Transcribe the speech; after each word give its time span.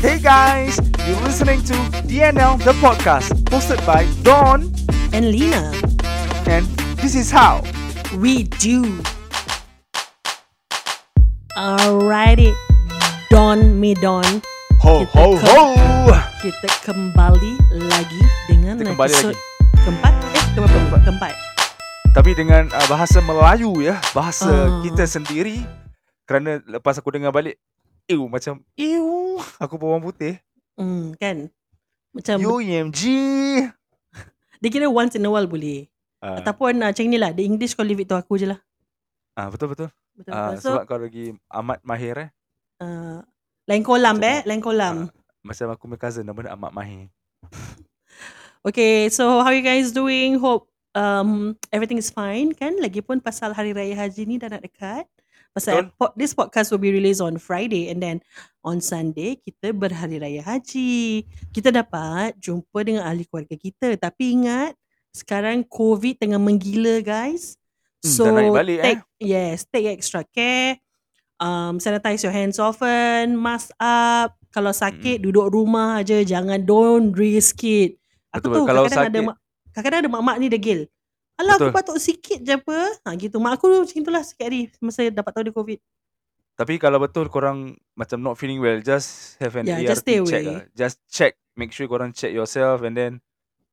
Hey 0.00 0.16
guys, 0.16 0.80
you're 1.04 1.20
listening 1.20 1.60
to 1.68 1.76
DNL 2.08 2.56
the 2.64 2.72
podcast, 2.80 3.28
hosted 3.52 3.84
by 3.84 4.08
Don, 4.24 4.72
and 5.12 5.28
Lena. 5.28 5.76
and 6.48 6.64
this 7.04 7.12
is 7.12 7.28
how. 7.30 7.60
We 8.16 8.44
do. 8.56 8.96
Alrighty. 11.52 12.56
Don 13.28 13.76
me 13.76 13.92
Don. 14.00 14.24
Ho 14.80 15.04
Kita 15.04 15.20
ho 15.20 15.36
ho. 15.36 16.16
Kita 16.40 16.68
kembali 16.80 17.52
lagi 17.76 18.20
dengan 18.48 18.80
Kita 18.80 18.96
kembali 18.96 19.12
episod 19.12 19.36
lagi. 19.36 19.84
keempat. 19.84 20.12
Eh, 20.16 20.44
keempat. 20.56 20.72
Keempat. 20.72 21.00
keempat. 21.04 21.53
Tapi 22.14 22.30
dengan 22.30 22.70
uh, 22.70 22.86
bahasa 22.86 23.18
Melayu 23.18 23.82
ya, 23.82 23.98
bahasa 24.14 24.46
Ah. 24.46 24.78
kita 24.86 25.02
sendiri. 25.02 25.66
Kerana 26.24 26.62
lepas 26.64 26.94
aku 26.96 27.10
dengar 27.10 27.34
balik, 27.34 27.58
ew 28.06 28.30
macam 28.30 28.62
ew, 28.78 29.36
aku 29.58 29.74
bawang 29.74 30.00
putih. 30.00 30.38
Hmm, 30.78 31.18
kan? 31.18 31.50
Macam 32.14 32.38
UMG. 32.38 33.02
dia 34.62 34.70
kira 34.70 34.86
once 34.86 35.18
in 35.18 35.26
a 35.26 35.30
while 35.30 35.50
boleh. 35.50 35.90
Ah, 36.22 36.38
Ataupun 36.38 36.78
uh, 36.80 36.88
macam 36.94 37.04
ni 37.04 37.18
lah. 37.18 37.34
The 37.34 37.44
English 37.44 37.74
kau 37.74 37.84
leave 37.84 38.00
it 38.00 38.08
to 38.08 38.16
aku 38.16 38.38
je 38.38 38.46
lah. 38.46 38.62
ah, 39.34 39.50
betul 39.50 39.74
betul. 39.74 39.90
Betul. 40.14 40.30
Ah, 40.30 40.54
betul. 40.54 40.62
so, 40.62 40.70
sebab 40.70 40.86
kau 40.86 40.96
lagi 41.02 41.34
amat 41.50 41.82
mahir 41.82 42.16
eh. 42.16 42.30
uh, 42.78 43.18
lain 43.66 43.82
kolam 43.82 44.22
Macam 44.22 44.30
eh. 44.30 44.38
Lain 44.46 44.62
kolam. 44.62 44.96
Macam 45.44 45.66
aku 45.74 45.90
punya 45.90 46.00
cousin 46.00 46.24
nama 46.24 46.38
dia 46.40 46.54
Amat 46.54 46.72
Mahir. 46.72 47.10
Okay, 48.64 49.12
so 49.12 49.44
how 49.44 49.52
you 49.52 49.60
guys 49.60 49.92
doing? 49.92 50.40
Hope 50.40 50.72
um 50.94 51.54
everything 51.70 51.98
is 51.98 52.08
fine 52.08 52.50
kan? 52.50 52.78
Lagipun 52.78 53.18
pasal 53.18 53.50
Hari 53.50 53.74
Raya 53.74 53.94
Haji 53.94 54.22
ni 54.24 54.36
dah 54.38 54.48
nak 54.48 54.62
dekat. 54.62 55.04
Pasal 55.50 55.86
Betul. 55.86 55.94
po- 55.94 56.14
this 56.18 56.34
podcast 56.34 56.74
will 56.74 56.82
be 56.82 56.90
released 56.90 57.22
on 57.22 57.38
Friday 57.38 57.86
and 57.86 58.02
then 58.02 58.18
on 58.66 58.82
Sunday 58.82 59.38
kita 59.38 59.70
berhari 59.70 60.18
raya 60.18 60.42
haji. 60.42 61.22
Kita 61.54 61.70
dapat 61.70 62.34
jumpa 62.42 62.82
dengan 62.82 63.06
ahli 63.06 63.22
keluarga 63.22 63.54
kita. 63.54 63.94
Tapi 63.94 64.34
ingat 64.34 64.74
sekarang 65.14 65.62
COVID 65.62 66.18
tengah 66.18 66.42
menggila 66.42 66.98
guys. 67.06 67.54
Hmm, 68.02 68.10
So 68.10 68.22
dah 68.26 68.34
naik 68.34 68.50
balik, 68.50 68.78
eh? 68.78 68.84
take 68.84 69.02
yes, 69.22 69.62
take 69.70 69.86
extra 69.86 70.26
care. 70.26 70.82
Um, 71.38 71.78
sanitize 71.78 72.26
your 72.26 72.34
hands 72.34 72.58
often, 72.58 73.38
mask 73.38 73.70
up. 73.78 74.34
Kalau 74.50 74.70
sakit 74.70 75.18
duduk 75.18 75.50
rumah 75.50 76.02
aja, 76.02 76.18
jangan 76.22 76.62
don't 76.62 77.14
risk 77.14 77.62
it. 77.62 77.94
Aku 78.30 78.50
Betul, 78.50 78.54
tahu 78.54 78.64
kalau 78.66 78.82
kadang-kadang 78.86 79.06
ada 79.06 79.18
sakit- 79.22 79.28
mak, 79.30 79.36
kadang-kadang 79.74 80.00
ada 80.00 80.10
mak-mak 80.10 80.36
ni 80.38 80.46
degil. 80.46 80.86
Alah 81.34 81.58
aku 81.58 81.66
Betul. 81.66 81.74
batuk 81.74 81.98
sikit 81.98 82.38
je 82.40 82.54
apa. 82.54 82.78
Ha 83.02 83.10
gitu. 83.18 83.42
Mak 83.42 83.58
aku 83.58 83.66
macam 83.82 83.90
itulah 83.98 84.22
sikit 84.22 84.46
hari 84.46 84.70
masa 84.78 85.10
dapat 85.10 85.30
tahu 85.34 85.44
dia 85.44 85.52
COVID. 85.52 85.78
Tapi 86.54 86.78
kalau 86.78 87.02
betul 87.02 87.26
korang 87.26 87.74
macam 87.92 88.22
not 88.22 88.38
feeling 88.38 88.62
well, 88.62 88.78
just 88.78 89.34
have 89.42 89.58
an 89.58 89.66
Yeah, 89.66 89.82
ART 89.82 89.90
just 89.90 90.02
stay 90.06 90.22
check 90.22 90.46
away. 90.46 90.54
lah. 90.54 90.62
Just 90.72 91.02
check. 91.10 91.34
Make 91.58 91.74
sure 91.74 91.90
korang 91.90 92.14
check 92.14 92.30
yourself 92.30 92.86
and 92.86 92.94
then 92.94 93.18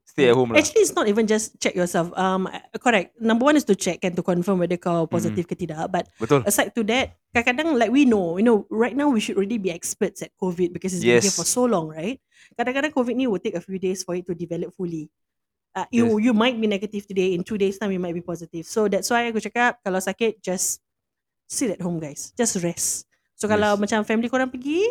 stay 0.02 0.26
at 0.26 0.34
home 0.34 0.50
lah. 0.50 0.58
Actually, 0.58 0.82
it's 0.82 0.98
not 0.98 1.06
even 1.06 1.30
just 1.30 1.62
check 1.62 1.78
yourself. 1.78 2.10
Um, 2.18 2.50
correct. 2.82 3.14
Number 3.22 3.46
one 3.46 3.54
is 3.54 3.70
to 3.70 3.78
check 3.78 4.02
and 4.02 4.18
to 4.18 4.26
confirm 4.26 4.58
whether 4.58 4.82
kau 4.82 5.06
Mm-hmm. 5.06 5.14
positif 5.14 5.46
ke 5.46 5.54
tidak. 5.54 5.86
But 5.94 6.10
Betul. 6.18 6.42
aside 6.50 6.74
to 6.74 6.82
that, 6.90 7.14
kadang-kadang 7.30 7.78
like 7.78 7.94
we 7.94 8.10
know, 8.10 8.42
you 8.42 8.46
know, 8.46 8.66
right 8.74 8.98
now 8.98 9.14
we 9.14 9.22
should 9.22 9.38
already 9.38 9.62
be 9.62 9.70
experts 9.70 10.26
at 10.26 10.34
COVID 10.42 10.74
because 10.74 10.98
it's 10.98 11.06
been 11.06 11.22
here 11.22 11.30
Yes. 11.30 11.38
for 11.38 11.46
so 11.46 11.70
long, 11.70 11.94
right? 11.94 12.18
Kadang-kadang 12.58 12.90
COVID 12.90 13.14
ni 13.14 13.30
will 13.30 13.38
take 13.38 13.54
a 13.54 13.62
few 13.62 13.78
days 13.78 14.02
for 14.02 14.18
it 14.18 14.26
to 14.26 14.34
develop 14.34 14.74
fully. 14.74 15.14
Uh, 15.72 15.88
you 15.88 16.20
you 16.20 16.36
might 16.36 16.60
be 16.60 16.68
negative 16.68 17.08
today, 17.08 17.32
in 17.32 17.48
two 17.48 17.56
days 17.56 17.80
time 17.80 17.96
you 17.96 18.02
might 18.02 18.12
be 18.12 18.20
positive. 18.20 18.68
So 18.68 18.92
that's 18.92 19.08
why 19.08 19.32
aku 19.32 19.40
cakap 19.40 19.80
kalau 19.80 20.04
sakit 20.04 20.44
just 20.44 20.84
sit 21.48 21.72
at 21.72 21.80
home 21.80 21.96
guys, 21.96 22.36
just 22.36 22.60
rest. 22.60 23.08
So 23.40 23.48
kalau 23.48 23.80
Yes. 23.80 23.80
macam 23.80 24.00
family 24.04 24.28
korang 24.28 24.52
pergi, 24.52 24.84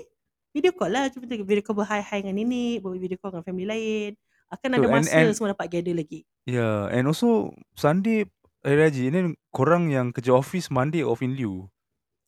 video 0.56 0.73
call 0.73 0.89
lah, 0.89 1.12
tengok 1.12 1.45
video 1.45 1.61
call 1.61 1.84
berhai-hai 1.84 2.25
dengan 2.25 2.41
nenek, 2.41 2.81
buat 2.81 2.97
video 2.97 3.20
call 3.20 3.36
dengan 3.36 3.45
family 3.45 3.69
lain. 3.69 4.11
Akan 4.48 4.73
ada 4.73 4.83
Betul, 4.83 4.89
and- 4.89 5.05
masa 5.05 5.17
and- 5.20 5.36
semua 5.36 5.52
dapat 5.52 5.67
gather 5.68 5.92
lagi. 5.95 6.24
Yeah, 6.48 6.89
and 6.89 7.05
also 7.05 7.52
Sunday 7.77 8.24
Hari 8.64 8.89
Haji 8.89 9.05
ni 9.12 9.20
korang 9.52 9.92
yang 9.92 10.17
kerja 10.17 10.33
office 10.33 10.73
Monday 10.73 11.05
off 11.05 11.20
in 11.20 11.36
lieu. 11.36 11.68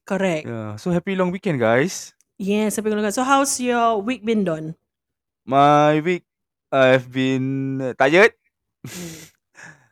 Correct. 0.05 0.45
Yeah, 0.45 0.77
so 0.77 0.93
happy 0.93 1.17
long 1.17 1.33
weekend 1.33 1.57
guys. 1.57 2.13
Yes, 2.37 2.77
sampai 2.77 2.93
kalau 2.93 3.09
So 3.09 3.25
how's 3.25 3.57
your 3.57 3.97
week 4.05 4.29
been 4.29 4.45
Don? 4.45 4.77
My 5.49 6.05
week 6.05 6.29
I've 6.69 7.09
been 7.09 7.81
uh, 7.81 7.93
tired. 7.97 8.37
Hmm. 8.83 9.23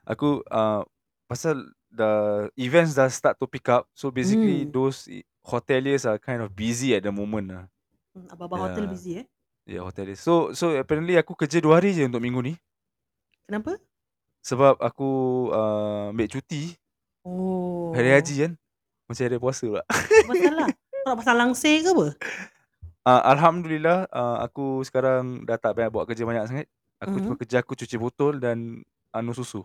Aku 0.06 0.43
uh, 0.47 0.83
pasal 1.25 1.62
the 1.89 2.11
events 2.56 2.95
dah 2.95 3.06
start 3.06 3.39
to 3.39 3.47
pick 3.47 3.67
up. 3.67 3.87
So 3.93 4.11
basically 4.11 4.67
Hmm. 4.67 4.71
those 4.71 5.06
i- 5.06 5.23
hoteliers 5.43 6.03
are 6.03 6.19
kind 6.19 6.41
of 6.41 6.51
busy 6.51 6.93
at 6.93 7.03
the 7.03 7.11
moment 7.11 7.47
lah. 7.49 7.65
Hmm, 8.11 8.27
Abang-abang 8.28 8.61
hotel 8.67 8.84
Yeah. 8.84 8.93
busy 8.93 9.12
eh? 9.17 9.27
Yeah, 9.65 9.83
hoteliers. 9.84 10.19
So 10.19 10.51
so 10.53 10.75
apparently 10.75 11.15
aku 11.15 11.34
kerja 11.34 11.59
dua 11.59 11.78
hari 11.78 11.95
je 11.95 12.03
untuk 12.03 12.19
minggu 12.19 12.43
ni. 12.43 12.55
Kenapa? 13.47 13.78
Sebab 14.41 14.81
aku 14.81 15.11
uh, 15.51 16.11
ambil 16.11 16.27
cuti 16.27 16.75
Oh. 17.21 17.93
hari 17.93 18.11
haji 18.11 18.34
kan. 18.49 18.53
Macam 19.05 19.22
hari 19.22 19.37
puasa 19.37 19.62
pula. 19.65 19.84
Apa 19.84 20.33
salah? 20.33 20.67
Kau 20.72 21.07
nak 21.07 21.17
pasal 21.19 21.37
langsir 21.37 21.83
ke 21.83 21.91
apa? 21.91 22.07
Uh, 23.01 23.22
Alhamdulillah 23.28 24.07
uh, 24.09 24.39
aku 24.41 24.83
sekarang 24.83 25.45
dah 25.45 25.57
tak 25.57 25.75
payah 25.75 25.89
buat 25.89 26.05
kerja 26.05 26.25
banyak 26.25 26.47
sangat. 26.47 26.67
Aku 27.00 27.16
Mhm. 27.16 27.25
cuma 27.25 27.34
kerja 27.34 27.56
aku 27.59 27.72
cuci 27.75 27.97
botol 27.97 28.37
dan 28.37 28.84
anu 29.11 29.33
susu. 29.33 29.65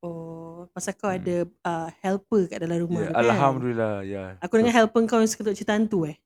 Oh, 0.00 0.68
pasal 0.70 0.94
kau 0.94 1.08
Hmm. 1.08 1.18
ada 1.18 1.36
uh, 1.64 1.88
helper 1.98 2.46
kat 2.46 2.58
dalam 2.60 2.84
rumah 2.84 3.00
Yeah, 3.00 3.10
tu 3.10 3.16
kan? 3.16 3.24
Alhamdulillah 3.26 3.94
ya. 4.00 4.12
Yeah. 4.12 4.28
Aku 4.38 4.54
dengar 4.54 4.74
helper 4.74 5.00
kau 5.04 5.18
yang 5.18 5.26
suka 5.26 5.50
cerita 5.50 5.72
hantu 5.72 6.06
eh. 6.06 6.16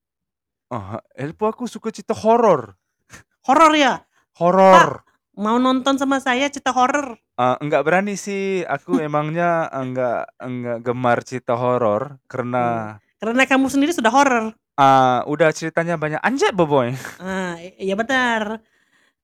Ah, 0.69 1.01
helper 1.15 1.49
aku 1.49 1.65
suka 1.65 1.89
cerita 1.89 2.13
horor. 2.13 2.77
Horor 3.49 3.73
ya? 3.73 4.05
Horor. 4.37 5.01
Mau 5.33 5.57
nonton 5.57 5.95
sama 5.97 6.19
saya 6.19 6.51
cerita 6.51 6.75
horor? 6.75 7.15
Uh, 7.39 7.55
enggak 7.63 7.87
berani 7.87 8.19
sih. 8.19 8.67
Aku 8.67 8.99
emangnya 9.01 9.71
enggak 9.71 10.29
enggak 10.37 10.79
gemar 10.83 11.19
cerita 11.23 11.55
horor 11.55 12.19
karena 12.27 12.99
Kerana 13.17 13.47
kamu 13.47 13.67
sendiri 13.67 13.91
sudah 13.91 14.11
horor. 14.11 14.45
uh, 14.77 15.21
udah 15.25 15.51
ceritanya 15.51 15.95
banyak 15.95 16.21
anjat 16.21 16.53
boboy. 16.53 16.93
Ah, 17.17 17.57
ya 17.79 17.95
benar. 17.95 18.61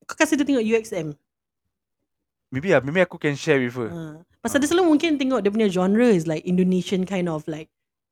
Kau 0.05 0.15
kasih 0.17 0.37
dia 0.37 0.45
tengok 0.45 0.65
UXM. 0.65 1.07
Maybe 2.53 2.71
ya, 2.71 2.79
maybe 2.79 3.01
aku 3.01 3.17
can 3.17 3.33
share 3.33 3.57
with 3.57 3.73
her. 3.75 3.89
Ah. 3.89 4.15
Pasal 4.39 4.61
dia 4.61 4.69
selalu 4.69 4.95
mungkin 4.95 5.17
tengok 5.17 5.41
dia 5.41 5.51
punya 5.51 5.67
genre 5.67 6.05
is 6.05 6.29
like 6.29 6.45
Indonesian 6.45 7.03
kind 7.03 7.25
of 7.25 7.41
like 7.49 7.67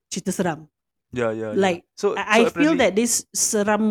cerita 0.10 0.34
seram. 0.34 0.66
Ya, 1.14 1.30
ya. 1.30 1.54
ya. 1.54 1.58
Like, 1.58 1.86
so, 1.94 2.18
I, 2.18 2.42
I 2.42 2.50
so 2.50 2.58
feel 2.58 2.74
apparently- 2.74 2.82
that 2.82 2.92
this 2.98 3.30
seram 3.32 3.84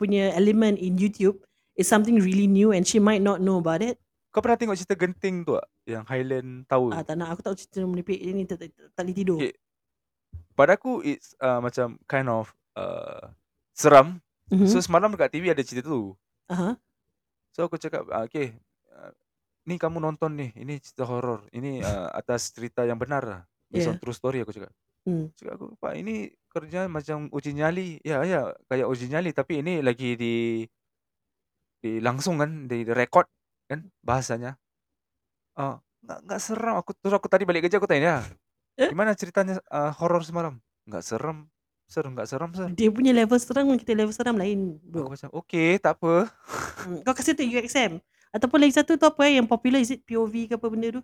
punya 0.00 0.32
element 0.32 0.80
in 0.80 0.96
YouTube 0.96 1.36
is 1.76 1.84
something 1.84 2.16
really 2.16 2.48
new 2.48 2.72
and 2.72 2.88
she 2.88 2.96
might 2.96 3.20
not 3.20 3.44
know 3.44 3.60
about 3.60 3.84
it. 3.84 4.00
kau 4.30 4.38
pernah 4.38 4.54
tengok 4.54 4.78
cerita 4.78 4.94
genting 4.94 5.42
tu 5.42 5.58
tak? 5.58 5.66
Yang 5.90 6.04
Highland 6.06 6.50
Tower. 6.70 6.94
Ah, 6.94 7.02
tak 7.02 7.18
nak 7.18 7.34
aku 7.34 7.42
tak 7.42 7.58
cerita 7.58 7.82
menipik 7.82 8.18
ni 8.22 8.46
tak, 8.46 8.62
tak, 8.62 8.70
tak 8.94 9.02
boleh 9.02 9.16
tidur. 9.16 9.38
Okay. 9.42 9.54
Pada 10.54 10.78
aku 10.78 11.02
it's 11.02 11.34
uh, 11.42 11.58
macam 11.58 11.98
kind 12.06 12.30
of 12.30 12.54
uh, 12.78 13.26
seram. 13.74 14.22
Mhm. 14.54 14.70
So 14.70 14.78
semalam 14.78 15.10
dekat 15.10 15.34
TV 15.34 15.50
ada 15.50 15.62
cerita 15.66 15.90
tu. 15.90 16.14
Aha. 16.46 16.78
So 17.60 17.68
aku 17.68 17.76
cakap, 17.76 18.08
ah, 18.08 18.24
okay, 18.24 18.56
uh, 18.88 19.12
ni 19.68 19.76
kamu 19.76 20.00
nonton 20.00 20.32
ni, 20.32 20.48
ini 20.56 20.80
cerita 20.80 21.04
horor. 21.04 21.44
Ini 21.52 21.84
uh, 21.84 22.08
atas 22.24 22.56
cerita 22.56 22.88
yang 22.88 22.96
benar 22.96 23.20
lah. 23.20 23.40
Based 23.68 23.84
Yeah. 23.84 23.92
on 23.92 24.00
true 24.00 24.16
story 24.16 24.40
aku 24.40 24.56
cakap. 24.56 24.72
Hmm. 25.04 25.28
Cakap 25.36 25.60
aku, 25.60 25.66
Pak 25.76 25.92
ini 26.00 26.32
kerja 26.48 26.88
macam 26.88 27.28
uji 27.28 27.52
nyali. 27.52 28.00
Ya, 28.00 28.24
ya, 28.24 28.56
kayak 28.64 28.88
uji 28.88 29.12
nyali. 29.12 29.36
Tapi 29.36 29.60
ini 29.60 29.84
lagi 29.84 30.16
di, 30.16 30.64
di 31.84 32.00
langsung 32.00 32.40
kan, 32.40 32.64
di, 32.64 32.80
di 32.80 32.92
record 32.96 33.28
kan 33.68 33.84
bahasanya. 34.00 34.56
Ah, 35.52 35.84
nggak 36.00 36.18
nggak 36.32 36.40
seram. 36.40 36.80
Aku 36.80 36.96
terus 36.96 37.12
aku 37.12 37.28
tadi 37.28 37.44
balik 37.44 37.68
kerja 37.68 37.76
aku 37.76 37.84
tanya 37.84 38.00
dia, 38.00 38.16
Eh? 38.80 38.88
gimana 38.88 39.12
ceritanya 39.12 39.60
uh, 39.68 39.92
horor 40.00 40.24
semalam? 40.24 40.56
Nggak 40.88 41.04
serem. 41.04 41.44
Serem 41.90 42.14
nggak 42.14 42.28
serem 42.30 42.50
sir. 42.54 42.70
Dia 42.70 42.86
punya 42.88 43.10
level 43.10 43.34
seram 43.34 43.66
dengan 43.66 43.80
kita 43.82 43.92
level 43.98 44.14
seram 44.14 44.38
lain 44.38 44.78
Aku 44.78 44.86
bro. 44.86 45.10
macam, 45.10 45.28
okay, 45.34 45.74
tak 45.82 45.98
apa. 45.98 46.30
Hmm. 46.86 47.02
Kau 47.02 47.14
kasih 47.18 47.34
tu 47.34 47.42
UXM. 47.42 47.98
Ataupun 48.30 48.62
lagi 48.62 48.78
satu 48.78 48.94
tu 48.94 49.02
apa 49.02 49.26
eh, 49.26 49.42
yang 49.42 49.46
popular 49.50 49.82
is 49.82 49.90
it 49.90 50.06
POV 50.06 50.46
ke 50.46 50.54
apa 50.54 50.70
benda 50.70 50.94
tu? 50.94 51.02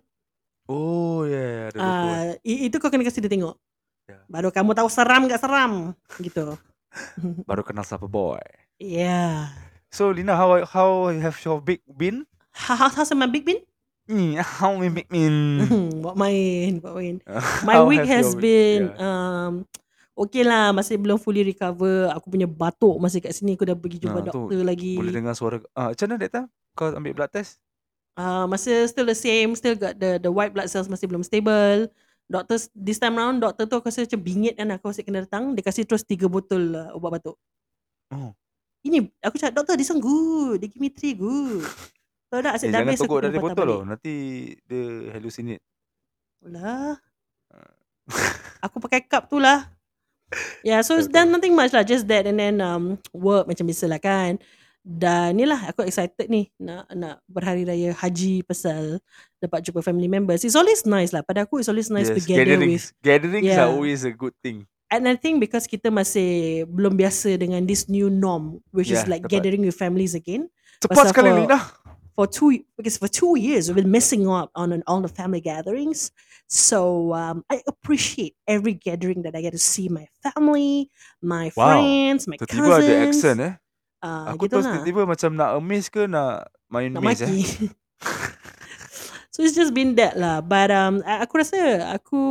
Oh, 0.67 1.27
ya, 1.27 1.67
yeah, 1.75 1.75
ada 1.75 2.39
i- 2.43 2.71
itu 2.71 2.75
kau 2.79 2.87
kena 2.87 3.03
kasih 3.03 3.19
dia 3.19 3.31
tengok. 3.31 3.59
Ya. 4.07 4.23
Baru 4.31 4.47
kamu 4.47 4.71
tahu 4.71 4.87
seram 4.87 5.27
gak 5.27 5.43
seram 5.43 5.91
gitu. 6.23 6.55
Baru 7.49 7.67
kenal 7.67 7.83
siapa 7.83 8.07
boy. 8.07 8.39
Yeah. 8.79 9.51
So 9.91 10.15
Lina, 10.15 10.39
how 10.39 10.63
how 10.63 11.11
have 11.11 11.35
your 11.43 11.59
big 11.59 11.83
been? 11.83 12.23
How, 12.55 12.87
how's 12.87 13.11
my 13.11 13.27
big 13.27 13.43
bin? 13.43 13.59
Hmm, 14.07 14.39
how 14.39 14.71
my 14.71 14.87
big 14.87 15.11
been? 15.11 15.67
main, 16.15 16.79
buat 16.79 16.95
main. 16.95 17.19
My 17.67 17.83
How 17.83 17.91
week 17.91 18.07
has 18.07 18.31
week- 18.31 18.39
been 18.39 18.81
yeah. 18.95 19.03
um 19.03 19.67
okay 20.17 20.41
lah, 20.41 20.73
masih 20.73 20.97
belum 20.97 21.15
fully 21.15 21.45
recover. 21.45 22.09
Aku 22.11 22.27
punya 22.27 22.49
batuk 22.49 22.97
masih 22.97 23.21
kat 23.21 23.31
sini. 23.31 23.53
Aku 23.53 23.63
dah 23.63 23.77
pergi 23.77 24.01
jumpa 24.01 24.19
Ah, 24.19 24.23
tu 24.27 24.49
doktor 24.49 24.65
lagi. 24.65 24.97
Boleh 24.97 25.13
dengar 25.13 25.37
suara 25.37 25.61
ah, 25.71 25.93
Macam 25.93 26.05
mana 26.09 26.17
that 26.19 26.31
time 26.33 26.47
Kau 26.73 26.89
ambil 26.91 27.13
blood 27.13 27.31
test 27.31 27.61
Uh, 28.17 28.49
masih 28.49 28.89
still 28.89 29.05
the 29.05 29.13
same, 29.13 29.53
still 29.53 29.77
got 29.77 29.93
the 29.93 30.17
the 30.17 30.25
white 30.25 30.49
blood 30.49 30.65
cells 30.65 30.89
masih 30.89 31.05
belum 31.05 31.21
stable. 31.21 31.85
Doktor 32.25 32.57
this 32.73 32.97
time 32.97 33.13
round 33.13 33.45
doktor 33.45 33.69
tu 33.69 33.77
aku 33.77 33.93
rasa 33.93 34.09
macam 34.09 34.17
bingit 34.19 34.57
kan 34.57 34.65
aku 34.73 34.89
asyik 34.89 35.05
kena 35.05 35.21
datang 35.21 35.53
dia 35.53 35.61
kasih 35.61 35.85
terus 35.85 36.01
tiga 36.01 36.25
botol 36.25 36.73
uh, 36.73 36.97
ubat 36.97 37.21
batuk. 37.21 37.37
Oh. 38.09 38.33
Ini 38.81 39.05
aku 39.21 39.37
cakap 39.37 39.53
doktor 39.53 39.77
this 39.77 39.93
one 39.93 40.01
good. 40.01 40.57
They 40.57 40.65
give 40.65 40.81
me 40.81 40.89
three 40.89 41.13
good. 41.13 41.61
Kalau 42.27 42.41
tak 42.41 42.57
asyik 42.57 42.65
Eh, 42.65 42.73
dah 42.73 42.79
jangan 42.81 42.89
habis 42.89 42.97
aku 42.97 43.05
togok 43.05 43.17
kena 43.21 43.21
dari 43.21 43.37
patah 43.37 43.45
botol 43.45 43.53
balik. 43.61 43.69
loh. 43.69 43.81
Nanti 43.85 44.13
dia 44.65 44.83
hallucinate. 45.13 45.63
Lah. 46.41 46.93
Aku 48.65 48.81
pakai 48.81 49.05
cup 49.05 49.29
tu 49.29 49.37
lah. 49.37 49.76
Yeah, 50.63 50.83
so 50.83 50.99
it's 50.99 51.07
Okay. 51.07 51.23
done 51.23 51.31
nothing 51.31 51.55
much 51.55 51.71
lah. 51.71 51.87
Just 51.87 52.07
that 52.11 52.27
and 52.27 52.35
then 52.35 52.59
um, 52.59 52.99
work 53.15 53.47
macam 53.47 53.63
biasa 53.63 53.87
lah 53.87 53.99
kan. 54.01 54.35
Dan 54.87 55.35
ni 55.35 55.43
lah 55.43 55.67
aku 55.67 55.83
excited 55.83 56.27
ni 56.31 56.47
nak 56.59 56.87
nak 56.95 57.19
berhari 57.27 57.67
raya 57.67 57.91
haji 57.91 58.39
pasal 58.43 59.03
dapat 59.39 59.63
jumpa 59.63 59.83
family 59.83 60.07
members. 60.07 60.47
It's 60.47 60.55
always 60.55 60.83
nice 60.87 61.11
lah. 61.11 61.23
Pada 61.23 61.43
aku 61.43 61.59
it's 61.59 61.67
always 61.67 61.91
nice 61.91 62.07
to 62.07 62.19
yes, 62.19 62.27
gather 62.27 62.43
with. 62.43 62.51
gatherings. 62.55 62.83
Gatherings 63.03 63.47
Yeah. 63.47 63.67
are 63.67 63.71
always 63.75 64.07
a 64.07 64.11
good 64.11 64.35
thing. 64.39 64.63
And 64.87 65.03
I 65.03 65.19
think 65.19 65.43
because 65.43 65.67
kita 65.67 65.91
masih 65.91 66.63
belum 66.71 66.95
biasa 66.95 67.35
dengan 67.35 67.67
this 67.67 67.91
new 67.91 68.07
norm 68.07 68.63
which 68.71 68.87
is 68.87 69.03
Yeah, 69.03 69.11
like 69.19 69.27
tepat. 69.27 69.43
gathering 69.43 69.67
with 69.67 69.75
families 69.75 70.15
again. 70.15 70.47
Cepat 70.79 71.11
sekali 71.11 71.35
for- 71.35 71.39
Lina. 71.43 71.59
for 72.15 72.25
two 72.25 72.49
because 72.79 72.95
for 72.95 73.11
two 73.11 73.35
years 73.35 73.67
we've 73.67 73.77
been 73.77 73.91
missing 73.91 74.23
out 74.25 74.47
on 74.55 74.71
on 74.71 74.79
all 74.87 75.03
the 75.03 75.11
family 75.11 75.43
gatherings. 75.43 76.15
So 76.47 77.11
um, 77.11 77.43
I 77.51 77.59
appreciate 77.67 78.39
every 78.47 78.71
gathering 78.71 79.27
that 79.27 79.35
I 79.35 79.43
get 79.43 79.51
to 79.51 79.59
see 79.59 79.91
my 79.91 80.07
family, 80.23 80.87
my 81.19 81.51
Wow. 81.51 81.83
friends, 81.83 82.23
my 82.23 82.39
Tiba-tiba 82.39 82.71
ada 82.79 82.87
cousins. 82.87 83.03
accent 83.11 83.37
eh. 83.43 83.53
Uh, 83.99 84.31
Aku 84.31 84.47
terus 84.47 84.63
lah. 84.63 84.79
tiba-tiba 84.79 85.03
macam 85.03 85.29
nak 85.35 85.49
amaze 85.59 85.87
ke 85.91 86.07
nak 86.07 86.47
main 86.71 86.95
Nak 86.95 87.03
maze 87.03 87.21
eh. 87.23 87.27
maki. 87.27 87.39
so 89.33 89.43
it's 89.43 89.59
just 89.59 89.75
been 89.75 89.91
that 89.99 90.15
lah. 90.15 90.39
But 90.39 90.71
um, 90.71 91.03
I- 91.03 91.19
aku 91.27 91.43
rasa 91.43 91.83
aku 91.91 92.21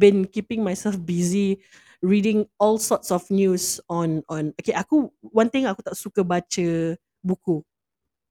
been 0.00 0.24
keeping 0.24 0.64
myself 0.64 0.96
busy 0.96 1.60
reading 2.00 2.48
all 2.56 2.80
sorts 2.80 3.12
of 3.12 3.20
news 3.28 3.78
on 3.92 4.24
on. 4.32 4.56
Okay, 4.56 4.72
aku 4.72 5.12
one 5.20 5.52
thing 5.52 5.68
aku 5.68 5.84
tak 5.84 5.94
suka 5.98 6.24
baca 6.24 6.96
buku. 7.20 7.60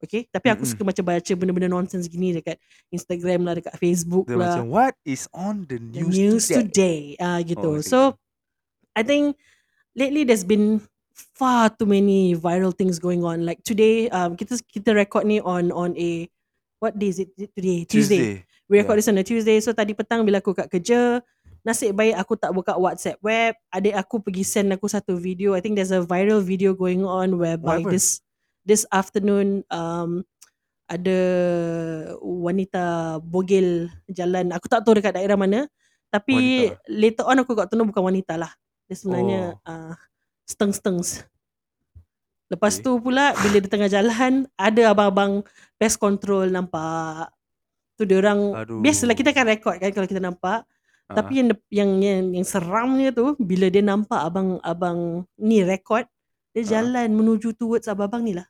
Okay, 0.02 0.26
tapi 0.34 0.50
aku 0.50 0.66
Mm-mm. 0.66 0.72
suka 0.74 0.82
macam 0.82 1.04
baca 1.06 1.32
benda-benda 1.38 1.70
nonsense 1.70 2.10
gini 2.10 2.34
dekat 2.34 2.58
Instagram 2.90 3.46
lah, 3.46 3.54
dekat 3.54 3.78
Facebook 3.78 4.26
Dia 4.26 4.34
lah. 4.34 4.58
macam 4.58 4.66
what 4.74 4.98
is 5.06 5.30
on 5.30 5.62
the 5.70 5.78
the 5.78 6.02
news, 6.02 6.18
news 6.18 6.44
today? 6.50 6.58
today. 6.66 7.00
Ah 7.22 7.38
gitu. 7.46 7.62
Oh, 7.62 7.78
okay, 7.78 7.86
so 7.86 8.00
I 8.98 9.06
think 9.06 9.38
lately 9.94 10.26
there's 10.26 10.42
been 10.42 10.82
far 11.38 11.70
too 11.70 11.86
many 11.86 12.34
viral 12.34 12.74
things 12.74 12.98
going 12.98 13.22
on. 13.22 13.46
Like 13.46 13.62
today, 13.62 14.10
um, 14.10 14.34
kita 14.34 14.58
kita 14.74 14.98
record 14.98 15.30
ni 15.30 15.38
on 15.38 15.70
on 15.70 15.94
a 15.94 16.26
what 16.82 16.98
day 16.98 17.14
is 17.14 17.22
it 17.22 17.30
today? 17.54 17.86
Tuesday. 17.86 18.42
We 18.66 18.82
record 18.82 18.98
Yeah. 18.98 19.06
this 19.06 19.12
on 19.14 19.22
a 19.22 19.26
Tuesday. 19.28 19.62
So 19.62 19.70
tadi 19.70 19.94
petang 19.94 20.26
bila 20.26 20.42
aku 20.42 20.58
kat 20.58 20.66
kerja, 20.66 21.22
nasib 21.62 21.94
baik 21.94 22.18
aku 22.18 22.34
tak 22.42 22.50
buka 22.56 22.74
WhatsApp 22.74 23.22
web. 23.22 23.54
Adik 23.70 23.94
aku 23.94 24.18
pergi 24.18 24.42
send 24.42 24.74
aku 24.74 24.90
satu 24.90 25.14
video. 25.14 25.54
I 25.54 25.62
think 25.62 25.78
there's 25.78 25.94
a 25.94 26.02
viral 26.02 26.42
video 26.42 26.74
going 26.74 27.06
on 27.06 27.38
whereby 27.38 27.86
this 27.86 28.18
this 28.64 28.86
afternoon 28.90 29.66
um 29.70 30.22
ada 30.92 31.20
wanita 32.20 33.18
bogel 33.24 33.88
jalan. 34.12 34.52
Aku 34.52 34.68
tak 34.68 34.84
tahu 34.84 35.00
dekat 35.00 35.16
daerah 35.16 35.40
mana. 35.40 35.72
Tapi 36.12 36.68
Wanita. 36.68 36.92
later 36.92 37.24
on 37.24 37.40
aku 37.40 37.56
got 37.56 37.72
to 37.72 37.80
know 37.80 37.88
bukan 37.88 38.04
wanita 38.04 38.36
lah. 38.36 38.52
Dia 38.92 39.00
sebenarnya 39.00 39.56
Oh. 39.64 39.72
uh, 39.72 39.94
steng-stengs. 40.44 41.24
Lepas 42.52 42.76
Okay. 42.76 42.84
tu 42.84 43.00
pula 43.00 43.32
bila 43.40 43.58
di 43.64 43.70
tengah 43.72 43.88
jalan 43.88 44.44
ada 44.60 44.92
abang-abang 44.92 45.40
pest 45.80 45.96
control 45.96 46.52
nampak. 46.52 47.32
Tu 47.96 48.04
dia 48.04 48.20
orang 48.20 48.52
Aduh. 48.60 48.84
biasalah 48.84 49.16
kita 49.16 49.32
akan 49.32 49.48
record 49.48 49.76
kan 49.80 49.92
kalau 49.96 50.08
kita 50.12 50.20
nampak. 50.20 50.68
Ah. 51.08 51.16
Tapi 51.16 51.40
yang 51.40 51.48
yang 51.72 51.92
yang, 52.04 52.22
yang 52.36 52.44
seramnya 52.44 53.16
tu 53.16 53.40
bila 53.40 53.72
dia 53.72 53.80
nampak 53.80 54.20
abang-abang 54.20 55.24
ni 55.40 55.64
record 55.64 56.04
dia 56.52 56.64
Ah. 56.64 56.70
jalan 56.80 57.08
menuju 57.12 57.56
towards 57.56 57.88
abang-abang 57.88 58.24
ni 58.24 58.34
lah. 58.36 58.48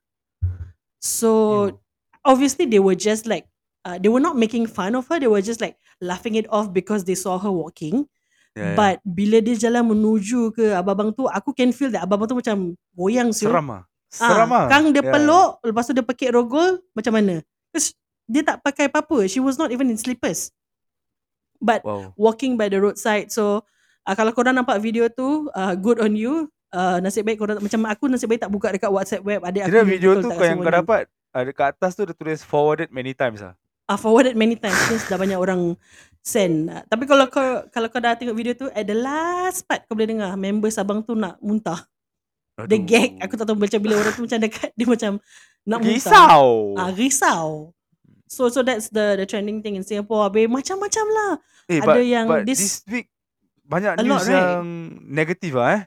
So 1.01 1.29
Ew. 1.69 1.77
obviously 2.23 2.65
they 2.65 2.81
were 2.81 2.97
just 2.97 3.25
like 3.25 3.49
uh, 3.83 3.97
they 3.97 4.09
were 4.09 4.21
not 4.21 4.37
making 4.37 4.69
fun 4.69 4.93
of 4.93 5.09
her 5.09 5.17
they 5.17 5.29
were 5.29 5.41
just 5.41 5.57
like 5.57 5.77
laughing 5.97 6.37
it 6.37 6.45
off 6.49 6.69
because 6.69 7.05
they 7.05 7.17
saw 7.17 7.37
her 7.37 7.49
walking 7.49 8.05
Yeah, 8.51 8.75
yeah. 8.75 8.75
but 8.75 8.95
bila 9.07 9.39
dia 9.39 9.55
jalan 9.55 9.95
menuju 9.95 10.51
ke 10.51 10.75
abang-abang 10.75 11.15
tu 11.15 11.23
aku 11.23 11.55
can 11.55 11.71
feel 11.71 11.87
that 11.87 12.03
abang-abang 12.03 12.27
tu 12.27 12.37
macam 12.37 12.57
goyang 12.91 13.31
siul. 13.31 13.47
seram 13.47 13.67
ah. 13.71 13.81
Seram 14.11 14.51
ah. 14.51 14.67
Kang 14.67 14.91
dia 14.91 14.99
Yeah. 14.99 15.07
peluk 15.07 15.49
lepas 15.63 15.87
tu 15.87 15.95
dia 15.95 16.03
pekik 16.03 16.35
rogol 16.35 16.83
macam 16.91 17.15
mana 17.15 17.39
Because 17.71 17.95
dia 18.27 18.43
tak 18.43 18.59
pakai 18.59 18.91
apa-apa 18.91 19.23
she 19.25 19.39
was 19.39 19.55
not 19.55 19.71
even 19.71 19.87
in 19.87 19.95
slippers 19.95 20.51
but 21.63 21.79
Wow. 21.87 22.11
walking 22.19 22.59
by 22.59 22.67
the 22.67 22.75
roadside 22.75 23.31
so 23.31 23.63
uh, 24.03 24.13
kalau 24.13 24.35
korang 24.35 24.53
nampak 24.53 24.83
video 24.83 25.07
tu 25.07 25.47
uh, 25.55 25.71
good 25.73 26.03
on 26.03 26.19
you 26.19 26.51
uh, 26.73 26.97
nasib 27.03 27.23
baik 27.27 27.37
korang 27.39 27.59
macam 27.59 27.81
aku 27.87 28.07
nasib 28.07 28.27
baik 28.31 28.41
tak 28.47 28.51
buka 28.51 28.67
dekat 28.73 28.91
WhatsApp 28.91 29.23
web 29.23 29.41
adik 29.43 29.67
aku 29.67 29.71
Kira 29.71 29.83
video 29.83 30.11
tu 30.19 30.29
kau 30.31 30.45
yang 30.45 30.59
kau 30.59 30.73
dapat 30.73 31.07
ada 31.31 31.51
kat 31.55 31.67
atas 31.75 31.95
tu 31.95 32.03
dia 32.03 32.15
tulis 32.15 32.43
forwarded 32.43 32.91
many 32.91 33.15
times 33.15 33.39
ah. 33.43 33.55
uh, 33.87 33.99
forwarded 33.99 34.35
many 34.35 34.59
times 34.59 34.77
since 34.87 35.07
dah 35.07 35.15
banyak 35.19 35.39
orang 35.39 35.75
send. 36.21 36.69
Uh, 36.69 36.83
tapi 36.87 37.09
kalau 37.09 37.25
kau 37.27 37.65
kalau 37.73 37.87
kau 37.89 37.99
dah 37.99 38.15
tengok 38.15 38.37
video 38.37 38.53
tu 38.53 38.67
at 38.71 38.85
the 38.85 38.95
last 38.95 39.65
part 39.65 39.83
kau 39.89 39.97
boleh 39.97 40.11
dengar 40.11 40.35
members 40.37 40.77
abang 40.77 41.01
tu 41.01 41.17
nak 41.17 41.37
muntah. 41.41 41.87
Aduh. 42.59 42.83
gag. 42.83 43.17
Aku 43.25 43.33
tak 43.39 43.45
tahu 43.49 43.57
macam 43.57 43.79
bila 43.81 43.97
orang 43.97 44.13
tu 44.13 44.21
macam 44.23 44.39
dekat 44.39 44.69
dia 44.77 44.85
macam 44.85 45.11
nak 45.65 45.79
muntah. 45.81 45.95
risau. 45.97 46.47
Ah 46.77 46.89
risau. 46.93 47.73
So 48.29 48.47
so 48.47 48.63
that's 48.63 48.87
the 48.93 49.19
the 49.19 49.25
trending 49.27 49.59
thing 49.59 49.75
in 49.75 49.83
Singapore. 49.83 50.29
Habis 50.29 50.47
macam-macam 50.47 51.05
lah. 51.11 51.31
eh, 51.67 51.79
ada 51.83 51.99
but, 51.99 52.03
yang 52.03 52.25
but 52.27 52.41
this- 52.47 52.83
this, 52.83 52.87
week 52.87 53.07
banyak 53.67 53.95
A 53.95 54.03
lot, 54.03 54.19
news 54.19 54.27
right? 54.27 54.35
yang 54.35 54.63
negatif 55.07 55.51
ah 55.55 55.67
eh. 55.79 55.81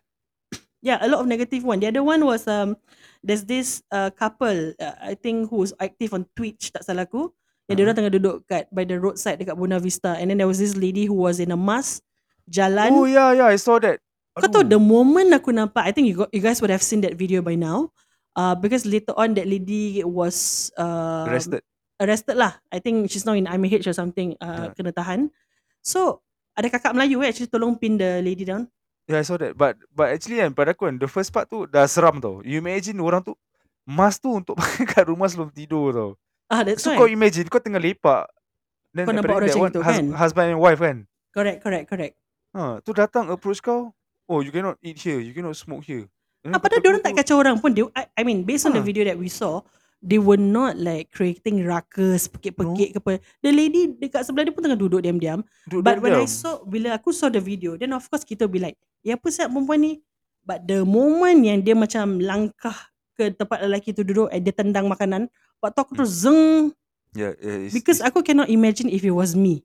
Yeah, 0.85 1.01
a 1.01 1.09
lot 1.09 1.25
of 1.25 1.27
negative 1.27 1.65
one. 1.65 1.81
The 1.81 1.89
other 1.89 2.05
one 2.05 2.21
was 2.29 2.45
um 2.45 2.77
there's 3.25 3.49
this 3.49 3.81
uh, 3.89 4.13
couple 4.13 4.77
uh, 4.77 4.97
I 5.01 5.17
think 5.17 5.49
who's 5.49 5.73
active 5.81 6.13
on 6.13 6.29
Twitch 6.37 6.69
tak 6.77 6.85
salah 6.85 7.09
aku. 7.09 7.33
Yang 7.65 7.73
dia 7.73 7.73
Uh-huh. 7.73 7.85
orang 7.89 7.97
tengah 7.97 8.13
duduk 8.13 8.37
kat 8.45 8.69
by 8.69 8.85
the 8.85 9.01
roadside 9.01 9.41
dekat 9.41 9.57
Buona 9.57 9.81
Vista 9.81 10.13
and 10.21 10.29
then 10.29 10.37
there 10.37 10.45
was 10.45 10.61
this 10.61 10.77
lady 10.77 11.09
who 11.09 11.17
was 11.17 11.41
in 11.41 11.49
a 11.49 11.57
mask 11.57 12.05
jalan 12.45 12.93
Oh 12.93 13.09
yeah 13.09 13.33
yeah 13.33 13.49
I 13.49 13.57
saw 13.57 13.81
that. 13.81 14.05
Kau 14.37 14.45
tahu 14.53 14.69
the 14.69 14.77
moment 14.77 15.33
aku 15.33 15.49
nampak 15.49 15.81
I 15.81 15.97
think 15.97 16.13
you 16.13 16.21
got, 16.21 16.29
you 16.37 16.45
guys 16.45 16.61
would 16.61 16.69
have 16.69 16.85
seen 16.85 17.01
that 17.01 17.17
video 17.17 17.41
by 17.41 17.57
now 17.57 17.89
uh, 18.37 18.53
because 18.53 18.85
later 18.85 19.17
on 19.17 19.33
that 19.41 19.49
lady 19.49 20.05
was 20.05 20.69
uh, 20.77 21.25
arrested. 21.25 21.65
arrested 21.97 22.37
lah 22.37 22.61
I 22.69 22.85
think 22.85 23.09
she's 23.09 23.25
now 23.25 23.33
in 23.33 23.49
IMH 23.49 23.89
or 23.89 23.97
something 23.97 24.37
uh, 24.45 24.69
Yeah. 24.69 24.77
kena 24.77 24.93
tahan 24.93 25.33
so 25.81 26.21
ada 26.53 26.69
kakak 26.69 26.93
Melayu 26.93 27.25
eh 27.25 27.33
actually 27.33 27.49
tolong 27.49 27.81
pin 27.81 27.97
the 27.97 28.21
lady 28.21 28.45
down 28.45 28.69
Yeah 29.07 29.21
I 29.21 29.23
saw 29.23 29.37
that 29.37 29.53
but 29.53 29.77
but 29.91 30.09
actually 30.11 30.39
kan 30.39 30.51
pada 30.51 30.73
aku 30.73 30.89
kan 30.89 30.97
the 30.97 31.05
first 31.07 31.29
part 31.29 31.45
tu 31.47 31.65
dah 31.65 31.85
seram 31.85 32.17
tau. 32.19 32.41
You 32.41 32.57
imagine 32.57 32.97
orang 32.99 33.21
tu 33.21 33.37
mask 33.85 34.21
tu 34.21 34.33
untuk 34.33 34.57
pakai 34.57 34.85
kat 34.95 35.05
rumah 35.07 35.27
sebelum 35.27 35.51
tidur 35.51 35.93
tau. 35.93 36.11
ah 36.47 36.61
that's 36.61 36.81
So 36.81 36.89
right 36.89 36.97
kau 36.97 37.05
imagine 37.07 37.45
kau 37.47 37.59
tengah 37.59 37.79
lepak 37.79 38.29
then 38.91 39.05
Kau 39.05 39.13
nampak 39.13 39.29
apparently 39.31 39.53
orang 39.53 39.53
that 39.53 39.53
macam 39.53 39.61
one 39.61 39.71
gitu, 39.71 39.81
hus- 39.83 39.97
kan? 39.99 40.07
husband 40.15 40.47
and 40.49 40.59
wife 40.59 40.81
kan. 40.81 40.97
correct 41.31 41.61
correct 41.61 41.87
correct 41.87 42.15
Ha, 42.51 42.79
tu 42.81 42.91
datang 42.93 43.27
approach 43.29 43.59
kau. 43.59 43.91
Oh, 44.25 44.39
you 44.39 44.49
cannot 44.49 44.79
eat 44.79 44.95
here. 44.97 45.19
You 45.19 45.35
cannot 45.35 45.53
smoke 45.53 45.83
here. 45.83 46.07
Ah, 46.47 46.57
padahal 46.57 46.81
diorang 46.81 47.03
kau 47.03 47.05
tak 47.05 47.13
tu- 47.13 47.21
kacau 47.21 47.37
orang 47.37 47.57
pun 47.59 47.71
dia, 47.71 47.85
I, 47.93 48.07
I 48.15 48.23
mean 48.23 48.41
based 48.41 48.63
on 48.63 48.71
the 48.71 48.79
Ah. 48.79 48.87
video 48.87 49.03
that 49.03 49.17
we 49.17 49.27
saw 49.27 49.59
they 49.99 50.17
were 50.17 50.39
not 50.39 50.77
like 50.77 51.11
creating 51.11 51.61
ruckus 51.61 52.25
pekik-pekik 52.27 52.95
ke 52.95 52.99
apa 52.99 53.13
the 53.41 53.51
lady 53.51 53.91
dekat 53.91 54.23
sebelah 54.23 54.45
dia 54.45 54.53
pun 54.53 54.63
tengah 54.63 54.77
duduk 54.77 55.01
diam-diam 55.01 55.43
But 55.67 55.99
when 55.99 56.15
I 56.15 56.23
diam-diam. 56.23 56.31
saw 56.31 56.63
bila 56.63 56.95
aku 56.95 57.11
saw 57.11 57.27
the 57.27 57.43
video, 57.43 57.75
then 57.75 57.91
of 57.91 58.07
course 58.07 58.23
kita 58.23 58.47
be 58.47 58.63
like, 58.63 58.79
ya 59.05 59.21
apa 59.21 59.29
siap 59.29 59.53
perempuan 59.53 59.79
ni? 59.85 59.93
But 60.45 60.65
the 60.65 60.83
moment 60.83 61.45
yang 61.45 61.61
dia 61.61 61.77
macam 61.77 62.21
langkah 62.21 62.77
ke 63.15 63.31
tempat 63.33 63.65
lelaki 63.65 63.95
tu 63.95 64.03
duduk, 64.03 64.29
eh, 64.33 64.41
dia 64.43 64.53
tendang 64.53 64.89
makanan, 64.91 65.31
waktu 65.63 65.79
aku 65.79 65.93
terus 65.95 66.25
zeng 66.27 66.73
Yeah, 67.15 67.39
yeah, 67.39 67.71
it's, 67.71 67.71
because 67.71 68.03
it's, 68.03 68.09
aku 68.11 68.27
cannot 68.27 68.51
imagine 68.51 68.91
if 68.91 69.07
it 69.07 69.15
was 69.15 69.39
me. 69.39 69.63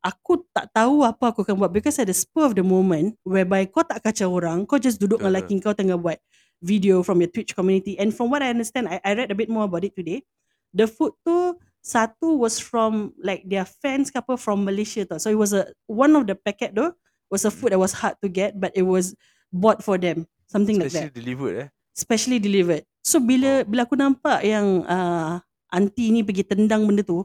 Aku 0.00 0.40
tak 0.56 0.72
tahu 0.72 1.04
apa 1.04 1.30
aku 1.30 1.44
akan 1.44 1.60
buat 1.60 1.70
because 1.70 2.00
at 2.00 2.08
the 2.08 2.16
spur 2.16 2.48
of 2.48 2.56
the 2.56 2.64
moment 2.64 3.14
whereby 3.22 3.68
kau 3.68 3.84
tak 3.84 4.00
kacau 4.00 4.32
orang, 4.32 4.64
kau 4.64 4.80
just 4.80 4.96
duduk 4.96 5.20
dengan 5.20 5.36
Betul, 5.36 5.52
lelaki 5.52 5.54
kau 5.62 5.76
tengah 5.76 6.00
buat 6.00 6.16
video 6.64 7.04
from 7.04 7.20
your 7.20 7.28
Twitch 7.28 7.52
community 7.52 8.00
and 8.00 8.10
from 8.10 8.32
what 8.32 8.40
I 8.40 8.50
understand, 8.50 8.88
I, 8.88 8.98
I 9.04 9.12
read 9.12 9.28
a 9.28 9.36
bit 9.36 9.52
more 9.52 9.68
about 9.68 9.84
it 9.84 9.92
today. 9.92 10.24
The 10.72 10.88
food 10.88 11.12
tu 11.22 11.60
satu 11.84 12.40
was 12.40 12.56
from 12.56 13.12
like 13.20 13.44
their 13.44 13.68
fans 13.68 14.08
ke 14.08 14.16
apa 14.16 14.40
from 14.40 14.64
Malaysia 14.64 15.04
tau. 15.04 15.20
So 15.20 15.28
it 15.28 15.36
was 15.36 15.52
a 15.52 15.68
one 15.84 16.16
of 16.16 16.24
the 16.24 16.34
packet 16.40 16.72
tu 16.72 16.88
was 17.32 17.42
a 17.42 17.50
food 17.50 17.72
that 17.72 17.80
was 17.80 17.96
hard 17.96 18.20
to 18.20 18.28
get 18.28 18.52
but 18.54 18.68
it 18.76 18.84
was 18.84 19.16
bought 19.48 19.80
for 19.80 19.96
them. 19.96 20.28
Something 20.46 20.76
like 20.76 20.92
that. 20.92 21.08
especially 21.08 21.16
delivered 21.16 21.54
eh. 21.56 21.68
Specially 21.96 22.36
delivered. 22.38 22.84
So 23.00 23.16
bila 23.18 23.64
bila 23.64 23.88
aku 23.88 23.96
nampak 23.96 24.44
yang 24.44 24.84
uh, 24.84 25.40
auntie 25.72 26.12
ni 26.12 26.20
pergi 26.20 26.44
tendang 26.44 26.84
benda 26.84 27.00
tu, 27.00 27.24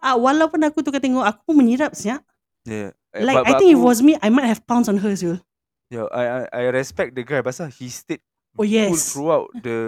ah 0.00 0.16
walaupun 0.16 0.64
aku 0.64 0.80
tu 0.80 0.88
tengok 0.88 1.20
aku 1.20 1.52
pun 1.52 1.60
menyirap 1.60 1.92
siap. 1.92 2.24
Yeah. 2.64 2.96
Eh, 3.12 3.20
Like 3.20 3.44
but- 3.44 3.46
I 3.46 3.50
but 3.52 3.58
think 3.60 3.70
if 3.70 3.76
it 3.76 3.80
aku- 3.84 3.88
was 3.92 4.00
me, 4.00 4.16
I 4.16 4.32
might 4.32 4.48
have 4.48 4.64
pounced 4.64 4.88
on 4.88 4.96
her 5.04 5.12
Zul. 5.12 5.36
Yeah, 5.92 6.08
I, 6.08 6.24
I 6.24 6.40
I 6.48 6.62
respect 6.72 7.12
the 7.12 7.20
guy 7.20 7.44
pasal 7.44 7.68
he 7.68 7.92
stayed 7.92 8.24
Oh 8.56 8.64
cool 8.64 8.72
yes. 8.72 9.12
throughout 9.12 9.52
the 9.60 9.78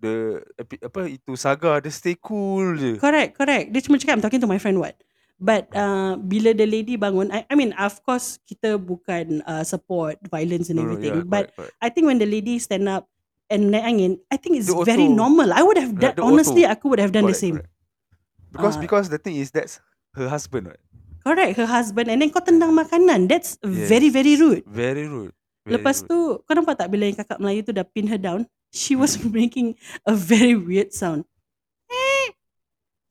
the 0.00 0.40
apa 0.80 1.08
itu 1.12 1.36
saga 1.36 1.80
dia 1.84 1.92
stay 1.92 2.16
cool 2.16 2.76
je. 2.80 2.96
Correct, 2.96 3.36
correct. 3.36 3.68
Dia 3.68 3.80
cuma 3.84 4.00
cakap 4.00 4.16
I'm 4.16 4.24
talking 4.24 4.40
to 4.40 4.48
my 4.48 4.56
friend 4.56 4.80
what. 4.80 4.96
But 5.38 5.70
uh, 5.70 6.18
bila 6.18 6.50
the 6.50 6.66
lady 6.66 6.98
bangun, 6.98 7.30
I, 7.30 7.46
I 7.46 7.54
mean, 7.54 7.70
of 7.78 8.02
course 8.02 8.42
kita 8.42 8.74
bukan 8.74 9.46
uh, 9.46 9.62
support 9.62 10.18
violence 10.26 10.66
and 10.66 10.82
no, 10.82 10.84
everything. 10.84 11.22
yeah, 11.22 11.22
but 11.22 11.54
correct, 11.54 11.70
correct. 11.70 11.74
I 11.78 11.88
think 11.88 12.10
when 12.10 12.18
the 12.18 12.26
lady 12.26 12.58
stand 12.58 12.90
up 12.90 13.06
and 13.46 13.70
naik 13.70 13.86
angin, 13.86 14.12
I 14.28 14.36
think 14.36 14.58
it's 14.58 14.66
The 14.66 14.82
very 14.82 15.06
auto. 15.06 15.14
normal. 15.14 15.54
I 15.54 15.62
would 15.62 15.78
have 15.78 15.94
Yeah, 15.94 16.10
done, 16.10 16.14
the 16.18 16.26
honestly, 16.26 16.66
auto. 16.66 16.74
aku 16.74 16.84
would 16.90 16.98
have 16.98 17.14
done 17.14 17.30
the 17.30 17.38
Correct, 17.38 17.46
same. 17.46 17.56
correct. 17.62 17.70
Because 18.50 18.76
Uh, 18.76 18.82
because 18.82 19.06
the 19.08 19.20
thing 19.22 19.38
is 19.38 19.54
that's 19.54 19.78
her 20.18 20.26
husband, 20.26 20.74
right? 20.74 20.82
Correct, 21.22 21.54
her 21.54 21.70
husband. 21.70 22.10
And 22.10 22.18
then 22.18 22.34
kau 22.34 22.42
tendang 22.42 22.74
makanan. 22.74 23.30
That's 23.30 23.62
very, 23.62 24.10
very 24.10 24.34
Yes. 24.34 24.42
rude. 24.42 24.62
Very 24.66 25.06
rude. 25.06 25.30
Very 25.62 25.78
Lepas 25.78 26.02
rude. 26.02 26.08
tu, 26.10 26.18
kau 26.42 26.54
nampak 26.58 26.82
tak 26.82 26.90
bila 26.90 27.06
yang 27.06 27.14
kakak 27.14 27.38
Melayu 27.38 27.62
tu 27.62 27.70
dah 27.70 27.86
pin 27.86 28.10
her 28.10 28.18
down, 28.18 28.42
she 28.74 28.98
was 28.98 29.14
making 29.38 29.78
a 30.02 30.18
very 30.18 30.58
weird 30.58 30.90
sound. 30.90 31.22
Eh, 31.86 32.26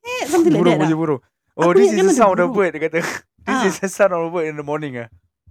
eh, 0.03 0.22
something 0.27 0.51
like 0.51 0.60
burung 0.60 0.75
that 0.75 0.84
lah. 0.84 0.89
bunyi 0.91 0.98
burung. 0.98 1.22
Oh, 1.57 1.73
Aku 1.73 1.81
this 1.81 1.89
is 1.89 1.97
kan 1.97 2.05
the 2.05 2.13
sound 2.13 2.37
of 2.37 2.53
burung. 2.53 2.55
bird, 2.55 2.71
dia 2.77 2.81
kata. 2.85 3.01
This 3.47 3.57
Ah. 3.63 3.65
is 3.65 3.79
the 3.79 3.89
sound 3.89 4.11
of 4.13 4.21
a 4.21 4.29
bird 4.29 4.45
in 4.45 4.55
the 4.55 4.63
morning 4.63 4.99
ah. 5.01 5.07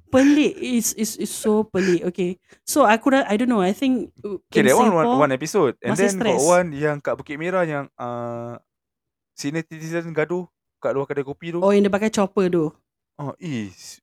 Pelik. 0.07 0.55
It's, 0.55 0.95
it's, 0.95 1.19
it's 1.19 1.35
so 1.35 1.67
pelik. 1.67 2.07
Okay. 2.07 2.39
So, 2.63 2.87
aku 2.87 3.11
dah, 3.11 3.27
I 3.27 3.35
don't 3.35 3.51
know. 3.51 3.59
I 3.59 3.75
think 3.75 4.15
uh, 4.23 4.39
Okay, 4.53 4.63
that 4.63 4.79
one, 4.79 4.95
one 4.95 5.27
one 5.27 5.33
episode. 5.35 5.75
And 5.83 5.99
then 5.99 6.15
got 6.15 6.39
stress. 6.39 6.41
one 6.47 6.71
yang 6.71 7.03
kat 7.03 7.19
Bukit 7.19 7.35
Merah 7.35 7.67
yang 7.67 7.91
uh, 7.99 8.55
senior 9.35 9.67
citizen 9.67 10.15
gaduh 10.15 10.47
kat 10.79 10.95
luar 10.95 11.11
kedai 11.11 11.27
kopi 11.27 11.51
tu. 11.51 11.59
oh, 11.59 11.75
yang 11.75 11.83
dia 11.83 11.91
pakai 11.91 12.13
chopper 12.13 12.47
tu. 12.47 12.71
Oh, 13.19 13.35
is. 13.43 13.99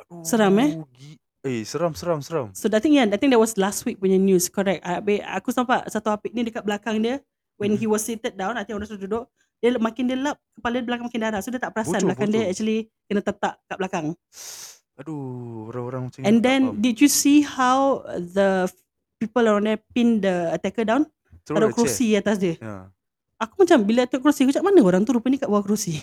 Aduh, 0.00 0.24
Seram, 0.24 0.56
eh? 0.56 0.80
Eh, 1.42 1.66
seram, 1.66 1.92
seram, 1.92 2.22
seram. 2.22 2.48
So, 2.56 2.70
I 2.70 2.78
think, 2.78 2.94
yeah, 2.96 3.04
I 3.04 3.18
think 3.18 3.34
that 3.34 3.42
was 3.42 3.58
last 3.58 3.82
week 3.84 3.98
punya 3.98 4.16
news. 4.16 4.46
Correct. 4.48 4.80
Habis, 4.80 5.20
aku 5.26 5.50
nampak 5.52 5.90
satu 5.90 6.14
apik 6.14 6.30
ni 6.32 6.46
dekat 6.46 6.62
belakang 6.64 7.02
dia. 7.02 7.18
When 7.58 7.74
Mhm. 7.76 7.82
he 7.82 7.86
was 7.90 8.00
seated 8.00 8.38
down, 8.38 8.54
I 8.56 8.62
think 8.64 8.78
orang 8.78 8.88
tu 8.88 8.96
duduk. 8.96 9.26
Dia 9.62 9.78
makin 9.78 10.04
dia 10.04 10.18
lap, 10.18 10.36
kepala 10.52 10.74
dia 10.76 10.84
belakang 10.84 11.06
makin 11.06 11.22
darah. 11.22 11.38
So, 11.38 11.48
dia 11.48 11.56
tak 11.56 11.70
perasan 11.70 11.96
Bocor, 11.96 12.06
belakang 12.10 12.28
dia 12.28 12.40
bocor. 12.40 12.50
actually 12.50 12.78
kena 13.06 13.22
tetak 13.22 13.54
kat 13.62 13.76
belakang. 13.78 14.06
Aduh, 14.94 15.16
orang-orang 15.68 16.02
macam 16.04 16.18
ni 16.18 16.26
And 16.26 16.36
tak 16.36 16.44
then 16.44 16.60
faham. 16.68 16.82
did 16.82 16.96
you 16.98 17.08
see 17.08 17.38
how 17.40 18.02
the 18.10 18.66
people 19.16 19.46
around 19.46 19.64
there 19.64 19.80
pin 19.88 20.18
the 20.18 20.50
attacker 20.50 20.82
down? 20.82 21.06
Throw 21.42 21.56
Taruh 21.56 21.62
the 21.64 21.72
chair. 21.72 21.78
kerusi 21.78 22.06
atas 22.12 22.36
dia. 22.36 22.54
Ya. 22.58 22.90
Aku 23.38 23.54
macam 23.56 23.78
bila 23.80 24.04
taruh 24.04 24.20
kerusi, 24.20 24.42
aku 24.42 24.52
cakap 24.52 24.66
mana 24.66 24.78
orang 24.80 25.02
tu 25.02 25.10
rupanya 25.10 25.38
kat 25.38 25.48
bawah 25.48 25.62
kerusi. 25.62 26.02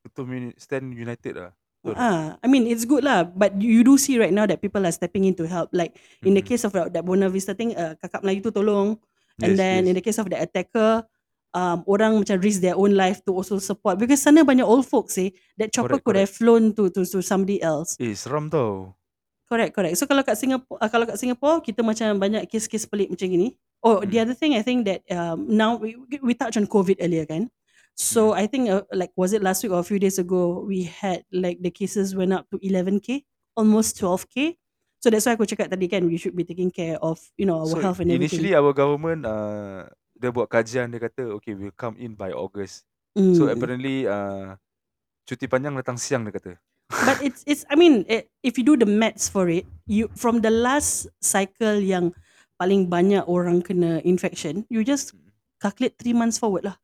Betul 0.00 0.24
mini- 0.26 0.56
stand 0.56 0.92
united 0.92 1.34
lah. 1.34 1.50
Betul. 1.80 1.96
Ah, 1.96 2.36
I 2.38 2.46
mean 2.46 2.64
it's 2.64 2.84
good 2.84 3.00
lah, 3.00 3.24
but 3.24 3.52
you, 3.54 3.68
you 3.70 3.82
do 3.82 3.96
see 3.96 4.16
right 4.16 4.32
now 4.32 4.44
that 4.44 4.56
people 4.58 4.80
are 4.80 4.92
stepping 4.92 5.24
in 5.24 5.32
to 5.34 5.44
help. 5.44 5.68
Like 5.70 5.92
in 6.20 6.32
the 6.32 6.40
Mhm. 6.40 6.48
case 6.48 6.62
of 6.62 6.72
that, 6.72 6.88
that 6.90 7.02
Buona 7.02 7.28
Vista 7.28 7.52
thing, 7.52 7.72
uh, 7.72 7.92
kakak 7.98 8.20
Melayu 8.20 8.40
tu 8.42 8.52
tolong. 8.52 8.96
And 9.36 9.52
Yes, 9.52 9.58
then 9.58 9.78
yes. 9.80 9.88
in 9.90 9.94
the 9.94 10.00
case 10.02 10.16
of 10.16 10.26
the 10.26 10.38
attacker, 10.38 11.04
um, 11.54 11.86
orang 11.86 12.18
macam 12.18 12.36
risk 12.42 12.60
their 12.60 12.74
own 12.74 12.92
life 12.92 13.22
to 13.24 13.32
also 13.32 13.56
support 13.56 13.96
because 13.96 14.20
sana 14.20 14.42
banyak 14.42 14.66
old 14.66 14.84
folks 14.84 15.16
eh. 15.16 15.30
That 15.56 15.70
chopper 15.70 15.96
Correct, 15.96 16.04
could 16.04 16.18
have 16.18 16.30
flown 16.30 16.74
to 16.74 16.90
to 16.90 17.06
to 17.06 17.22
somebody 17.22 17.62
else. 17.62 17.94
Eh, 17.96 18.12
seram 18.12 18.50
tau. 18.50 18.92
Correct, 19.46 19.72
correct. 19.76 19.94
So 20.00 20.08
kalau 20.08 20.24
kat 20.24 20.40
Singapore, 20.40 20.80
uh, 20.80 20.88
kalau 20.88 21.04
kat 21.06 21.20
Singapore 21.20 21.60
kita 21.60 21.84
macam 21.84 22.16
banyak 22.16 22.48
kes-kes 22.48 22.88
pelik 22.88 23.12
macam 23.12 23.28
gini. 23.28 23.54
Oh, 23.84 24.00
the 24.00 24.16
Hmm. 24.16 24.24
other 24.24 24.36
thing 24.36 24.56
I 24.56 24.64
think 24.64 24.88
that 24.88 25.04
um, 25.12 25.44
now 25.44 25.76
we 25.76 25.94
we 26.24 26.32
touched 26.32 26.56
on 26.56 26.64
COVID 26.64 26.98
earlier 26.98 27.28
kan. 27.28 27.52
So 27.94 28.32
Hmm. 28.32 28.40
I 28.40 28.44
think 28.48 28.72
uh, 28.72 28.82
like 28.90 29.12
was 29.14 29.36
it 29.36 29.44
last 29.44 29.60
week 29.62 29.70
or 29.70 29.78
a 29.78 29.86
few 29.86 30.00
days 30.00 30.16
ago 30.18 30.64
we 30.64 30.88
had 30.88 31.22
like 31.30 31.60
the 31.60 31.68
cases 31.70 32.16
went 32.16 32.32
up 32.32 32.48
to 32.50 32.58
11k, 32.58 33.22
almost 33.54 34.00
12k. 34.00 34.56
So 34.98 35.12
that's 35.12 35.28
why 35.28 35.36
aku 35.36 35.44
cakap 35.44 35.68
tadi 35.68 35.86
kan 35.86 36.08
we 36.08 36.16
should 36.16 36.32
be 36.32 36.48
taking 36.48 36.72
care 36.72 36.96
of 37.04 37.20
you 37.36 37.44
know 37.44 37.60
our 37.60 37.76
So 37.76 37.84
health 37.84 38.00
and 38.00 38.08
everything. 38.08 38.40
initially 38.40 38.56
our 38.56 38.72
government 38.72 39.28
uh, 39.28 39.92
dia 40.24 40.32
buat 40.32 40.48
kajian 40.48 40.88
dia 40.88 41.04
kata 41.04 41.36
okay 41.36 41.52
we'll 41.52 41.76
come 41.76 42.00
in 42.00 42.16
by 42.16 42.32
August. 42.32 42.88
So 43.36 43.44
Mm. 43.44 43.52
apparently 43.52 43.96
uh, 44.08 44.56
cuti 45.28 45.44
panjang 45.44 45.76
datang 45.76 46.00
siang 46.00 46.24
dia 46.24 46.32
kata. 46.32 46.56
But 46.88 47.20
it's 47.20 47.44
it's 47.44 47.62
I 47.68 47.76
mean 47.76 48.08
eh, 48.08 48.24
if 48.40 48.56
you 48.56 48.64
do 48.64 48.80
the 48.80 48.88
maths 48.88 49.28
for 49.28 49.52
it, 49.52 49.68
you 49.84 50.08
from 50.16 50.40
the 50.40 50.50
last 50.50 51.12
cycle 51.20 51.76
yang 51.76 52.16
paling 52.56 52.88
banyak 52.88 53.24
orang 53.28 53.60
kena 53.60 54.00
infection, 54.02 54.64
you 54.72 54.80
just 54.80 55.12
calculate 55.60 56.00
three 56.00 56.16
months 56.16 56.40
forward 56.40 56.64
lah. 56.64 56.76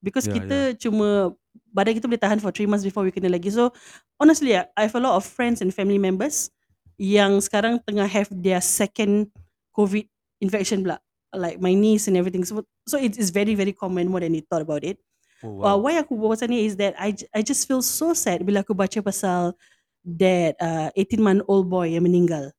Because 0.00 0.30
Yeah, 0.30 0.38
kita 0.38 0.78
cuma 0.78 1.34
badan 1.74 1.98
kita 1.98 2.06
boleh 2.06 2.22
tahan 2.22 2.38
for 2.38 2.54
three 2.54 2.70
months 2.70 2.86
before 2.86 3.02
we 3.02 3.10
kena 3.10 3.28
lagi. 3.28 3.50
So 3.50 3.74
honestly, 4.22 4.54
I 4.54 4.70
I 4.78 4.86
have 4.86 4.96
a 4.96 5.02
lot 5.02 5.18
of 5.18 5.26
friends 5.26 5.60
and 5.60 5.74
family 5.74 5.98
members 5.98 6.54
yang 6.98 7.38
sekarang 7.42 7.82
tengah 7.82 8.06
have 8.06 8.30
their 8.30 8.62
second 8.62 9.30
COVID 9.74 10.06
infection 10.42 10.82
pula. 10.86 11.02
Like 11.32 11.60
my 11.60 11.74
niece 11.76 12.08
and 12.08 12.16
everything. 12.16 12.44
So 12.44 12.64
so 12.88 12.96
it 12.96 13.18
is 13.20 13.30
very 13.30 13.52
very 13.54 13.72
common 13.76 14.08
more 14.08 14.20
than 14.20 14.32
they 14.32 14.44
thought 14.44 14.64
about 14.64 14.84
it. 14.84 14.96
Oh 15.44 15.62
Uh, 15.62 15.76
why 15.78 15.98
aku 16.00 16.14
buat 16.18 16.38
pasal 16.38 16.50
ni 16.50 16.66
is 16.66 16.74
that 16.78 16.94
I, 16.98 17.14
I 17.34 17.42
just 17.46 17.66
feel 17.68 17.82
so 17.82 18.14
sad 18.14 18.42
bila 18.42 18.62
aku 18.66 18.74
baca 18.74 18.98
pasal 19.02 19.54
that 20.02 20.56
uh, 20.58 20.88
18 20.96 21.20
month 21.22 21.42
old 21.46 21.68
boy 21.70 21.92
yang 21.94 22.06
meninggal. 22.06 22.50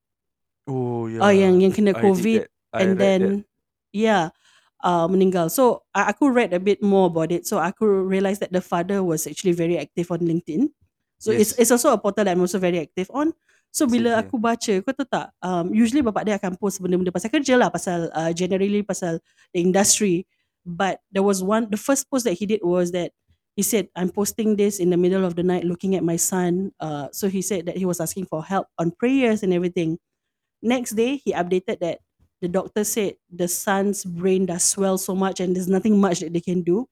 Oh 0.70 1.10
yeah. 1.10 1.24
Oh 1.24 1.34
yang 1.34 1.60
yang 1.60 1.74
kena 1.74 1.98
I 1.98 2.02
COVID 2.04 2.42
and 2.78 2.92
then 3.00 3.22
that. 3.24 3.46
yeah 3.92 4.30
uh, 4.84 5.08
meninggal. 5.10 5.50
So 5.52 5.84
I, 5.96 6.12
aku 6.14 6.30
read 6.30 6.54
a 6.54 6.62
bit 6.62 6.84
more 6.84 7.08
about 7.08 7.32
it. 7.32 7.48
So 7.48 7.60
aku 7.60 7.86
realized 8.06 8.40
that 8.46 8.54
the 8.54 8.62
father 8.64 9.04
was 9.04 9.28
actually 9.28 9.54
very 9.58 9.78
active 9.80 10.12
on 10.12 10.24
LinkedIn. 10.24 10.72
So 11.20 11.32
it's 11.36 11.52
Yes. 11.58 11.68
it's 11.68 11.72
also 11.76 11.92
a 11.92 12.00
portal 12.00 12.24
that 12.24 12.32
I'm 12.32 12.44
also 12.44 12.60
very 12.62 12.80
active 12.80 13.12
on. 13.12 13.34
So 13.70 13.86
bila 13.86 14.18
aku 14.18 14.42
baca, 14.42 14.74
kau 14.82 14.94
tahu 14.94 15.06
tak? 15.06 15.30
Um, 15.46 15.70
usually 15.72 16.02
bapak 16.02 16.26
dia 16.26 16.36
akan 16.42 16.58
post 16.58 16.82
benda-benda 16.82 17.14
pasal 17.14 17.30
kerja 17.30 17.54
lah, 17.54 17.70
pasal 17.70 18.10
uh, 18.18 18.34
generally 18.34 18.82
pasal 18.82 19.22
the 19.54 19.62
industry. 19.62 20.26
But 20.66 21.02
there 21.14 21.24
was 21.24 21.46
one, 21.46 21.70
the 21.70 21.80
first 21.80 22.10
post 22.10 22.26
that 22.26 22.38
he 22.38 22.46
did 22.50 22.66
was 22.66 22.92
that 22.98 23.14
he 23.56 23.64
said, 23.64 23.90
I'm 23.96 24.10
posting 24.10 24.56
this 24.56 24.80
in 24.80 24.90
the 24.90 24.98
middle 24.98 25.26
of 25.26 25.36
the 25.36 25.44
night 25.44 25.64
looking 25.64 25.94
at 25.96 26.04
my 26.04 26.16
son. 26.16 26.72
Uh, 26.80 27.10
so 27.12 27.30
he 27.30 27.42
said 27.42 27.66
that 27.68 27.78
he 27.78 27.86
was 27.86 28.00
asking 28.00 28.26
for 28.26 28.44
help 28.44 28.68
on 28.78 28.92
prayers 28.92 29.44
and 29.44 29.54
everything. 29.54 30.00
Next 30.62 30.98
day, 30.98 31.22
he 31.22 31.34
updated 31.34 31.80
that 31.80 32.00
the 32.42 32.48
doctor 32.48 32.84
said 32.84 33.16
the 33.30 33.48
son's 33.48 34.04
brain 34.04 34.46
does 34.46 34.64
swell 34.64 34.98
so 34.98 35.14
much 35.14 35.40
and 35.40 35.56
there's 35.56 35.68
nothing 35.68 36.00
much 36.00 36.20
that 36.20 36.34
they 36.34 36.42
can 36.42 36.64
do. 36.64 36.88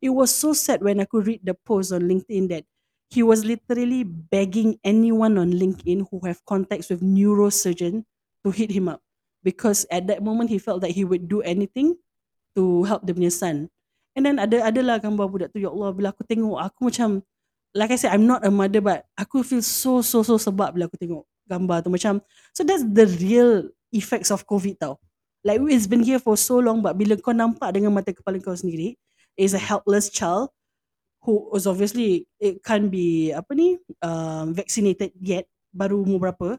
It 0.00 0.10
was 0.10 0.34
so 0.34 0.52
sad 0.52 0.82
when 0.82 1.00
I 1.00 1.06
could 1.06 1.26
read 1.26 1.40
the 1.42 1.54
post 1.54 1.92
on 1.92 2.02
LinkedIn 2.02 2.48
that 2.50 2.64
he 3.12 3.20
was 3.20 3.44
literally 3.44 4.08
begging 4.08 4.80
anyone 4.80 5.36
on 5.36 5.52
LinkedIn 5.52 6.08
who 6.08 6.24
have 6.24 6.40
contacts 6.48 6.88
with 6.88 7.04
neurosurgeon 7.04 8.08
to 8.40 8.48
hit 8.48 8.72
him 8.72 8.88
up 8.88 9.04
because 9.44 9.84
at 9.92 10.08
that 10.08 10.24
moment 10.24 10.48
he 10.48 10.56
felt 10.56 10.80
that 10.80 10.96
he 10.96 11.04
would 11.04 11.28
do 11.28 11.44
anything 11.44 11.92
to 12.56 12.88
help 12.88 13.04
the 13.04 13.12
punya 13.12 13.28
son. 13.28 13.68
And 14.16 14.24
then 14.24 14.40
ada 14.40 14.64
adalah 14.64 14.96
gambar 14.96 15.28
budak 15.28 15.52
tu 15.52 15.60
ya 15.60 15.68
Allah 15.68 15.92
bila 15.92 16.08
aku 16.12 16.24
tengok 16.24 16.56
aku 16.56 16.88
macam 16.88 17.20
like 17.76 17.92
I 17.92 18.00
said 18.00 18.16
I'm 18.16 18.24
not 18.24 18.44
a 18.44 18.52
mother 18.52 18.80
but 18.80 19.04
aku 19.16 19.44
feel 19.44 19.64
so 19.64 20.00
so 20.00 20.24
so 20.24 20.40
sebab 20.40 20.72
bila 20.72 20.88
aku 20.88 20.96
tengok 20.96 21.24
gambar 21.48 21.84
tu 21.84 21.92
macam 21.92 22.20
so 22.56 22.64
that's 22.64 22.84
the 22.84 23.08
real 23.20 23.68
effects 23.92 24.32
of 24.32 24.48
COVID 24.48 24.80
tau. 24.80 24.96
Like 25.44 25.60
it's 25.68 25.88
been 25.88 26.04
here 26.04 26.20
for 26.20 26.40
so 26.40 26.64
long 26.64 26.80
but 26.80 26.96
bila 26.96 27.20
kau 27.20 27.36
nampak 27.36 27.76
dengan 27.76 27.92
mata 27.92 28.12
kepala 28.12 28.40
kau 28.40 28.56
sendiri 28.56 28.96
is 29.36 29.52
a 29.52 29.60
helpless 29.60 30.08
child 30.08 30.48
who 31.22 31.48
was 31.54 31.66
obviously 31.70 32.26
it 32.42 32.60
can't 32.66 32.90
be 32.90 33.30
apa 33.30 33.54
ni 33.54 33.78
um, 34.02 34.50
vaccinated 34.50 35.14
yet 35.22 35.46
baru 35.70 36.02
umur 36.02 36.28
berapa. 36.28 36.58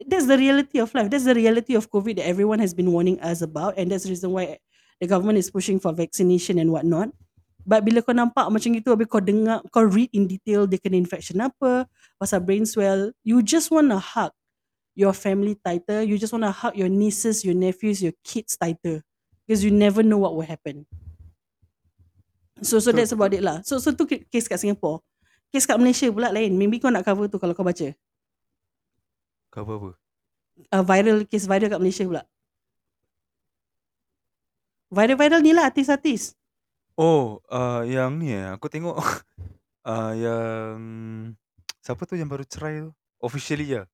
That's 0.00 0.26
the 0.26 0.36
reality 0.36 0.80
of 0.80 0.90
life. 0.96 1.12
That's 1.12 1.28
the 1.28 1.36
reality 1.36 1.76
of 1.76 1.92
covid 1.92 2.18
that 2.18 2.26
everyone 2.26 2.58
has 2.58 2.74
been 2.74 2.90
warning 2.90 3.20
us 3.22 3.40
about 3.40 3.78
and 3.78 3.88
that's 3.88 4.04
the 4.04 4.12
reason 4.12 4.34
why 4.34 4.58
the 4.98 5.06
government 5.06 5.38
is 5.38 5.48
pushing 5.48 5.78
for 5.78 5.94
vaccination 5.94 6.58
and 6.58 6.74
whatnot. 6.74 7.14
But 7.62 7.86
bila 7.86 8.02
kau 8.02 8.16
nampak 8.16 8.50
macam 8.50 8.72
itu 8.74 8.88
habis 8.90 9.06
kau 9.06 9.22
dengar 9.22 9.62
kau 9.70 9.86
read 9.86 10.10
in 10.10 10.26
detail 10.26 10.66
dia 10.66 10.80
kena 10.80 10.98
infection 10.98 11.38
apa 11.38 11.86
pasal 12.18 12.42
brain 12.42 12.66
swell 12.66 13.14
you 13.22 13.44
just 13.44 13.70
want 13.70 13.92
to 13.94 14.00
hug 14.00 14.34
your 14.98 15.14
family 15.14 15.54
tighter. 15.54 16.02
You 16.02 16.18
just 16.18 16.34
want 16.34 16.48
to 16.48 16.52
hug 16.52 16.74
your 16.74 16.90
nieces 16.90 17.46
your 17.46 17.54
nephews 17.54 18.02
your 18.02 18.16
kids 18.26 18.58
tighter. 18.58 19.06
Because 19.46 19.62
you 19.66 19.70
never 19.74 20.02
know 20.02 20.18
what 20.18 20.34
will 20.34 20.46
happen 20.46 20.86
So 22.60 22.78
so 22.78 22.92
that's 22.92 23.12
about 23.12 23.32
it 23.32 23.40
lah. 23.40 23.64
So 23.64 23.80
so 23.80 23.92
tu 23.96 24.04
ke- 24.04 24.24
case 24.28 24.48
kat 24.48 24.60
Singapore. 24.60 25.00
Case 25.50 25.66
kat 25.66 25.80
Malaysia 25.80 26.06
pula 26.12 26.30
lain. 26.30 26.54
Maybe 26.54 26.78
kau 26.78 26.92
nak 26.92 27.02
cover 27.04 27.26
tu 27.26 27.40
kalau 27.40 27.56
kau 27.56 27.64
baca. 27.64 27.90
Cover 29.50 29.76
apa? 29.76 29.90
Uh, 30.70 30.84
viral 30.84 31.24
case 31.26 31.48
viral 31.48 31.72
kat 31.72 31.80
Malaysia 31.80 32.04
pula. 32.06 32.22
Viral-viral 34.90 35.40
ni 35.40 35.54
lah 35.54 35.70
artis-artis. 35.70 36.34
Oh, 36.98 37.38
uh, 37.46 37.86
yang 37.86 38.18
ni 38.18 38.34
eh. 38.34 38.50
Aku 38.58 38.66
tengok 38.66 38.98
uh, 39.86 40.12
yang 40.24 40.76
siapa 41.78 42.02
tu 42.04 42.18
yang 42.18 42.26
baru 42.26 42.42
cerai 42.42 42.84
tu? 42.84 42.90
Officially 43.22 43.78
ya. 43.78 43.86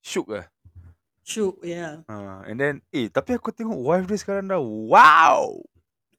Shook 0.00 0.32
lah. 0.32 0.48
Shoot, 1.24 1.56
yeah. 1.64 2.04
Uh, 2.04 2.44
and 2.44 2.60
then 2.60 2.74
eh 2.92 3.08
tapi 3.08 3.32
aku 3.32 3.48
tengok 3.48 3.80
wife 3.80 4.04
dia 4.04 4.20
sekarang 4.20 4.44
dah 4.44 4.60
wow. 4.60 5.56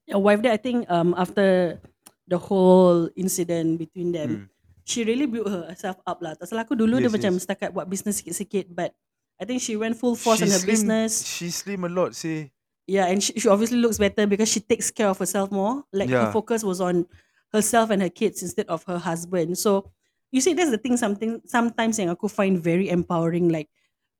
Your 0.05 0.21
wife 0.21 0.41
dia 0.41 0.53
I 0.53 0.59
think 0.61 0.85
um 0.87 1.13
after 1.17 1.77
the 2.25 2.37
whole 2.37 3.09
incident 3.17 3.77
between 3.77 4.13
them, 4.13 4.29
Hmm. 4.29 4.45
she 4.85 5.01
really 5.01 5.25
built 5.25 5.49
herself 5.49 5.97
up 6.05 6.21
lah. 6.21 6.37
Tak 6.37 6.45
salah 6.49 6.65
aku 6.65 6.77
dulu 6.77 7.01
dia 7.01 7.09
Yes, 7.09 7.15
macam 7.17 7.33
yes. 7.37 7.41
setakat 7.45 7.69
buat 7.73 7.89
business 7.89 8.21
sikit-sikit 8.21 8.69
but 8.69 8.93
I 9.35 9.43
think 9.43 9.59
she 9.59 9.75
went 9.75 9.97
full 9.99 10.15
force 10.15 10.39
on 10.39 10.47
her 10.47 10.61
slim, 10.61 10.69
business. 10.71 11.25
she 11.25 11.51
slim 11.51 11.83
a 11.83 11.91
lot 11.91 12.15
sih. 12.15 12.53
Yeah, 12.85 13.09
and 13.09 13.17
she, 13.19 13.33
she 13.35 13.49
obviously 13.49 13.81
looks 13.81 13.97
better 13.97 14.29
because 14.29 14.47
she 14.47 14.61
takes 14.61 14.93
care 14.93 15.09
of 15.09 15.17
herself 15.17 15.49
more. 15.49 15.83
Like 15.89 16.07
her 16.13 16.29
Yeah. 16.29 16.33
focus 16.33 16.61
was 16.61 16.77
on 16.79 17.09
herself 17.49 17.89
and 17.89 17.99
her 17.99 18.13
kids 18.13 18.45
instead 18.45 18.69
of 18.69 18.85
her 18.85 19.01
husband. 19.01 19.57
So 19.57 19.89
you 20.29 20.37
see, 20.39 20.53
that's 20.53 20.69
the 20.69 20.77
thing. 20.79 20.95
Something 20.95 21.41
sometimes 21.49 21.97
yang 21.97 22.13
aku 22.13 22.29
find 22.29 22.61
very 22.61 22.87
empowering, 22.93 23.49
like 23.49 23.73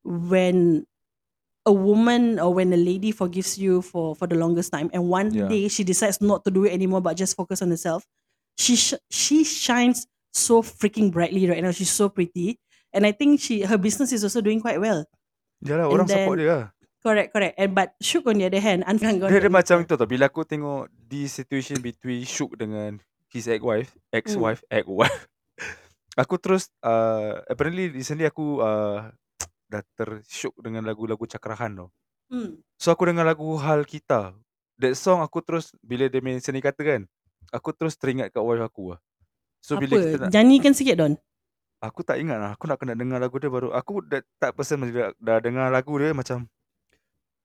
when 0.04 0.84
a 1.66 1.74
woman 1.74 2.38
or 2.38 2.54
when 2.54 2.70
a 2.72 2.78
lady 2.80 3.10
forgives 3.10 3.58
you 3.58 3.82
for 3.82 4.14
for 4.14 4.30
the 4.30 4.38
longest 4.38 4.70
time, 4.70 4.90
and 4.94 5.10
one 5.10 5.34
Yeah. 5.34 5.50
day 5.50 5.66
she 5.68 5.82
decides 5.82 6.22
not 6.22 6.46
to 6.46 6.52
do 6.54 6.66
it 6.66 6.72
anymore, 6.72 7.02
but 7.02 7.18
just 7.18 7.34
focus 7.34 7.62
on 7.62 7.74
herself. 7.74 8.06
She 8.56 8.78
sh- 8.78 9.02
she 9.10 9.42
shines 9.44 10.06
so 10.30 10.62
freaking 10.62 11.10
brightly 11.10 11.50
right 11.50 11.60
now. 11.60 11.74
She's 11.74 11.92
so 11.92 12.08
pretty, 12.08 12.62
and 12.94 13.04
I 13.04 13.12
think 13.12 13.42
she 13.42 13.66
her 13.66 13.82
business 13.82 14.14
is 14.14 14.22
also 14.24 14.40
doing 14.40 14.62
quite 14.62 14.78
well. 14.80 15.04
Yalah 15.66 15.90
And 15.90 15.94
orang 15.98 16.08
support 16.08 16.38
then- 16.38 16.46
dia 16.46 16.54
lah. 16.54 16.68
Correct, 17.06 17.30
correct. 17.38 17.54
And 17.62 17.78
but 17.78 17.94
Shook 18.02 18.26
on 18.26 18.42
the 18.42 18.50
other 18.50 18.58
hand, 18.58 18.82
Anfang 18.90 19.22
Dia, 19.22 19.38
dia 19.38 19.46
macam 19.46 19.78
itu 19.86 19.94
tau 19.94 20.10
Bila 20.10 20.26
aku 20.26 20.42
tengok 20.42 20.90
Di 20.90 21.30
situation 21.30 21.78
between 21.78 22.26
Shook 22.26 22.58
dengan 22.58 22.98
His 23.30 23.46
ex-wife 23.46 23.94
Ex-wife 24.10 24.66
Ex-wife 24.74 25.30
Aku 26.26 26.42
terus 26.42 26.66
uh, 26.82 27.46
Apparently 27.46 27.94
recently 27.94 28.26
aku 28.26 28.58
uh, 28.58 29.06
Dah 29.76 29.84
tersyuk 30.00 30.56
dengan 30.64 30.88
lagu-lagu 30.88 31.28
Cakrahan 31.28 31.76
tau 31.76 31.92
Hmm. 32.26 32.58
So 32.82 32.90
aku 32.90 33.06
dengar 33.06 33.22
lagu 33.22 33.46
Hal 33.62 33.86
Kita 33.86 34.34
That 34.82 34.98
song 34.98 35.22
aku 35.22 35.46
terus 35.46 35.70
Bila 35.86 36.10
dia 36.10 36.18
main 36.26 36.42
seni 36.42 36.58
kata 36.58 36.82
kan 36.82 37.02
Aku 37.54 37.70
terus 37.70 37.94
teringat 37.94 38.34
kat 38.34 38.42
wife 38.42 38.66
aku 38.66 38.98
lah 38.98 39.00
So 39.62 39.78
bila 39.78 39.94
kita 39.94 40.18
Apa? 40.18 40.22
nak 40.26 40.30
Nyanyikan 40.34 40.74
sikit 40.74 40.98
Don. 40.98 41.14
Aku 41.86 42.02
tak 42.02 42.18
ingat 42.18 42.42
lah 42.42 42.58
Aku 42.58 42.66
nak 42.66 42.82
kena 42.82 42.98
dengar 42.98 43.22
lagu 43.22 43.38
dia 43.38 43.46
baru 43.46 43.70
Aku 43.78 44.02
dah, 44.02 44.26
tak 44.42 44.58
person 44.58 44.90
dah, 44.90 45.14
dah 45.22 45.38
dengar 45.38 45.70
lagu 45.70 45.94
dia 46.02 46.18
macam 46.18 46.50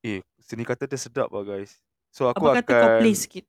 Eh 0.00 0.24
seni 0.40 0.64
kata 0.64 0.88
dia 0.88 0.96
sedap 0.96 1.28
lah 1.28 1.44
guys 1.44 1.76
So 2.08 2.32
aku 2.32 2.48
Apa 2.48 2.64
akan 2.64 2.64
kata 2.64 2.72
kau 2.72 2.90
play 3.04 3.12
sikit? 3.12 3.44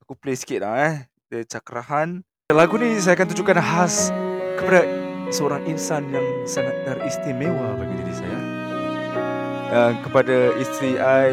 Aku 0.00 0.12
play 0.16 0.32
sikit 0.32 0.64
lah 0.64 0.74
eh 0.80 0.94
Dia 1.28 1.44
Cakrahan 1.44 2.24
Lagu 2.48 2.80
ni 2.80 2.96
saya 3.04 3.20
akan 3.20 3.36
tunjukkan 3.36 3.60
khas 3.60 4.08
Kepada 4.56 4.99
seorang 5.30 5.62
insan 5.70 6.10
yang 6.10 6.26
sangat 6.44 6.74
teristimewa 6.84 7.78
bagi 7.78 7.94
diri 8.02 8.14
saya. 8.14 8.38
Uh, 9.70 9.92
Kepada 10.02 10.50
isteri 10.58 10.98
I 10.98 11.30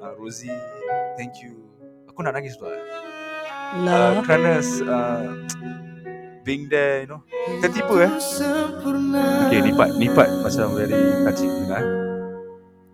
uh, 0.00 0.16
Rosie 0.16 0.48
Thank 1.20 1.44
you. 1.44 1.60
Aku 2.08 2.24
nak 2.24 2.32
nangis 2.32 2.56
pula 2.56 2.72
uh, 2.72 2.80
Lah. 3.84 4.24
Kerana 4.24 4.64
uh, 4.64 5.36
Being 6.40 6.72
there 6.72 7.04
you 7.04 7.08
know. 7.12 7.20
Tertipu 7.60 8.00
eh? 8.00 8.12
Okay 9.44 9.60
nipat 9.60 10.00
Nipat 10.00 10.28
macam 10.40 10.72
dengar 10.72 11.84
eh. 11.84 11.88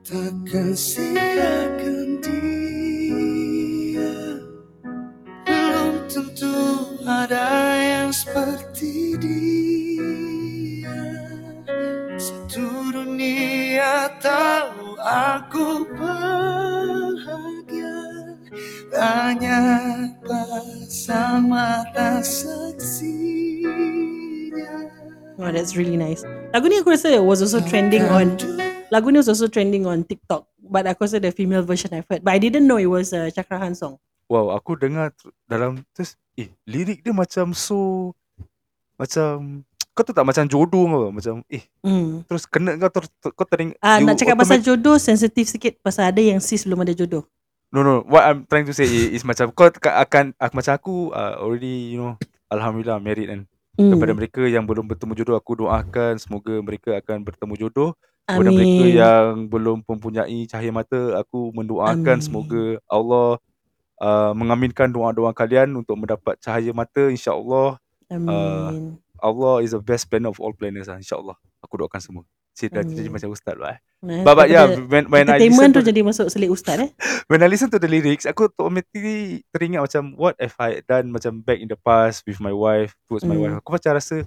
Takkan 0.02 0.74
siakan 0.74 2.07
seperti 8.78 9.18
dia. 9.18 11.02
Satu 12.14 12.94
dunia 12.94 14.06
tahu 14.22 14.94
aku 15.02 15.82
bahagia. 15.98 17.98
Banyak 18.94 20.22
pasang 20.22 21.50
mata 21.50 22.22
saksinya. 22.22 23.66
Oh, 25.38 25.46
that's 25.50 25.74
really 25.74 25.98
nice. 25.98 26.22
Lagu 26.54 26.70
ni 26.70 26.78
aku 26.78 26.94
rasa 26.94 27.18
was 27.22 27.42
also 27.42 27.60
trending 27.62 28.02
on 28.10 28.34
Lagu 28.90 29.12
ni 29.12 29.18
was 29.20 29.28
also 29.28 29.46
trending 29.46 29.86
on 29.86 30.02
TikTok 30.02 30.48
But 30.58 30.90
aku 30.90 31.06
rasa 31.06 31.22
the 31.22 31.30
female 31.30 31.62
version 31.62 31.94
I've 31.94 32.10
heard 32.10 32.26
But 32.26 32.34
I 32.34 32.42
didn't 32.42 32.66
know 32.66 32.74
it 32.80 32.90
was 32.90 33.14
a 33.14 33.30
Cakrahan 33.30 33.76
song. 33.76 34.02
Wow, 34.26 34.50
aku 34.50 34.74
dengar 34.74 35.14
dalam 35.46 35.86
terus 35.94 36.18
eh 36.34 36.50
lirik 36.66 37.06
dia 37.06 37.14
macam 37.14 37.54
so 37.54 38.10
macam 38.98 39.62
kau 39.94 40.02
tu 40.06 40.14
tak 40.14 40.26
macam 40.26 40.44
jodoh 40.46 40.84
kau 40.86 41.10
macam 41.10 41.34
eh 41.50 41.62
hmm. 41.82 42.26
terus 42.26 42.46
kena 42.46 42.74
kau 42.78 42.90
ter, 42.90 43.04
ter, 43.18 43.30
kau 43.34 43.46
tering 43.46 43.70
Ah, 43.82 43.98
Nak 43.98 44.18
cakap 44.18 44.38
pasal 44.38 44.62
automat- 44.62 44.68
jodoh 44.70 44.96
Sensitif 44.98 45.50
sikit 45.50 45.74
Pasal 45.82 46.14
ada 46.14 46.22
yang 46.22 46.38
sis 46.38 46.62
belum 46.62 46.86
ada 46.86 46.94
jodoh 46.94 47.26
No 47.74 47.82
no 47.82 48.06
what 48.06 48.22
I'm 48.22 48.46
trying 48.46 48.64
to 48.70 48.74
say 48.74 48.86
is, 48.86 49.20
is 49.20 49.22
macam 49.26 49.50
kau 49.50 49.68
ka- 49.74 49.98
akan 50.06 50.38
aku, 50.38 50.52
macam 50.54 50.72
aku 50.78 50.94
uh, 51.10 51.42
already 51.42 51.94
you 51.94 51.98
know 51.98 52.14
alhamdulillah 52.46 53.02
married 53.02 53.26
kan 53.26 53.40
hmm. 53.76 53.90
kepada 53.92 54.12
mereka 54.14 54.42
yang 54.46 54.64
belum 54.64 54.86
bertemu 54.86 55.12
jodoh 55.18 55.36
aku 55.36 55.52
doakan 55.66 56.16
semoga 56.16 56.54
mereka 56.62 56.94
akan 56.98 57.26
bertemu 57.26 57.54
jodoh 57.58 57.90
kepada 58.24 58.50
mereka 58.52 58.84
yang 58.88 59.48
belum 59.48 59.84
mempunyai 59.84 60.44
cahaya 60.48 60.72
mata 60.72 61.16
aku 61.16 61.52
mendoakan 61.52 62.18
Amin. 62.20 62.24
semoga 62.24 62.76
Allah 62.88 63.36
uh, 64.00 64.32
mengaminkan 64.32 64.88
doa-doa 64.88 65.32
kalian 65.32 65.72
untuk 65.76 65.96
mendapat 65.96 66.36
cahaya 66.40 66.72
mata 66.72 67.08
insyaallah 67.08 67.76
Amin. 68.10 68.96
Allah 69.18 69.60
is 69.60 69.70
the 69.70 69.80
best 69.80 70.06
planner 70.06 70.28
of 70.28 70.38
all 70.38 70.52
planners 70.52 70.86
lah 70.86 70.96
InsyaAllah. 70.96 71.34
Aku 71.60 71.74
doakan 71.76 71.98
semua. 71.98 72.22
Cik 72.54 72.70
dah 72.72 72.82
jadi 72.82 73.06
macam 73.06 73.30
ustaz 73.30 73.54
lah 73.54 73.78
eh. 73.78 73.80
Nah, 73.98 74.22
But, 74.22 74.34
but 74.36 74.46
yeah 74.46 74.66
when, 74.86 75.06
when 75.06 75.26
I 75.26 75.38
listen 75.38 75.70
tu 75.70 75.78
to, 75.78 75.86
jadi 75.86 76.02
masuk 76.02 76.26
selit 76.26 76.46
ustaz 76.48 76.78
eh. 76.78 76.90
When 77.30 77.38
I 77.38 77.46
listen 77.46 77.66
to 77.68 77.78
the 77.78 77.86
lyrics 77.86 78.24
Aku 78.24 78.46
automatically 78.48 79.42
teringat 79.50 79.82
macam 79.82 80.14
What 80.14 80.38
have 80.38 80.54
I 80.56 80.82
done 80.82 81.10
macam 81.10 81.38
back 81.38 81.58
in 81.58 81.66
the 81.66 81.74
past 81.74 82.22
With 82.22 82.38
my 82.38 82.50
wife 82.50 82.94
Towards 83.06 83.22
my 83.22 83.34
Hmm. 83.34 83.42
wife. 83.42 83.54
Aku 83.58 83.70
macam 83.74 83.90
rasa 83.92 84.22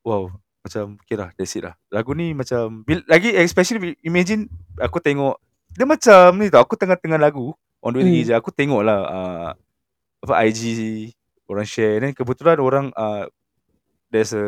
Wow 0.00 0.32
Macam 0.60 1.00
okay 1.00 1.16
lah 1.16 1.32
That's 1.32 1.52
it 1.52 1.64
lah. 1.64 1.76
Lagu 1.88 2.12
ni 2.12 2.32
macam 2.32 2.80
bil- 2.80 3.04
Lagi 3.04 3.32
especially 3.34 3.96
Imagine 4.00 4.48
Aku 4.76 4.96
tengok 4.96 5.36
Dia 5.70 5.84
macam 5.84 6.36
ni 6.36 6.48
tau 6.48 6.60
Aku 6.60 6.76
tengah-tengah 6.76 7.16
lagu 7.16 7.52
On 7.80 7.88
the 7.88 8.00
way 8.00 8.20
hmm. 8.20 8.24
je 8.26 8.32
Aku 8.32 8.52
tengok 8.52 8.80
lah 8.80 9.00
uh, 9.02 9.50
Apa 10.20 10.44
IG 10.44 10.60
Orang 11.50 11.66
share. 11.66 11.98
Then 11.98 12.14
kebetulan 12.14 12.62
orang 12.62 12.94
uh, 12.94 13.26
There's 14.06 14.30
a 14.30 14.46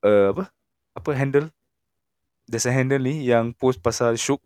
uh, 0.00 0.26
Apa? 0.32 0.48
Apa 0.96 1.10
handle? 1.12 1.52
There's 2.48 2.64
a 2.64 2.72
handle 2.72 3.04
ni 3.04 3.28
Yang 3.28 3.52
post 3.60 3.84
pasal 3.84 4.16
Syuk. 4.16 4.40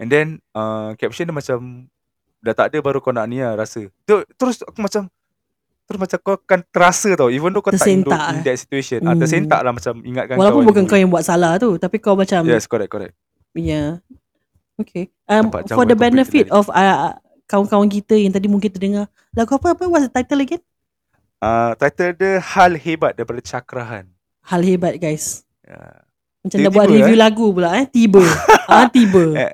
And 0.00 0.08
then 0.08 0.40
uh, 0.56 0.96
Caption 0.96 1.28
dia 1.28 1.36
macam 1.36 1.92
Dah 2.40 2.56
tak 2.56 2.72
ada 2.72 2.80
baru 2.80 3.04
kau 3.04 3.12
nak 3.12 3.28
ni 3.28 3.44
lah 3.44 3.52
rasa. 3.52 3.84
Tu, 4.08 4.16
Terus 4.40 4.64
aku 4.64 4.80
macam 4.80 5.12
Terus 5.84 6.00
macam 6.00 6.18
kau 6.24 6.34
akan 6.40 6.60
terasa 6.72 7.12
tau 7.12 7.28
Even 7.28 7.52
though 7.52 7.60
kau 7.60 7.68
tak 7.68 7.84
in, 7.84 8.00
Tersentak, 8.00 8.24
in 8.32 8.36
eh? 8.40 8.44
that 8.48 8.56
situation. 8.56 9.00
Ah, 9.04 9.12
Hmm. 9.12 9.20
Tersentak 9.20 9.60
lah 9.60 9.72
macam 9.76 9.94
ingatkan 10.00 10.40
Walaupun 10.40 10.64
kau 10.64 10.68
bukan 10.72 10.84
kau 10.88 10.96
yang 10.96 11.12
buat 11.12 11.24
salah 11.28 11.60
tu 11.60 11.76
Tapi 11.76 12.00
kau 12.00 12.16
macam 12.16 12.48
Yes 12.48 12.64
correct 12.64 12.88
correct. 12.88 13.12
Yeah. 13.52 14.00
Okay. 14.74 15.14
Um, 15.30 15.54
Nampak 15.54 15.70
for 15.70 15.86
the 15.86 15.94
benefit 15.94 16.50
of 16.50 16.66
uh, 16.74 17.14
kawan-kawan 17.44 17.86
kita 17.86 18.14
yang 18.14 18.30
tadi 18.30 18.46
mungkin 18.46 18.68
terdengar 18.68 19.06
lagu 19.30 19.54
apa 19.54 19.72
apa 19.72 19.84
what's 19.84 20.04
the 20.04 20.12
title 20.12 20.40
again? 20.40 20.62
uh, 21.38 21.72
Title 21.74 22.12
dia 22.12 22.40
Hal 22.40 22.72
Hebat 22.74 23.14
daripada 23.14 23.40
Cakrahan 23.40 24.08
Hal 24.42 24.60
hebat 24.60 24.96
guys. 24.96 25.44
yeah. 25.62 26.04
Macam 26.40 26.60
Tiba-tiba, 26.60 26.68
dah 26.68 26.72
buat 26.74 26.88
review 26.90 27.16
eh. 27.16 27.20
lagu 27.20 27.46
pula 27.50 27.70
eh. 27.74 27.86
Tiba. 27.86 28.20
ah 28.68 28.84
tiba. 28.86 29.24
Eh, 29.34 29.52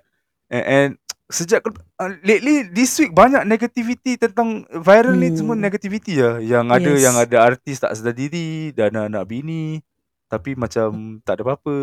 and, 0.50 0.64
and 0.66 0.90
Sejak 1.26 1.62
uh, 1.62 2.10
Lately 2.20 2.66
This 2.66 2.98
week 2.98 3.14
banyak 3.14 3.46
negativity 3.46 4.18
Tentang 4.18 4.66
Viral 4.68 5.14
ni 5.14 5.30
Hmm. 5.30 5.38
semua 5.38 5.54
negativity 5.54 6.18
lah 6.18 6.42
Yang 6.42 6.66
ada 6.68 6.90
Yes. 6.90 7.02
Yang 7.06 7.16
ada 7.22 7.36
artis 7.40 7.76
tak 7.78 7.94
sedar 7.94 8.10
diri 8.10 8.74
Dan 8.74 8.90
anak 8.96 9.22
bini 9.24 9.78
Tapi 10.26 10.58
macam 10.58 10.90
Tak 11.22 11.38
ada 11.38 11.42
apa-apa 11.46 11.74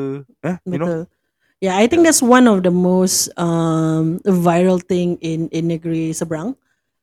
Eh 0.43 0.55
You 0.67 0.75
know 0.75 0.87
Betul. 0.99 1.16
Yeah, 1.57 1.73
I 1.73 1.89
think 1.89 2.05
that's 2.05 2.21
one 2.21 2.45
of 2.45 2.61
the 2.61 2.69
most 2.69 3.33
um, 3.33 4.21
viral 4.21 4.77
thing 4.77 5.17
in 5.25 5.49
in 5.49 5.73
negeri 5.73 6.13
seberang. 6.13 6.53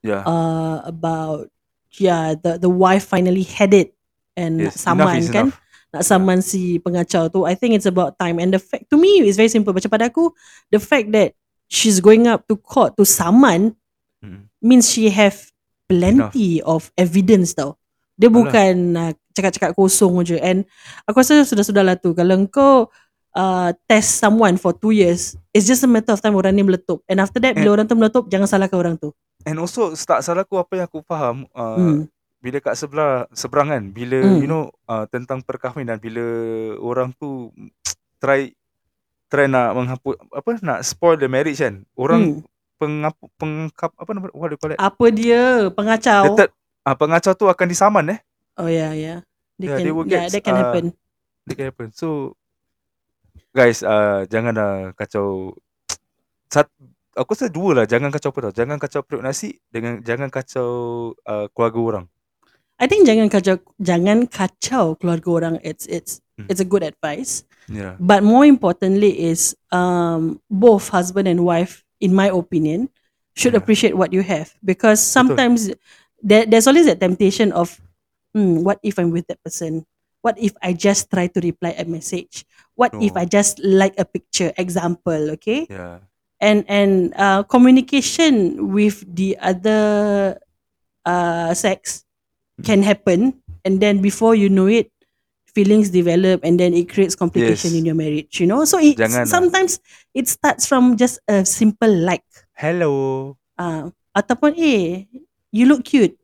Yeah 0.05 0.23
Uh, 0.23 0.85
about 0.87 1.51
yeah 1.97 2.38
the 2.38 2.61
the 2.61 2.71
wife 2.71 3.09
finally 3.09 3.43
had 3.43 3.75
it 3.75 3.97
and 4.37 4.69
nak 4.69 4.75
Yes, 4.77 4.85
saman 4.85 5.03
enough 5.11 5.19
is 5.19 5.29
kan. 5.33 5.47
enough. 5.51 5.59
nak 5.95 6.03
saman 6.05 6.38
si 6.43 6.79
pengacau 6.79 7.31
tu 7.31 7.47
I 7.47 7.55
think 7.55 7.75
it's 7.75 7.87
about 7.88 8.19
time 8.19 8.38
and 8.38 8.51
the 8.51 8.59
fact 8.59 8.90
to 8.90 8.99
me 8.99 9.23
is 9.23 9.38
very 9.38 9.51
simple 9.51 9.71
macam 9.71 9.90
pada 9.90 10.11
aku 10.11 10.31
the 10.71 10.79
fact 10.83 11.14
that 11.14 11.35
she's 11.71 12.03
going 12.03 12.27
up 12.27 12.45
to 12.47 12.55
court 12.59 12.95
to 12.99 13.03
saman 13.03 13.75
Mm. 14.25 14.49
means 14.64 14.88
she 14.88 15.12
have 15.12 15.53
plenty 15.85 16.57
of 16.64 16.88
evidence 16.97 17.53
tau 17.53 17.77
dia 18.17 18.33
Alah. 18.33 18.37
bukan 18.40 18.75
uh, 18.97 19.12
cakap-cakap 19.37 19.77
kosong 19.77 20.25
je 20.25 20.40
and 20.40 20.64
aku 21.05 21.21
rasa 21.21 21.45
sudah-sudahlah 21.45 22.01
tu 22.01 22.17
kalau 22.17 22.40
kau 22.49 22.88
uh, 23.35 23.70
test 23.85 24.18
someone 24.18 24.57
for 24.57 24.70
two 24.73 24.90
years 24.90 25.35
it's 25.51 25.66
just 25.66 25.83
a 25.83 25.90
matter 25.90 26.14
of 26.14 26.23
time 26.23 26.35
orang 26.35 26.55
ni 26.55 26.62
meletup. 26.62 27.03
And 27.07 27.18
after 27.20 27.38
that 27.42 27.55
bila 27.55 27.79
orang 27.79 27.87
tu 27.87 27.94
meletup 27.94 28.25
jangan 28.31 28.47
salahkan 28.49 28.79
orang 28.79 28.97
tu. 28.97 29.11
And 29.44 29.61
also 29.61 29.92
tak 29.92 30.25
salah 30.25 30.47
aku 30.47 30.57
apa 30.57 30.73
yang 30.81 30.87
aku 30.88 31.05
faham 31.05 31.44
uh, 31.53 31.77
hmm. 31.77 32.01
bila 32.40 32.59
kat 32.64 32.75
sebelah 32.81 33.29
seberang 33.37 33.68
kan 33.68 33.83
bila 33.92 34.18
Hmm. 34.25 34.40
you 34.40 34.49
know 34.49 34.73
uh, 34.88 35.05
tentang 35.11 35.44
perkahwinan 35.44 36.01
bila 36.01 36.25
orang 36.81 37.12
tu 37.14 37.53
try 38.23 38.51
try 39.29 39.44
nak 39.44 39.75
menghapus 39.77 40.14
apa 40.33 40.49
nak 40.62 40.81
spoil 40.81 41.18
the 41.20 41.29
marriage 41.29 41.61
kan 41.61 41.85
orang 41.94 42.40
Hmm. 42.40 42.40
pengapu 42.75 43.31
pengkap 43.38 43.90
apa 43.94 44.11
nama 44.11 44.27
what 44.35 44.49
do 44.51 44.55
you 44.57 44.61
call 44.61 44.73
it? 44.75 44.79
Apa 44.79 45.05
dia? 45.14 45.68
The 45.68 45.73
pengacau. 45.73 46.23
Third 46.35 46.51
uh, 46.85 46.97
pengacau 46.97 47.33
tu 47.33 47.47
akan 47.47 47.66
disaman 47.70 48.05
eh? 48.16 48.18
Oh 48.59 48.66
yeah 48.66 48.92
yeah 48.94 49.18
they 49.59 49.70
Yeah, 49.70 49.79
can, 49.79 49.85
they 49.87 49.92
will 49.94 50.07
yeah, 50.07 50.27
get, 50.27 50.35
that 50.35 50.42
can 50.42 50.55
uh, 50.55 50.61
happen. 50.61 50.85
that 51.47 51.55
can 51.55 51.66
happen. 51.70 51.88
So 51.94 52.35
guys 53.55 53.81
uh, 53.87 54.27
janganlah 54.27 54.93
kacau 54.99 55.55
Sat, 56.51 56.71
aku 57.19 57.35
rasa 57.35 57.51
dua 57.51 57.83
lah. 57.83 57.87
Jangan 57.88 58.14
kacau 58.14 58.31
apa 58.31 58.38
tau. 58.47 58.55
Jangan 58.55 58.79
kacau 58.79 59.03
periuk 59.03 59.27
nasi 59.27 59.59
dengan 59.75 59.99
jangan 60.07 60.31
kacau 60.31 60.69
uh, 61.27 61.51
keluarga 61.51 61.81
orang. 61.83 62.05
I 62.79 62.87
think 62.87 63.07
jangan 63.11 63.27
kacau 63.27 63.59
jangan 63.83 64.31
kacau 64.31 64.95
keluarga 64.95 65.29
orang. 65.31 65.55
It's 65.67 65.87
it's 65.90 66.23
Hmm. 66.35 66.51
it's 66.51 66.59
a 66.59 66.67
good 66.67 66.83
advice. 66.83 67.47
Yeah. 67.71 67.95
But 68.03 68.27
more 68.27 68.43
importantly 68.43 69.14
is 69.31 69.55
um 69.71 70.43
both 70.51 70.90
husband 70.90 71.31
and 71.31 71.47
wife, 71.47 71.87
in 72.03 72.11
my 72.11 72.27
opinion, 72.27 72.90
should 73.38 73.55
Yeah. 73.55 73.62
appreciate 73.62 73.95
what 73.95 74.11
you 74.11 74.27
have 74.27 74.51
because 74.67 74.99
sometimes 74.99 75.71
there, 76.19 76.43
there's 76.43 76.67
always 76.67 76.90
that 76.90 76.99
temptation 76.99 77.55
of, 77.55 77.79
hmm, 78.35 78.67
what 78.67 78.83
if 78.83 78.99
I'm 78.99 79.14
with 79.14 79.31
that 79.31 79.38
person? 79.47 79.87
What 80.27 80.35
if 80.43 80.59
I 80.59 80.75
just 80.75 81.07
try 81.07 81.31
to 81.31 81.38
reply 81.38 81.79
a 81.79 81.87
message? 81.87 82.43
What 82.75 82.91
if 82.99 83.15
No. 83.15 83.23
I 83.23 83.25
just 83.25 83.63
like 83.63 83.95
a 83.97 84.05
picture? 84.05 84.51
Example, 84.59 85.31
okay? 85.39 85.67
Yeah. 85.71 86.03
and 86.43 86.67
and 86.69 87.15
uh, 87.17 87.41
communication 87.47 88.69
with 88.75 89.01
the 89.07 89.33
other 89.41 90.37
uh, 91.07 91.55
sex 91.57 92.05
can 92.67 92.83
happen 92.83 93.41
and 93.65 93.81
then 93.81 94.03
before 94.05 94.35
you 94.37 94.51
know 94.53 94.67
it 94.69 94.91
feelings 95.49 95.89
develop 95.89 96.43
and 96.45 96.59
then 96.61 96.75
it 96.75 96.91
creates 96.91 97.15
complication 97.17 97.71
Yes. 97.73 97.79
in 97.81 97.87
your 97.87 97.95
marriage 97.97 98.43
you 98.43 98.51
know 98.51 98.67
so 98.67 98.77
it 98.83 98.99
Jangan 98.99 99.25
lah. 99.25 99.31
sometimes 99.31 99.79
it 100.13 100.27
starts 100.27 100.67
from 100.67 100.99
just 100.99 101.23
a 101.31 101.47
simple 101.47 101.89
like 101.89 102.27
Hello. 102.59 103.39
uh, 103.57 103.89
ataupun 104.13 104.59
eh 104.59 105.07
you 105.55 105.65
look 105.65 105.87
cute 105.87 106.19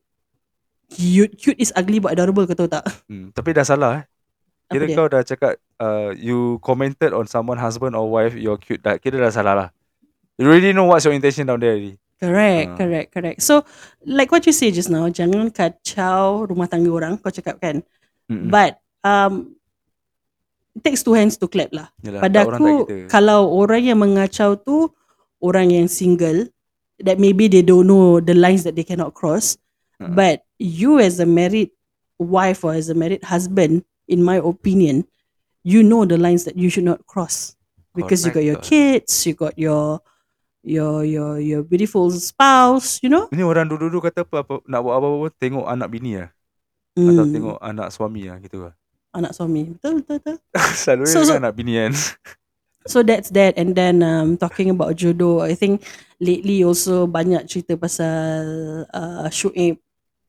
cute 0.90 1.32
cute 1.38 1.56
is 1.62 1.70
ugly 1.78 2.02
but 2.02 2.12
adorable 2.12 2.44
kau 2.44 2.58
tahu 2.58 2.68
tak 2.68 2.82
Hmm, 3.06 3.30
tapi 3.30 3.54
dah 3.54 3.64
salah 3.64 4.02
eh. 4.02 4.04
Apa 4.70 4.78
Kira 4.78 4.84
dia? 4.86 4.94
kau 4.94 5.06
dah 5.10 5.22
cakap 5.26 5.52
uh, 5.82 6.14
you 6.14 6.62
commented 6.62 7.10
on 7.10 7.26
someone 7.26 7.58
husband 7.58 7.98
or 7.98 8.06
wife 8.06 8.38
you're 8.38 8.54
cute. 8.54 8.78
Dah, 8.80 8.94
kira 8.96 9.18
dah 9.18 9.34
salah 9.34 9.54
lah. 9.58 9.68
You 10.38 10.46
already 10.46 10.70
know 10.70 10.86
what's 10.86 11.02
your 11.02 11.12
intention 11.12 11.50
down 11.50 11.58
there 11.58 11.74
already. 11.74 11.98
Correct, 12.20 12.68
Ah. 12.70 12.76
correct, 12.78 13.08
correct. 13.10 13.38
So, 13.40 13.64
like 14.04 14.30
what 14.30 14.46
you 14.46 14.52
say 14.52 14.70
just 14.70 14.86
now, 14.86 15.08
jangan 15.08 15.50
kacau 15.50 16.46
rumah 16.46 16.70
tangga 16.70 16.86
orang, 16.86 17.18
kau 17.18 17.34
cakap 17.34 17.58
kan. 17.58 17.82
Mm-mm. 18.30 18.46
But 18.46 18.78
um, 19.02 19.56
it 20.76 20.84
takes 20.84 21.02
two 21.02 21.16
hands 21.16 21.34
to 21.40 21.48
clap 21.48 21.72
lah. 21.74 21.88
Yalah, 22.04 22.20
Pada 22.22 22.36
tak 22.36 22.46
orang 22.46 22.60
tak 22.60 22.68
aku, 22.68 22.74
kita. 22.86 23.08
kalau 23.10 23.40
orang 23.50 23.82
yang 23.82 23.98
mengacau 23.98 24.54
tu 24.54 24.92
orang 25.42 25.72
yang 25.72 25.88
single, 25.90 26.46
that 27.00 27.16
maybe 27.16 27.48
they 27.48 27.64
don't 27.64 27.88
know 27.88 28.20
the 28.20 28.36
lines 28.36 28.62
that 28.62 28.76
they 28.76 28.84
cannot 28.84 29.16
cross. 29.16 29.56
Uh-uh. 29.96 30.12
But 30.12 30.44
you 30.60 31.00
as 31.00 31.18
a 31.18 31.26
married 31.26 31.72
wife 32.20 32.62
or 32.62 32.76
as 32.76 32.92
a 32.92 32.96
married 32.96 33.24
husband, 33.24 33.82
in 34.10 34.20
my 34.20 34.42
opinion, 34.42 35.06
you 35.62 35.80
know 35.80 36.02
the 36.02 36.18
lines 36.18 36.42
that 36.44 36.58
you 36.58 36.66
should 36.66 36.84
not 36.84 37.06
cross 37.06 37.54
because 37.94 38.26
you 38.26 38.34
got 38.34 38.42
your 38.42 38.58
Correct. 38.58 38.68
kids, 39.06 39.12
you 39.24 39.38
got 39.38 39.54
your 39.54 40.02
your 40.60 41.06
your 41.06 41.38
your 41.38 41.62
beautiful 41.62 42.10
spouse, 42.12 42.98
you 43.00 43.08
know. 43.08 43.30
Ini 43.30 43.46
orang 43.46 43.70
dulu-dulu 43.70 44.02
kata 44.04 44.26
apa, 44.26 44.42
apa 44.42 44.54
nak 44.66 44.80
buat 44.82 44.94
apa-apa 44.98 45.16
pun 45.16 45.32
tengok 45.38 45.64
anak 45.64 45.88
bini 45.88 46.18
lah. 46.18 46.30
Atau 46.92 47.24
Hmm, 47.24 47.32
tengok 47.32 47.56
anak 47.62 47.88
suami 47.94 48.26
lah 48.26 48.36
gitu 48.42 48.66
lah. 48.66 48.74
anak 49.10 49.32
suami. 49.34 49.74
Betul 49.74 50.02
betul 50.02 50.16
betul. 50.20 50.36
Selalu 50.82 51.02
So- 51.06 51.22
so, 51.22 51.32
so- 51.32 51.38
anak 51.38 51.54
bini 51.54 51.78
kan. 51.78 51.94
So 52.88 53.04
that's 53.04 53.28
that 53.36 53.60
and 53.60 53.76
then 53.76 54.00
um, 54.00 54.40
talking 54.40 54.72
about 54.72 54.96
jodoh, 54.96 55.44
I 55.44 55.52
think 55.52 55.84
lately 56.16 56.64
also 56.64 57.04
banyak 57.04 57.44
cerita 57.44 57.76
pasal 57.76 58.40
uh, 58.88 59.28
Shuib, 59.28 59.76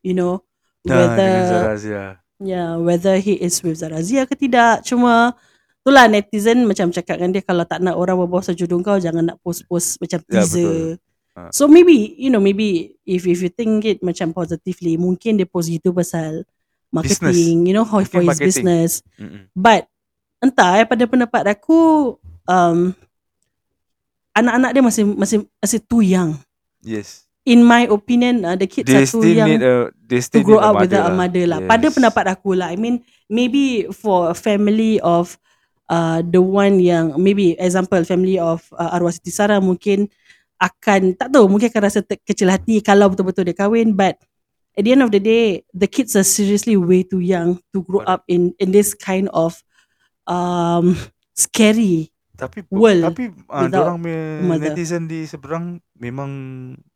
you 0.04 0.12
know, 0.12 0.44
Nah, 0.84 1.16
dengan 1.16 1.16
whether 1.16 2.20
Yeah, 2.42 2.74
whether 2.82 3.16
he 3.22 3.38
is 3.38 3.62
with 3.62 3.78
Zarazia 3.78 4.26
ke 4.26 4.34
tidak. 4.34 4.82
Cuma 4.82 5.38
itulah 5.82 6.10
netizen 6.10 6.66
macam 6.66 6.90
cakap 6.90 7.22
dengan 7.22 7.38
dia 7.38 7.42
kalau 7.42 7.62
tak 7.62 7.78
nak 7.78 7.94
orang 7.94 8.18
berbual 8.18 8.42
jodoh 8.52 8.82
kau 8.82 8.98
jangan 8.98 9.30
nak 9.30 9.38
post-post 9.42 10.02
macam 10.02 10.18
Ya, 10.26 10.42
teaser. 10.42 10.58
betul. 10.58 10.86
Ha. 11.32 11.40
So 11.48 11.64
maybe 11.64 12.12
you 12.18 12.28
know 12.28 12.42
maybe 12.42 12.98
if 13.08 13.24
if 13.24 13.40
you 13.40 13.48
think 13.48 13.86
it 13.88 13.98
macam 14.04 14.36
positively 14.36 15.00
mungkin 15.00 15.40
dia 15.40 15.48
post 15.48 15.72
gitu 15.72 15.94
pasal 15.96 16.44
marketing, 16.92 17.64
you 17.64 17.72
know 17.72 17.88
how 17.88 18.04
for 18.04 18.20
Mungkin 18.20 18.20
his 18.20 18.28
marketing. 18.36 18.46
business. 18.52 18.90
Mm-mm. 19.16 19.48
But 19.56 19.88
entah 20.44 20.76
eh 20.76 20.84
pada 20.84 21.08
pendapat 21.08 21.42
aku 21.56 22.14
um, 22.44 22.92
anak-anak 24.36 24.70
dia 24.76 24.82
masih 24.84 25.04
masih 25.08 25.38
masih 25.56 25.80
too 25.80 26.04
young. 26.04 26.36
Yes. 26.84 27.24
In 27.42 27.66
my 27.66 27.90
opinion, 27.90 28.46
uh, 28.46 28.54
the 28.54 28.70
kids 28.70 28.86
They 28.86 29.02
are 29.02 29.06
too 29.06 29.22
still 29.22 29.34
young 29.34 29.58
need 29.58 29.62
a 29.66 29.90
they 29.98 30.22
to 30.22 30.22
still 30.22 30.46
grow 30.46 30.62
need 30.62 30.68
up 30.70 30.74
without 30.78 31.10
a 31.10 31.14
mother 31.14 31.44
lah. 31.50 31.58
Pada 31.66 31.90
Yes. 31.90 31.94
pendapat 31.98 32.24
aku 32.38 32.54
lah. 32.54 32.70
I 32.70 32.78
mean, 32.78 33.02
maybe 33.26 33.90
for 33.90 34.30
a 34.30 34.36
family 34.38 35.02
of 35.02 35.34
uh, 35.90 36.22
the 36.22 36.38
one 36.38 36.78
yang 36.78 37.18
maybe 37.18 37.58
example 37.58 38.00
family 38.06 38.38
of 38.38 38.62
uh, 38.78 38.94
arwah 38.94 39.10
Siti 39.10 39.34
Sarah 39.34 39.58
mungkin 39.58 40.06
akan 40.62 41.18
tak 41.18 41.34
tahu 41.34 41.50
mungkin 41.50 41.74
akan 41.74 41.82
rasa 41.82 42.00
ter- 42.06 42.22
kecil 42.22 42.46
hati 42.46 42.78
kalau 42.78 43.10
betul-betul 43.10 43.42
dia 43.50 43.56
kahwin 43.58 43.98
but 43.98 44.14
at 44.78 44.86
the 44.86 44.94
end 44.94 45.02
of 45.02 45.10
the 45.10 45.18
day 45.18 45.66
the 45.74 45.90
kids 45.90 46.14
are 46.14 46.22
seriously 46.22 46.78
way 46.78 47.02
too 47.02 47.18
young 47.18 47.58
to 47.74 47.82
grow 47.82 48.06
up 48.06 48.22
in 48.30 48.54
in 48.62 48.70
this 48.70 48.94
kind 48.94 49.26
of 49.34 49.58
um 50.30 50.94
scary 51.34 52.11
Tapi 52.42 52.66
world 52.74 53.02
tapi 53.06 53.30
uh, 53.46 53.62
without 53.62 53.86
orang 53.86 53.98
punya 54.02 54.22
mother. 54.42 54.74
netizen 54.74 55.06
di 55.06 55.22
seberang 55.30 55.78
memang 55.94 56.30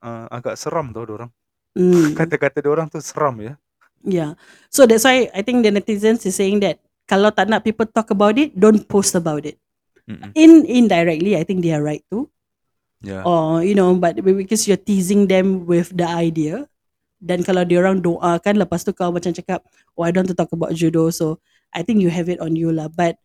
uh, 0.03 0.27
agak 0.35 0.59
seram 0.59 0.91
tau 0.91 1.07
orang. 1.07 1.31
mm. 1.79 2.15
Kata-kata 2.19 2.67
orang 2.67 2.91
tu 2.91 2.99
seram 2.99 3.39
ya. 3.39 3.55
Yeah. 4.03 4.35
So 4.71 4.87
that's 4.87 5.07
why 5.07 5.31
I 5.31 5.47
think 5.47 5.63
the 5.63 5.71
netizens 5.71 6.27
is 6.27 6.35
saying 6.35 6.63
that 6.67 6.83
kalau 7.07 7.31
tak 7.31 7.47
nak 7.47 7.63
people 7.63 7.87
talk 7.87 8.11
about 8.11 8.35
it, 8.39 8.55
don't 8.59 8.83
post 8.87 9.15
about 9.15 9.47
it. 9.47 9.59
Mm-mm. 10.07 10.31
In 10.35 10.67
indirectly, 10.67 11.35
I 11.35 11.43
think 11.43 11.63
they 11.63 11.75
are 11.75 11.83
right 11.83 12.03
too. 12.11 12.31
Yeah. 13.03 13.23
Or 13.27 13.63
you 13.63 13.75
know, 13.75 13.95
but 13.95 14.19
because 14.19 14.67
you're 14.67 14.79
teasing 14.79 15.27
them 15.31 15.67
with 15.67 15.95
the 15.95 16.07
idea, 16.07 16.67
dan 17.19 17.43
kalau 17.43 17.67
dia 17.67 17.83
orang 17.83 18.03
doakan, 18.03 18.63
lepas 18.63 18.87
tu 18.87 18.95
kau 18.95 19.11
macam 19.11 19.35
cakap, 19.35 19.63
oh 19.99 20.07
I 20.07 20.11
don't 20.11 20.27
want 20.27 20.35
to 20.35 20.39
talk 20.39 20.51
about 20.55 20.75
judo, 20.75 21.11
so 21.11 21.43
I 21.75 21.83
think 21.83 22.03
you 22.03 22.11
have 22.11 22.31
it 22.31 22.39
on 22.39 22.55
you 22.55 22.71
lah. 22.71 22.91
But 22.91 23.19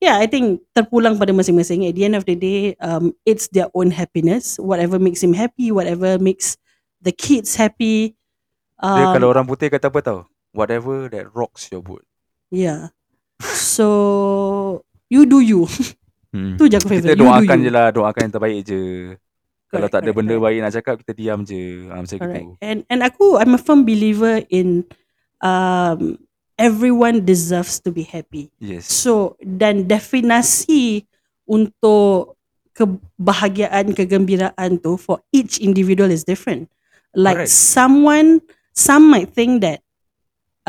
yeah, 0.00 0.20
I 0.20 0.26
think 0.28 0.62
terpulang 0.76 1.16
pada 1.16 1.32
masing-masing. 1.32 1.88
At 1.88 1.96
the 1.96 2.04
end 2.04 2.16
of 2.16 2.24
the 2.28 2.36
day, 2.36 2.76
um, 2.80 3.16
it's 3.24 3.48
their 3.48 3.68
own 3.72 3.90
happiness. 3.90 4.60
Whatever 4.60 5.00
makes 5.00 5.22
him 5.22 5.32
happy, 5.32 5.72
whatever 5.72 6.18
makes 6.20 6.56
the 7.00 7.12
kids 7.12 7.56
happy. 7.56 8.16
Dia 8.76 9.08
Um, 9.08 9.16
kalau 9.16 9.32
orang 9.32 9.48
putih 9.48 9.72
kata 9.72 9.88
apa 9.88 10.00
tau? 10.04 10.18
Whatever 10.52 11.08
that 11.08 11.32
rocks 11.32 11.72
your 11.72 11.80
boat. 11.80 12.04
Yeah. 12.52 12.92
So 13.40 14.84
you 15.08 15.24
do 15.24 15.40
you. 15.40 15.64
Hmm. 16.36 16.60
Tu 16.60 16.68
je 16.68 16.76
aku 16.76 16.92
Kita 16.92 16.92
favourite. 16.92 17.16
You 17.16 17.24
do 17.24 17.28
doakan 17.32 17.58
je 17.64 17.70
lah, 17.72 17.86
doakan 17.88 18.20
yang 18.28 18.34
terbaik 18.36 18.60
je. 18.68 18.80
Kalau 19.66 19.88
Correct, 19.88 19.92
tak 19.96 20.00
ada 20.04 20.04
correct, 20.12 20.18
benda 20.20 20.34
correct. 20.36 20.44
baik 20.44 20.58
nak 20.60 20.72
cakap, 20.76 20.94
kita 21.00 21.12
diam 21.16 21.40
je. 21.42 21.62
Ha, 21.88 21.94
macam 21.98 22.16
Correct. 22.20 22.44
gitu. 22.44 22.52
And 22.60 22.78
and 22.92 23.00
aku 23.00 23.26
I'm 23.40 23.56
a 23.56 23.60
firm 23.60 23.88
believer 23.88 24.44
in 24.52 24.84
um 25.40 26.20
everyone 26.58 27.24
deserves 27.24 27.80
to 27.84 27.92
be 27.92 28.02
happy. 28.02 28.50
Yes. 28.58 28.88
So 28.88 29.36
dan 29.40 29.84
definasi 29.84 31.04
untuk 31.44 32.36
kebahagiaan 32.76 33.96
kegembiraan 33.96 34.80
tu 34.80 35.00
for 35.00 35.24
each 35.32 35.60
individual 35.60 36.12
is 36.12 36.24
different. 36.24 36.68
Like 37.16 37.48
Correct. 37.48 37.52
someone 37.52 38.44
some 38.76 39.08
might 39.08 39.32
think 39.32 39.64
that 39.64 39.80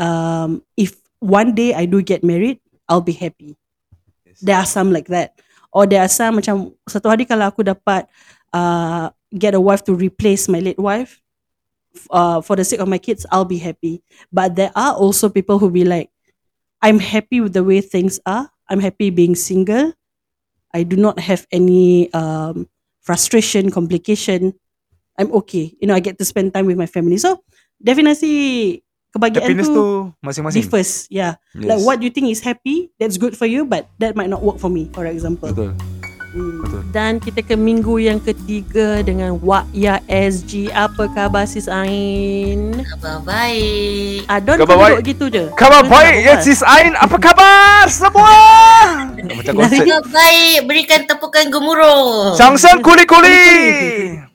um 0.00 0.64
if 0.76 0.96
one 1.20 1.52
day 1.52 1.74
I 1.74 1.84
do 1.84 2.00
get 2.00 2.24
married, 2.24 2.62
I'll 2.88 3.04
be 3.04 3.16
happy. 3.16 3.58
yes. 4.24 4.40
There 4.40 4.56
are 4.56 4.68
some 4.68 4.92
like 4.94 5.10
that. 5.12 5.36
Or 5.68 5.84
there 5.84 6.00
are 6.00 6.08
some 6.08 6.40
macam 6.40 6.72
satu 6.88 7.12
hari 7.12 7.28
kalau 7.28 7.52
aku 7.52 7.60
dapat 7.60 8.08
uh, 8.56 9.12
get 9.36 9.52
a 9.52 9.60
wife 9.60 9.84
to 9.84 9.92
replace 9.92 10.48
my 10.48 10.60
late 10.64 10.80
wife 10.80 11.20
uh, 12.10 12.40
for 12.40 12.56
the 12.56 12.64
sake 12.64 12.80
of 12.80 12.88
my 12.88 12.98
kids, 12.98 13.26
I'll 13.30 13.44
be 13.48 13.58
happy. 13.58 14.02
But 14.32 14.56
there 14.56 14.72
are 14.74 14.94
also 14.94 15.28
people 15.28 15.58
who 15.58 15.70
be 15.70 15.84
like, 15.84 16.10
I'm 16.82 16.98
happy 16.98 17.40
with 17.40 17.52
the 17.54 17.64
way 17.64 17.80
things 17.80 18.20
are. 18.26 18.50
I'm 18.68 18.80
happy 18.80 19.10
being 19.10 19.34
single. 19.34 19.92
I 20.74 20.82
do 20.84 20.96
not 20.96 21.18
have 21.18 21.46
any 21.50 22.12
um, 22.12 22.68
frustration, 23.00 23.70
complication. 23.70 24.54
I'm 25.18 25.32
okay. 25.42 25.74
You 25.80 25.88
know, 25.88 25.94
I 25.94 26.00
get 26.00 26.18
to 26.18 26.24
spend 26.24 26.54
time 26.54 26.66
with 26.66 26.76
my 26.76 26.86
family. 26.86 27.16
So 27.16 27.42
definitely 27.82 28.84
kebahagiaan 29.08 29.42
Happiness 29.48 29.68
tu 29.72 29.74
tu 29.74 29.86
masing-masing. 30.22 30.62
differs. 30.62 31.08
Yeah. 31.10 31.40
Yes. 31.56 31.64
Like 31.66 31.80
what 31.82 31.98
you 32.04 32.10
think 32.12 32.28
is 32.28 32.44
happy, 32.44 32.92
that's 33.00 33.16
good 33.16 33.34
for 33.34 33.48
you, 33.48 33.64
but 33.64 33.88
that 33.98 34.14
might 34.14 34.28
not 34.28 34.44
work 34.44 34.60
for 34.60 34.68
me, 34.68 34.92
for 34.92 35.08
example. 35.08 35.48
Betul. 35.50 35.72
Hmm. 36.36 36.60
Betul. 36.62 36.77
Dan 36.88 37.20
kita 37.20 37.44
ke 37.44 37.52
minggu 37.52 38.00
yang 38.00 38.16
ketiga 38.16 39.04
dengan 39.04 39.36
Wak 39.44 39.68
Ya 39.76 40.00
SG. 40.08 40.72
Apa 40.72 41.04
khabar 41.12 41.44
sis 41.44 41.68
Ain? 41.68 42.80
Khabar 42.80 43.20
baik. 43.20 44.24
Adon 44.24 44.56
Khabar 44.56 44.72
kau 44.72 44.80
duduk 44.80 44.96
baik. 44.96 45.04
gitu 45.04 45.24
je. 45.28 45.44
Khabar 45.52 45.84
Kau 45.84 45.92
baik 45.92 46.16
ya 46.24 46.34
sis 46.40 46.64
Ain. 46.64 46.96
Apa 46.96 47.20
khabar 47.20 47.84
semua? 47.92 48.32
Macam 49.12 49.52
konsert. 49.54 49.84
Khabar 49.84 50.02
baik. 50.08 50.58
Berikan 50.64 51.00
tepukan 51.04 51.44
gemuruh. 51.52 52.32
Sang-sang 52.32 52.80
kuli-kuli. 52.80 53.44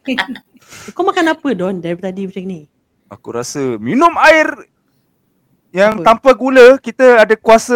Kau 0.93 1.01
makan 1.01 1.33
apa 1.33 1.47
Don 1.57 1.81
dari 1.81 1.97
tadi 1.97 2.29
macam 2.29 2.43
ni? 2.45 2.69
Aku 3.09 3.33
rasa 3.33 3.81
minum 3.81 4.13
air 4.21 4.53
yang 5.73 6.05
Apa? 6.05 6.13
tanpa 6.13 6.37
gula 6.37 6.77
kita 6.77 7.17
ada 7.17 7.33
kuasa 7.33 7.73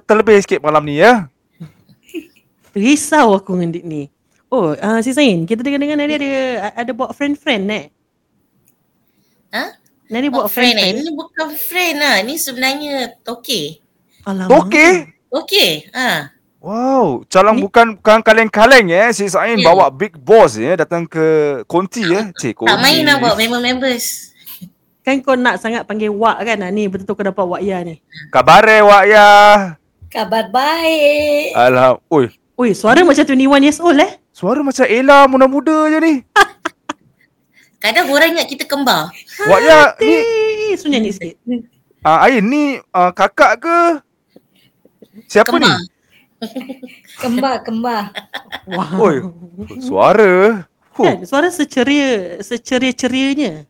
terlebih 0.00 0.40
sikit 0.40 0.64
malam 0.64 0.80
ni 0.80 0.96
ya. 0.96 1.28
Risau 2.72 3.36
aku 3.36 3.52
dengan 3.54 3.70
Dik 3.70 3.84
ni. 3.84 4.02
Oh, 4.48 4.72
uh, 4.72 4.98
si 5.00 5.10
Zain, 5.10 5.44
kita 5.44 5.60
dengar-dengar 5.60 5.96
Nadi 5.96 6.14
ada 6.14 6.30
ada 6.76 6.92
buat 6.92 7.10
friend-friend 7.10 7.64
eh. 7.68 7.84
Ha? 9.50 9.64
Nadi 10.06 10.28
Buat 10.28 10.46
buat 10.46 10.46
friend 10.48 10.76
eh. 10.76 10.92
friend-friend. 10.94 10.96
Ini 11.00 11.10
bukan 11.12 11.48
friend 11.52 11.94
lah. 11.98 12.16
Ni 12.22 12.34
sebenarnya 12.36 12.94
toke. 13.20 13.82
Alamak. 14.22 14.50
Okey. 14.62 14.92
Okey. 15.28 15.70
Ha. 15.90 16.30
Wow, 16.58 17.28
calang 17.28 17.60
Ni- 17.60 17.64
bukan 17.66 17.98
bukan 17.98 18.20
kaleng-kaleng 18.22 18.88
ya. 18.88 19.10
Si 19.10 19.26
Sain 19.26 19.58
Ya. 19.58 19.66
bawa 19.66 19.90
big 19.90 20.16
boss 20.16 20.56
ya 20.56 20.72
datang 20.74 21.04
ke 21.04 21.24
konti 21.66 22.00
ya. 22.00 22.30
Cik 22.32 22.56
konti. 22.56 22.70
Tak 22.70 22.78
main 22.80 23.04
lah 23.04 23.20
buat 23.20 23.36
member 23.36 23.60
members. 23.60 24.32
Kan 25.04 25.20
kau 25.20 25.36
nak 25.36 25.60
sangat 25.60 25.84
panggil 25.84 26.08
Wak 26.08 26.40
kan? 26.40 26.64
Ah, 26.64 26.72
ni 26.72 26.88
betul-betul 26.88 27.12
kau 27.14 27.26
dapat 27.26 27.44
Wak 27.44 27.60
Ya 27.60 27.84
ni. 27.84 28.00
Kabare 28.32 28.80
wak 28.80 29.04
ya. 29.04 29.28
Kabar 30.08 30.48
baik. 30.48 31.52
Alham. 31.52 32.00
Oi, 32.08 32.32
Oi, 32.54 32.70
suara 32.72 33.02
macam 33.02 33.20
21 33.20 33.60
years 33.60 33.82
old 33.82 33.98
eh. 33.98 34.14
Suara 34.34 34.60
macam 34.60 34.82
Ella 34.84 35.30
muda-muda 35.30 35.86
je 35.88 35.98
ni. 36.02 36.14
Kadang 37.82 38.08
orang 38.10 38.34
ingat 38.34 38.48
kita 38.48 38.64
kembar. 38.64 39.12
Wak 39.44 39.60
ya 39.60 39.80
ni 40.00 40.16
so 40.74 40.88
nyanyi 40.88 41.12
sikit. 41.12 41.36
uh, 42.02 42.18
Ain 42.24 42.42
ni 42.42 42.62
uh, 42.80 43.12
kakak 43.12 43.60
ke? 43.60 43.78
Siapa 45.28 45.54
Kembar. 45.54 45.62
ni? 45.62 45.72
Kembar, 47.16 47.54
kembar. 47.66 48.02
Wow. 48.66 48.98
Oi, 49.06 49.16
suara. 49.78 50.64
Huh. 50.94 51.04
Kan, 51.04 51.16
suara 51.26 51.48
seceria, 51.50 52.38
seceria-cerianya. 52.40 53.66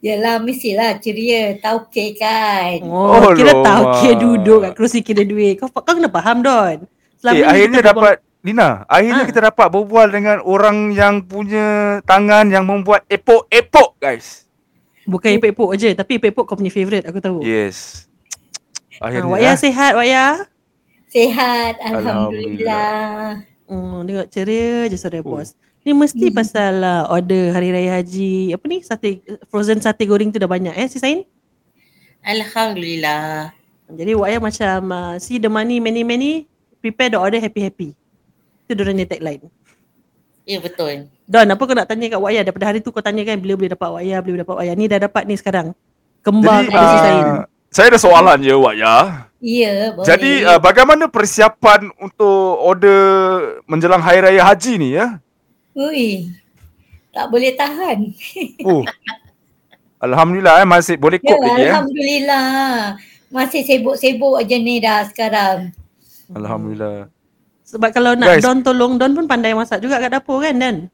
Yalah, 0.00 0.40
mestilah 0.40 0.96
ceria. 1.00 1.56
Tauke 1.56 2.16
kan. 2.16 2.80
Oh, 2.84 3.12
Oh, 3.16 3.32
kira 3.32 3.52
tahu 3.60 3.82
kira 4.00 4.14
duduk 4.16 4.58
kat 4.64 4.72
kerusi 4.72 5.00
kira 5.00 5.24
duit. 5.24 5.56
Kau, 5.60 5.68
kau 5.68 5.84
kena 5.84 6.08
faham 6.08 6.40
Don. 6.40 6.84
Eh, 7.26 7.32
ni 7.32 7.40
akhirnya 7.42 7.80
dapat 7.82 8.20
Lina, 8.46 8.86
akhirnya 8.86 9.26
Ha. 9.26 9.28
kita 9.28 9.40
dapat 9.44 9.66
berbual 9.66 10.06
dengan 10.06 10.38
orang 10.40 10.94
yang 10.94 11.18
punya 11.20 11.98
tangan 12.06 12.46
yang 12.46 12.62
membuat 12.62 13.02
epok-epok 13.10 13.98
guys. 13.98 14.46
Bukan 15.02 15.34
epok-epok 15.34 15.74
je, 15.74 15.90
tapi 15.92 16.16
epok-epok 16.16 16.44
kau 16.46 16.54
punya 16.54 16.70
favourite, 16.70 17.02
aku 17.02 17.18
tahu. 17.18 17.42
Yes. 17.42 18.06
Ha, 18.98 19.10
Akhirnya. 19.10 19.26
Wak 19.28 19.40
Ya 19.40 19.50
ah. 19.50 19.56
sihat, 19.56 19.92
Wak 19.92 20.06
Ya. 20.06 20.26
Sehat, 21.06 21.74
Alhamdulillah. 21.80 21.98
Alhamdulillah. 22.06 23.26
Hmm, 23.66 24.06
tengok 24.06 24.26
ceria 24.30 24.86
je 24.86 24.94
suara 24.94 25.18
Oh. 25.20 25.34
bos. 25.34 25.58
Ni 25.82 25.90
mesti 25.90 26.30
Hmm. 26.30 26.34
pasal 26.34 26.74
uh, 26.78 27.02
order 27.08 27.50
Hari 27.50 27.70
Raya 27.70 27.98
Haji. 27.98 28.50
Apa 28.50 28.64
ni? 28.66 28.78
Sate 28.82 29.22
frozen 29.46 29.78
sate 29.78 30.02
goreng 30.02 30.30
tu 30.30 30.38
dah 30.38 30.46
banyak 30.46 30.70
eh 30.70 30.86
si 30.86 30.98
Sain? 30.98 31.22
Alhamdulillah. 32.22 33.54
Jadi 33.86 34.12
Wak 34.14 34.28
Ya 34.28 34.38
macam 34.38 34.78
uh, 34.88 35.14
see 35.18 35.38
the 35.38 35.46
money 35.46 35.78
many 35.78 36.02
many 36.02 36.46
prepare 36.78 37.10
the 37.10 37.18
order 37.18 37.38
happy 37.38 37.62
happy. 37.62 37.90
Itu 38.66 38.74
diorangnya 38.74 39.06
tagline. 39.06 39.46
Ya 40.46 40.58
betul. 40.58 41.06
Don, 41.26 41.46
apa 41.46 41.62
kau 41.62 41.74
nak 41.74 41.86
tanya 41.86 42.06
kat 42.10 42.18
Wak 42.18 42.32
Ya? 42.34 42.42
Daripada 42.42 42.66
hari 42.70 42.78
tu 42.82 42.90
kau 42.90 43.02
tanya 43.02 43.22
kan 43.22 43.38
bila 43.38 43.54
boleh 43.54 43.70
dapat 43.70 43.88
Wak 43.94 44.02
Ya, 44.02 44.18
bila 44.18 44.30
boleh 44.34 44.42
dapat 44.42 44.56
Wak 44.58 44.66
Ya. 44.66 44.74
Ni 44.74 44.84
dah 44.90 45.00
dapat 45.02 45.22
ni 45.26 45.34
sekarang. 45.38 45.66
Kembar 46.22 46.62
Jadi, 46.62 46.66
kepada 46.70 46.86
si 46.86 46.98
ah, 46.98 47.42
saya 47.70 47.86
ada 47.94 47.98
soalan 48.02 48.38
je 48.42 48.54
Wak 48.54 48.74
ya. 48.74 48.96
Ya, 49.38 49.94
boleh. 49.94 50.06
Jadi 50.06 50.32
uh, 50.42 50.58
bagaimana 50.58 51.06
persiapan 51.06 51.94
untuk 52.02 52.58
order 52.58 52.98
menjelang 53.70 54.02
Hari 54.02 54.18
Raya 54.22 54.42
Haji 54.42 54.72
ni 54.74 54.88
ya? 54.98 55.22
Ui, 55.76 56.34
tak 57.14 57.30
boleh 57.30 57.52
tahan. 57.54 58.10
Oh. 58.64 58.82
Alhamdulillah 59.96 60.64
eh 60.64 60.68
masih 60.68 60.96
boleh 60.96 61.20
Ya, 61.20 61.28
cope 61.32 61.46
lagi 61.46 61.62
eh. 61.62 61.72
Alhamdulillah. 61.72 62.48
Masih 63.28 63.60
sibuk-sibuk 63.66 64.38
aja 64.40 64.56
ni 64.56 64.80
dah 64.80 65.04
sekarang. 65.08 65.74
Alhamdulillah. 66.32 67.12
Sebab 67.66 67.90
kalau 67.90 68.14
nak 68.14 68.38
Guys. 68.38 68.42
Don 68.42 68.62
tolong, 68.62 68.94
Don 68.94 69.10
pun 69.12 69.26
pandai 69.26 69.50
masak 69.50 69.82
juga 69.82 69.98
kat 69.98 70.14
dapur 70.14 70.38
kan 70.38 70.54
Dan? 70.54 70.86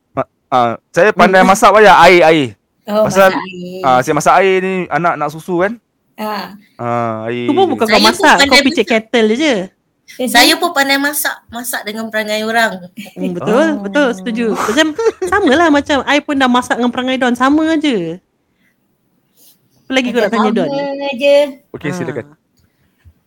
Ah, 0.48 0.76
saya 0.88 1.12
pandai 1.12 1.44
masak 1.44 1.68
Wak 1.68 1.80
ya 1.80 1.96
air 2.00 2.20
air. 2.22 2.46
Oh, 2.84 3.06
Pasal- 3.06 3.30
masak 3.30 3.40
air. 3.42 3.80
Ah, 3.82 3.98
saya 4.00 4.14
masak 4.16 4.34
air 4.36 4.56
ni 4.58 4.72
anak 4.88 5.14
nak 5.16 5.28
susu 5.28 5.60
kan? 5.60 5.72
Ah. 6.14 6.56
Ah, 6.76 7.28
air. 7.28 7.44
Tu 7.44 7.52
pun 7.52 7.64
bukan 7.68 7.84
kau 7.84 7.88
Saya 7.88 8.00
pun 8.00 8.08
masak, 8.08 8.34
kau 8.34 8.42
pandai 8.42 8.60
picit 8.64 8.84
kettle 8.84 9.28
je. 9.32 9.54
Saya 10.28 10.52
pun 10.56 10.70
pandai 10.72 10.96
masak. 10.96 11.36
Masak 11.48 11.84
dengan 11.84 12.08
perangai 12.08 12.44
orang. 12.44 12.84
Hmm, 13.16 13.32
betul, 13.32 13.64
Oh. 13.70 13.80
betul, 13.80 14.06
setuju. 14.12 14.46
Macam 14.52 14.86
sama 15.24 15.52
lah 15.54 15.68
macam 15.68 16.04
I 16.04 16.20
pun 16.20 16.36
dah 16.36 16.48
masak 16.48 16.76
dengan 16.76 16.92
perangai 16.92 17.16
Don, 17.16 17.32
sama 17.32 17.64
je. 17.76 18.20
Apa 19.82 19.90
lagi 19.90 20.08
kau 20.08 20.20
nak 20.20 20.32
tanya 20.32 20.50
Don? 20.52 20.68
Sama 20.68 21.08
je. 21.16 21.36
Okey 21.70 21.90
silakan. 21.92 22.26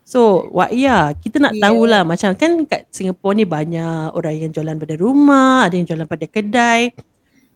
So, 0.06 0.54
Wak 0.54 0.70
Ya, 0.70 1.18
kita 1.18 1.42
nak 1.42 1.58
Ya. 1.58 1.66
tahulah 1.66 2.06
macam 2.06 2.38
kan 2.38 2.62
kat 2.70 2.86
Singapura 2.94 3.34
ni 3.34 3.42
banyak 3.42 4.14
orang 4.14 4.38
yang 4.38 4.52
jualan 4.54 4.78
pada 4.78 4.96
rumah, 5.02 5.66
ada 5.66 5.74
yang 5.74 5.90
jualan 5.90 6.06
pada 6.06 6.30
kedai. 6.30 6.94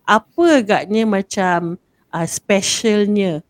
Apa 0.02 0.66
agaknya 0.66 1.06
macam 1.06 1.78
uh, 2.10 2.26
specialnya 2.26 3.46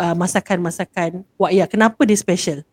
uh, 0.00 0.16
masakan-masakan 0.16 1.20
Wak 1.36 1.52
Ya? 1.52 1.68
Kenapa 1.68 2.00
dia 2.08 2.16
special? 2.16 2.64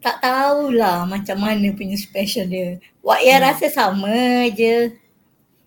Tak 0.00 0.18
tahulah 0.18 1.04
macam 1.04 1.36
mana 1.36 1.68
punya 1.76 1.94
special 1.94 2.48
dia. 2.48 2.80
Wak 3.04 3.20
ya 3.20 3.36
Hmm. 3.36 3.44
rasa 3.52 3.66
sama 3.68 4.48
je. 4.56 4.96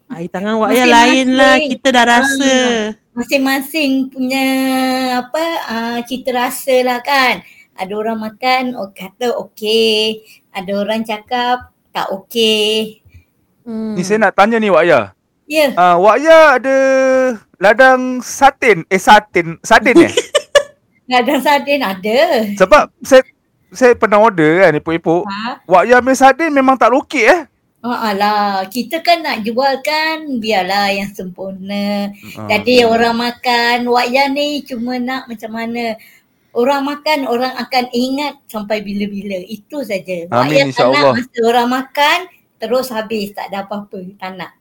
Air 0.10 0.30
tangan 0.34 0.58
Wak 0.58 0.74
Ya 0.74 0.90
lain 0.90 1.38
lah, 1.38 1.62
kita 1.62 1.94
dah 1.94 2.06
rasa. 2.18 2.56
Masing-masing 3.14 4.10
punya 4.10 4.46
apa 5.22 5.44
uh, 5.70 6.00
cita 6.02 6.34
rasa 6.34 6.76
lah 6.82 7.00
kan. 7.00 7.46
Ada 7.76 7.92
orang 7.92 8.20
makan 8.24 8.64
oh, 8.80 8.90
kata 8.96 9.36
okey. 9.48 10.24
Ada 10.56 10.72
orang 10.80 11.04
cakap 11.04 11.76
tak 11.92 12.08
okey. 12.12 13.04
Hmm. 13.68 14.00
Ni 14.00 14.04
saya 14.08 14.28
nak 14.28 14.36
tanya 14.40 14.58
ni 14.64 14.72
Wak 14.72 14.88
Ya. 14.88 15.02
Ya, 15.46 15.76
Ah, 15.78 16.00
Wak 16.00 16.18
Ya 16.24 16.56
ada 16.56 16.78
ladang 17.60 18.24
satin. 18.24 18.88
Eh 18.88 18.98
satin, 18.98 19.60
sardin 19.60 20.08
eh? 20.08 20.14
ladang 21.12 21.44
sardin 21.44 21.84
ada. 21.84 22.48
Sebab 22.56 22.96
saya 23.04 23.22
saya 23.76 23.92
pernah 24.00 24.24
order 24.24 24.64
kan 24.64 24.80
epok-epok. 24.80 25.28
Ha? 25.28 25.68
Wak 25.68 25.84
Ya 25.86 26.00
punya 26.00 26.16
sardin 26.16 26.56
memang 26.56 26.80
tak 26.80 26.96
lokek 26.96 27.28
eh. 27.28 27.42
Oh, 27.86 27.94
alah, 27.94 28.66
kita 28.66 28.98
kan 29.06 29.22
nak 29.22 29.46
jual 29.46 29.78
kan 29.86 30.42
biarlah 30.42 30.90
yang 30.90 31.06
sempurna. 31.14 32.10
Ah. 32.34 32.50
Jadi 32.50 32.82
orang 32.82 33.14
makan 33.14 33.86
wayang 33.86 34.34
ni 34.34 34.66
cuma 34.66 34.98
nak 34.98 35.30
macam 35.30 35.54
mana. 35.54 35.94
Orang 36.56 36.88
makan 36.88 37.28
orang 37.28 37.52
akan 37.60 37.92
ingat 37.92 38.40
sampai 38.48 38.80
bila-bila. 38.80 39.36
Itu 39.44 39.84
saja. 39.84 40.32
Amin, 40.32 40.72
Wayang 40.72 40.72
tak 40.72 40.88
nak 40.88 40.96
insyaAllah. 40.96 41.14
masa 41.20 41.40
orang 41.44 41.68
makan 41.68 42.18
terus 42.56 42.88
habis 42.96 43.36
tak 43.36 43.52
ada 43.52 43.68
apa-apa. 43.68 44.00
Tak 44.16 44.32
nak. 44.40 44.52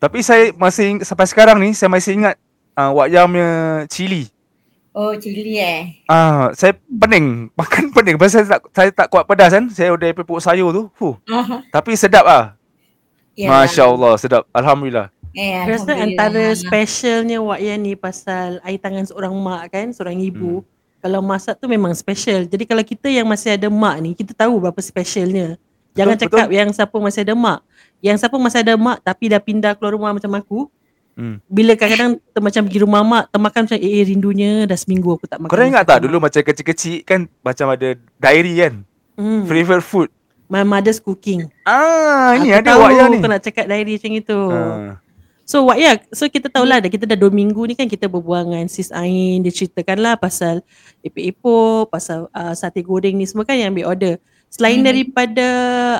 Tapi 0.00 0.18
saya 0.24 0.50
masih 0.56 1.04
sampai 1.04 1.28
sekarang 1.28 1.60
ni 1.60 1.76
saya 1.76 1.92
masih 1.92 2.16
ingat 2.16 2.34
ah, 2.72 2.90
Wak 2.90 3.12
Ya 3.12 3.28
punya 3.28 3.84
cili. 3.92 4.32
Oh 4.96 5.12
cili 5.16 5.60
eh. 5.60 6.00
Ah, 6.08 6.52
saya 6.56 6.72
pening, 6.88 7.46
makan 7.60 7.92
pening. 7.92 8.16
Pasal 8.16 8.48
saya 8.48 8.56
tak 8.56 8.60
saya 8.72 8.88
tak 8.88 9.06
kuat 9.12 9.28
pedas 9.28 9.52
kan. 9.52 9.68
Saya 9.68 9.92
order 9.92 10.08
epok 10.08 10.40
sayur 10.40 10.72
tu. 10.72 10.82
Huh. 10.96 11.16
Aha. 11.28 11.68
Tapi 11.68 11.92
sedap 12.00 12.24
ah. 12.24 12.56
Yalah. 13.36 13.64
Masya-Allah, 13.64 14.12
sedap. 14.20 14.44
Alhamdulillah. 14.52 15.08
Eh, 15.32 15.56
rasa 15.64 15.96
antara 15.96 16.52
specialnya 16.52 17.40
Wak 17.40 17.60
Yan 17.64 17.80
ni 17.80 17.96
pasal 17.96 18.60
air 18.60 18.76
tangan 18.76 19.08
seorang 19.08 19.32
mak 19.32 19.72
kan, 19.72 19.88
seorang 19.88 20.20
ibu. 20.20 20.60
Kalau 21.02 21.18
masak 21.18 21.58
tu 21.58 21.66
memang 21.66 21.90
special. 21.98 22.46
Jadi 22.46 22.62
kalau 22.62 22.86
kita 22.86 23.10
yang 23.10 23.26
masih 23.26 23.58
ada 23.58 23.66
mak 23.66 23.98
ni, 23.98 24.14
kita 24.14 24.30
tahu 24.38 24.62
berapa 24.62 24.78
specialnya. 24.78 25.58
Jangan 25.98 26.14
Betul, 26.14 26.30
cakap 26.30 26.48
yang 26.54 26.70
siapa 26.70 26.96
masih 27.02 27.20
ada 27.26 27.34
mak. 27.34 27.58
Yang 27.98 28.16
siapa 28.22 28.36
masih 28.38 28.58
ada 28.62 28.74
mak 28.78 29.02
tapi 29.02 29.24
dah 29.26 29.42
pindah 29.42 29.74
keluar 29.74 29.98
rumah 29.98 30.14
macam 30.14 30.30
aku. 30.38 30.70
Hmm. 31.18 31.42
Bila 31.50 31.74
kadang-kadang 31.74 32.22
ter- 32.22 32.40
macam 32.40 32.62
pergi 32.70 32.80
rumah 32.80 33.02
mak, 33.02 33.24
termakan 33.34 33.60
macam 33.66 33.78
eh, 33.82 33.92
eh 33.98 34.04
rindunya 34.06 34.50
dah 34.64 34.78
seminggu 34.78 35.10
aku 35.10 35.26
tak 35.26 35.42
makan. 35.42 35.50
Korang 35.50 35.68
ingat 35.74 35.84
tak 35.90 35.98
dulu 36.06 36.16
macam 36.22 36.40
kecil-kecil 36.40 37.02
kan 37.02 37.26
macam 37.42 37.66
ada 37.74 37.98
diary 37.98 38.54
kan? 38.62 38.74
mak. 39.18 39.20
Hmm. 39.20 39.42
Favorite 39.50 39.84
food. 39.84 40.08
My 40.46 40.62
mother's 40.62 41.02
cooking. 41.02 41.50
Ah, 41.66 42.38
ni 42.38 42.54
Aku 42.54 42.62
ada 42.62 42.76
tahu 42.76 42.82
Ya 42.94 43.04
ni. 43.10 43.18
kau 43.18 43.26
nak 43.26 43.42
cakap 43.42 43.66
diary 43.66 43.98
macam 43.98 44.12
itu. 44.22 44.40
Ah. 44.54 45.01
So 45.52 45.68
Wak 45.68 45.76
Ya, 45.76 46.00
so 46.16 46.24
kita 46.32 46.48
tahulah 46.48 46.80
dah 46.80 46.88
kita 46.88 47.04
dah 47.04 47.12
dua 47.12 47.28
minggu 47.28 47.60
ni 47.68 47.76
kan 47.76 47.84
kita 47.84 48.08
berbual 48.08 48.48
dengan 48.48 48.72
Sis 48.72 48.88
Ain, 48.88 49.44
dia 49.44 49.52
ceritakan 49.52 50.00
lah 50.00 50.14
pasal 50.16 50.64
epok-epok, 51.04 51.92
pasal 51.92 52.32
uh, 52.32 52.56
sate 52.56 52.80
goreng 52.80 53.20
ni 53.20 53.28
semua 53.28 53.44
kan 53.44 53.60
yang 53.60 53.76
ambil 53.76 53.92
order. 53.92 54.16
Selain 54.48 54.80
Mhm. 54.80 54.86
daripada 54.88 55.46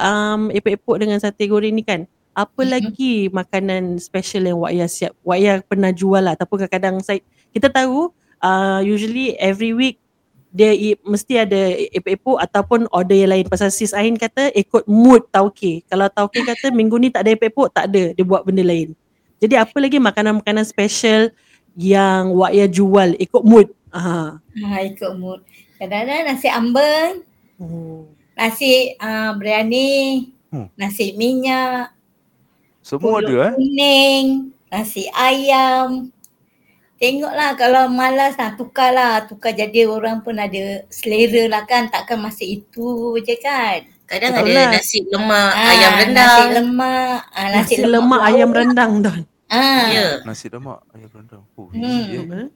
um, 0.00 0.48
epok-epok 0.48 0.96
dengan 1.04 1.20
sate 1.20 1.44
goreng 1.52 1.76
ni 1.76 1.84
kan, 1.84 2.08
apa 2.32 2.64
Mhm. 2.64 2.70
lagi 2.72 3.28
makanan 3.28 4.00
special 4.00 4.48
yang 4.48 4.56
Wak 4.56 4.72
Ya 4.72 4.88
siap, 4.88 5.12
Wak 5.20 5.36
Ya 5.36 5.60
pernah 5.60 5.92
jual 5.92 6.24
lah 6.24 6.32
ataupun 6.32 6.64
kadang-kadang 6.64 7.04
saya, 7.04 7.20
kita 7.52 7.68
tahu 7.68 8.08
uh, 8.40 8.80
usually 8.80 9.36
every 9.36 9.76
week 9.76 10.00
dia 10.48 10.72
i- 10.72 10.96
mesti 11.04 11.44
ada 11.44 11.60
epok-epok 11.92 12.40
ataupun 12.40 12.80
order 12.88 13.20
yang 13.20 13.36
lain 13.36 13.44
pasal 13.52 13.68
sis 13.68 13.92
Ain 13.92 14.16
kata 14.16 14.48
ikut 14.56 14.88
mood 14.88 15.28
tauke. 15.28 15.84
Kalau 15.92 16.08
tauke 16.08 16.40
kata 16.40 16.72
minggu 16.72 16.96
ni 16.96 17.12
tak 17.12 17.28
ada 17.28 17.36
epok-epok, 17.36 17.68
tak 17.68 17.92
ada, 17.92 18.16
dia 18.16 18.24
buat 18.24 18.48
benda 18.48 18.64
lain. 18.64 18.96
Jadi 19.42 19.54
apa 19.58 19.74
lagi 19.82 19.98
makanan-makanan 19.98 20.62
special 20.62 21.34
yang 21.74 22.30
Wak 22.30 22.54
Ya 22.54 22.70
jual 22.70 23.18
ikut 23.18 23.42
mood? 23.42 23.74
Ha. 23.90 24.38
Ha, 24.38 24.76
ikut 24.86 25.18
mood. 25.18 25.42
Kadang-kadang 25.82 26.30
nasi 26.30 26.46
ambeng, 26.46 27.26
Hmm. 27.58 28.06
nasi 28.38 28.94
uh, 28.96 29.34
biryani, 29.34 30.30
Hmm. 30.54 30.70
nasi 30.78 31.18
minyak. 31.18 31.90
Semua 32.82 33.18
ada 33.18 33.50
eh. 33.50 33.52
kuning, 33.58 34.26
nasi 34.70 35.10
ayam. 35.10 36.10
Tengoklah 36.98 37.58
kalau 37.58 37.90
malas 37.90 38.38
lah 38.38 38.54
tukarlah. 38.54 39.26
Tukar 39.26 39.58
jadi 39.58 39.90
orang 39.90 40.22
pun 40.22 40.38
ada 40.38 40.86
selera 40.86 41.50
lah 41.50 41.66
kan. 41.66 41.90
Takkan 41.90 42.22
masih 42.22 42.62
itu 42.62 43.18
je 43.26 43.34
kan. 43.42 43.82
Kadang 44.06 44.38
Betul 44.38 44.54
ada 44.54 44.54
lah. 44.54 44.66
nasi 44.78 44.98
lemak, 45.10 45.50
Ah, 45.50 45.70
ayam 45.74 45.92
rendang. 45.98 46.26
Nasi 46.30 46.42
lemak. 46.54 47.18
Ah, 47.34 47.48
Nasi, 47.50 47.74
lemak 47.82 48.20
ayam 48.22 48.50
rendang 48.54 48.92
Don. 49.02 49.20
Ah. 49.52 49.84
Ya. 49.86 50.06
Nasi 50.24 50.48
lemak 50.48 50.80
ayam 50.90 51.08
rendang. 51.12 51.44
Oh, 51.52 51.68
Hmm. 51.68 51.84
easy, 51.84 52.24
eh. 52.24 52.48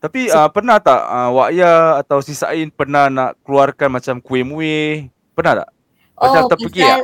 Tapi 0.00 0.30
uh, 0.30 0.48
pernah 0.48 0.78
tak 0.78 0.96
uh, 0.96 1.28
Wak 1.30 1.50
Ya 1.52 1.72
atau 1.98 2.22
si 2.22 2.32
Sain 2.32 2.70
pernah 2.70 3.12
nak 3.12 3.36
keluarkan 3.42 3.92
macam 3.92 4.16
kuih 4.16 4.40
muih? 4.40 5.10
Pernah 5.34 5.60
tak? 5.60 5.68
Macam 6.14 6.42
Oh, 6.42 6.48
terfikir 6.48 6.84
pasal, 6.86 7.00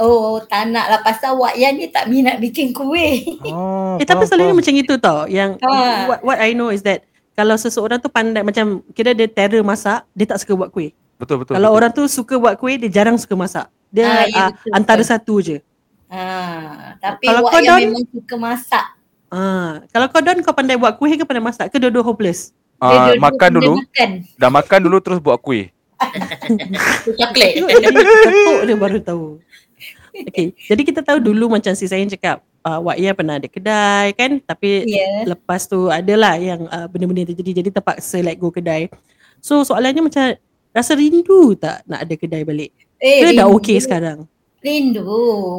oh 0.00 0.36
tak 0.42 0.62
nak 0.66 0.86
lah. 0.88 1.00
Pasal 1.00 1.36
Wak 1.36 1.54
Yan 1.54 1.76
ni 1.76 1.86
tak 1.86 2.08
minat 2.08 2.40
bikin 2.40 2.72
kuih. 2.72 3.38
Oh, 3.46 3.94
Eh 4.02 4.06
tapi 4.08 4.24
selalunya 4.24 4.56
macam 4.56 4.74
itu 4.74 4.94
tau. 4.96 5.28
Yang 5.28 5.62
Ah. 5.62 6.08
what, 6.08 6.20
what 6.24 6.38
I 6.40 6.50
know 6.50 6.72
is 6.72 6.82
that 6.82 7.06
kalau 7.32 7.54
seseorang 7.54 8.02
tu 8.02 8.10
pandai 8.10 8.42
macam 8.42 8.82
kira 8.90 9.12
dia 9.12 9.30
terror 9.30 9.62
masak, 9.62 10.02
dia 10.10 10.26
tak 10.26 10.40
suka 10.40 10.56
buat 10.56 10.70
kuih. 10.70 10.90
betul 11.16 11.36
betul. 11.38 11.52
kalau 11.52 11.70
betul. 11.70 11.78
orang 11.78 11.92
tu 11.92 12.02
suka 12.08 12.34
buat 12.34 12.56
kuih, 12.56 12.76
dia 12.76 12.90
jarang 12.90 13.14
suka 13.14 13.36
masak. 13.36 13.68
Dia 13.88 14.06
Ah, 14.06 14.24
ya, 14.24 14.38
ah, 14.40 14.48
betul, 14.50 14.72
antara 14.72 15.00
betul. 15.00 15.12
satu 15.12 15.34
je. 15.38 15.56
Ah, 16.10 16.98
tapi 16.98 17.24
Kalau 17.24 17.46
Wak 17.46 17.52
kau, 17.52 17.60
Yan 17.60 17.70
Don? 17.70 17.80
memang 17.86 18.04
suka 18.04 18.34
masak. 18.34 18.84
Ah, 19.28 19.86
kalau 19.88 20.06
kau 20.10 20.18
Don 20.18 20.38
kau 20.42 20.50
pandai 20.50 20.74
buat 20.74 20.94
kuih 20.94 21.14
ke 21.14 21.22
pandai 21.22 21.38
masak 21.40 21.70
ke 21.70 21.78
dua-dua 21.78 22.02
hopeless? 22.02 22.50
Dia 22.76 22.82
Ah, 22.82 22.90
dua-dua 23.08 23.22
makan 23.22 23.50
dulu, 23.52 23.72
Makan. 23.78 24.10
dah 24.34 24.50
makan 24.50 24.80
dulu 24.82 24.96
terus 24.98 25.18
buat 25.18 25.38
kuih. 25.38 25.70
Coklat. 27.06 27.50
Tengok 27.54 28.60
dia 28.64 28.76
baru 28.76 28.98
tahu. 28.98 29.26
Okay, 30.10 30.50
jadi 30.58 30.82
kita 30.82 31.00
tahu 31.00 31.22
dulu 31.22 31.46
macam 31.48 31.70
si 31.70 31.86
Sain 31.86 32.04
cakap, 32.04 32.42
uh, 32.60 32.82
Wak 32.82 32.98
Ya 32.98 33.14
pernah 33.14 33.38
ada 33.38 33.46
kedai 33.46 34.10
kan, 34.12 34.42
tapi 34.42 34.82
Ya. 34.84 35.22
lepas 35.24 35.64
tu 35.64 35.86
adalah 35.86 36.34
yang 36.34 36.66
uh, 36.66 36.90
benda-benda 36.90 37.22
yang 37.22 37.30
terjadi, 37.30 37.62
jadi 37.62 37.70
terpaksa 37.70 38.18
let 38.18 38.34
go 38.34 38.50
kedai. 38.50 38.90
So 39.38 39.62
soalannya 39.62 40.02
macam 40.02 40.34
rasa 40.70 40.92
rindu 40.92 41.54
tak 41.54 41.86
nak 41.86 42.02
ada 42.02 42.14
kedai 42.14 42.42
balik? 42.42 42.74
Eh, 42.96 43.22
Ke 43.22 43.32
dah 43.32 43.46
rindu. 43.46 43.56
okey 43.56 43.78
sekarang? 43.78 44.26
Rindu. 44.60 45.04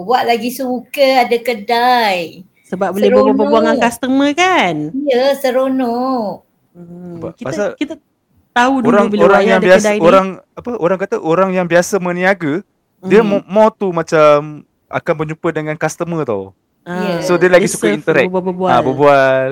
Wak 0.04 0.24
lagi 0.26 0.50
suka 0.50 1.26
ada 1.26 1.38
kedai. 1.38 2.46
Sebab 2.64 2.94
boleh 2.94 3.10
Seronok. 3.10 3.36
berbual 3.36 3.62
dengan 3.62 3.78
customer 3.80 4.30
kan? 4.32 4.76
Ya, 5.04 5.36
seronok. 5.36 6.46
Hmm, 6.72 7.20
kita 7.34 7.44
pasal 7.44 7.68
kita 7.76 7.94
tahu 8.52 8.74
dulu 8.80 8.88
Orang 8.90 9.08
bila 9.08 9.24
orang 9.28 9.42
Ya 9.42 9.48
yang 9.50 9.60
ada 9.60 9.68
biasa 9.68 9.84
kedai 9.86 9.98
ni. 9.98 10.06
orang 10.06 10.28
apa 10.54 10.70
orang 10.78 10.98
kata 10.98 11.16
orang 11.20 11.50
yang 11.52 11.66
biasa 11.66 11.94
meniaga 11.98 12.54
dia 13.02 13.20
Hmm. 13.20 13.30
mo- 13.34 13.46
more 13.46 13.72
tu 13.72 13.92
macam 13.92 14.62
akan 14.88 15.14
berjumpa 15.18 15.50
dengan 15.52 15.76
customer 15.76 16.24
tau. 16.24 16.56
Ah, 16.82 17.20
Ya. 17.20 17.22
So 17.22 17.36
dia 17.36 17.50
lagi 17.50 17.66
dia 17.66 17.74
suka 17.74 17.92
interact. 17.92 18.30
Berbual. 18.30 18.70
Ah 18.70 18.80
berbual. 18.80 19.50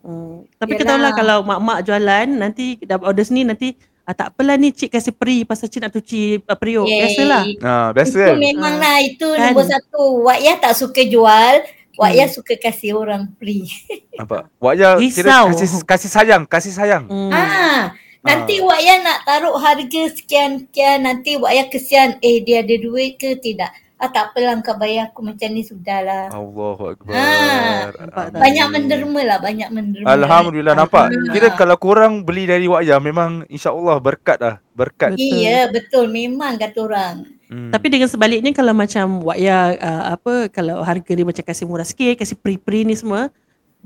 Hmm. 0.00 0.46
Tapi 0.54 0.68
Yelah. 0.68 0.78
kita 0.78 0.88
tahu 0.88 1.00
lah 1.00 1.12
kalau 1.12 1.36
mak-mak 1.40 1.78
jualan 1.80 2.26
nanti 2.28 2.64
dapat 2.78 3.04
order 3.08 3.24
sini 3.24 3.42
nanti 3.42 3.74
ah, 4.02 4.12
tak 4.12 4.30
apalah 4.30 4.54
ni 4.54 4.68
cik 4.68 4.90
kasih 4.90 5.10
peri 5.10 5.42
pasal 5.42 5.66
cik 5.66 5.80
nak 5.80 5.92
cuci 5.92 6.40
uh, 6.40 6.54
periuk. 6.54 6.84
Yeay. 6.84 7.00
Biasalah. 7.08 7.42
Ah 7.60 7.88
biasa 7.90 8.12
Itu 8.12 8.20
kan. 8.20 8.36
memang 8.36 8.74
lah 8.76 8.96
itu 8.98 9.28
Kan? 9.28 9.40
nombor 9.48 9.64
satu. 9.64 10.04
Wak 10.22 10.38
Ya 10.38 10.54
tak 10.56 10.74
suka 10.74 11.02
jual. 11.02 11.54
Wak 11.92 12.08
Hmm. 12.08 12.18
Ya 12.18 12.26
suka 12.26 12.54
kasih 12.56 12.96
orang 12.96 13.28
free. 13.36 13.68
Nampak. 14.18 14.48
Wak 14.56 14.74
Ya 14.74 14.96
kira 14.96 15.44
Risau. 15.44 15.44
kasih 15.52 15.68
kasih 15.84 16.10
sayang, 16.10 16.42
kasih 16.44 16.72
sayang. 16.72 17.04
Hmm. 17.04 17.28
Ah, 17.28 17.92
nanti 18.20 18.58
Wak 18.58 18.80
Ya 18.80 18.98
nak 18.98 19.22
taruh 19.22 19.54
harga 19.54 20.02
sekian-sekian. 20.10 21.02
Nanti 21.02 21.36
Wak 21.36 21.52
Ya 21.52 21.64
kesian. 21.66 22.16
Eh 22.18 22.40
dia 22.40 22.60
ada 22.60 22.74
duit 22.74 23.16
ke 23.16 23.36
tidak? 23.36 23.70
Ah 24.02 24.10
tak 24.10 24.34
apalah 24.34 24.58
kau 24.66 24.74
bayar 24.74 25.14
aku 25.14 25.22
macam 25.22 25.46
ni 25.54 25.62
sudahlah. 25.62 26.26
Allahu 26.34 26.90
akbar. 26.90 27.14
Ah, 27.14 27.86
nampak? 27.94 28.34
Banyak 28.34 28.66
menderma 28.74 29.20
lah. 29.22 29.38
Banyak 29.38 29.68
menderma. 29.70 30.06
Alhamdulillah 30.10 30.74
nampak. 30.74 31.06
Alhamdulillah. 31.06 31.34
Kira 31.38 31.48
kalau 31.54 31.76
korang 31.78 32.26
beli 32.26 32.50
dari 32.50 32.66
Wak 32.66 32.82
Ya 32.82 32.98
memang 32.98 33.46
insya-Allah 33.46 34.02
berkat 34.02 34.42
lah, 34.42 34.58
berkat. 34.74 35.14
Betul. 35.14 35.22
Iya 35.22 35.70
betul. 35.70 36.04
Memang 36.10 36.58
kata 36.58 36.78
orang. 36.82 37.30
Hmm. 37.46 37.70
Tapi 37.70 37.86
dengan 37.94 38.10
sebaliknya 38.10 38.50
kalau 38.50 38.74
macam 38.74 39.22
Wak 39.22 39.38
Ya 39.38 39.78
uh, 39.78 40.18
apa 40.18 40.50
kalau 40.50 40.82
harga 40.82 41.12
dia 41.14 41.22
macam 41.22 41.44
kasih 41.46 41.70
murah 41.70 41.86
sikit, 41.86 42.18
kasih 42.18 42.34
pre-pre 42.34 42.82
ni 42.82 42.98
semua 42.98 43.30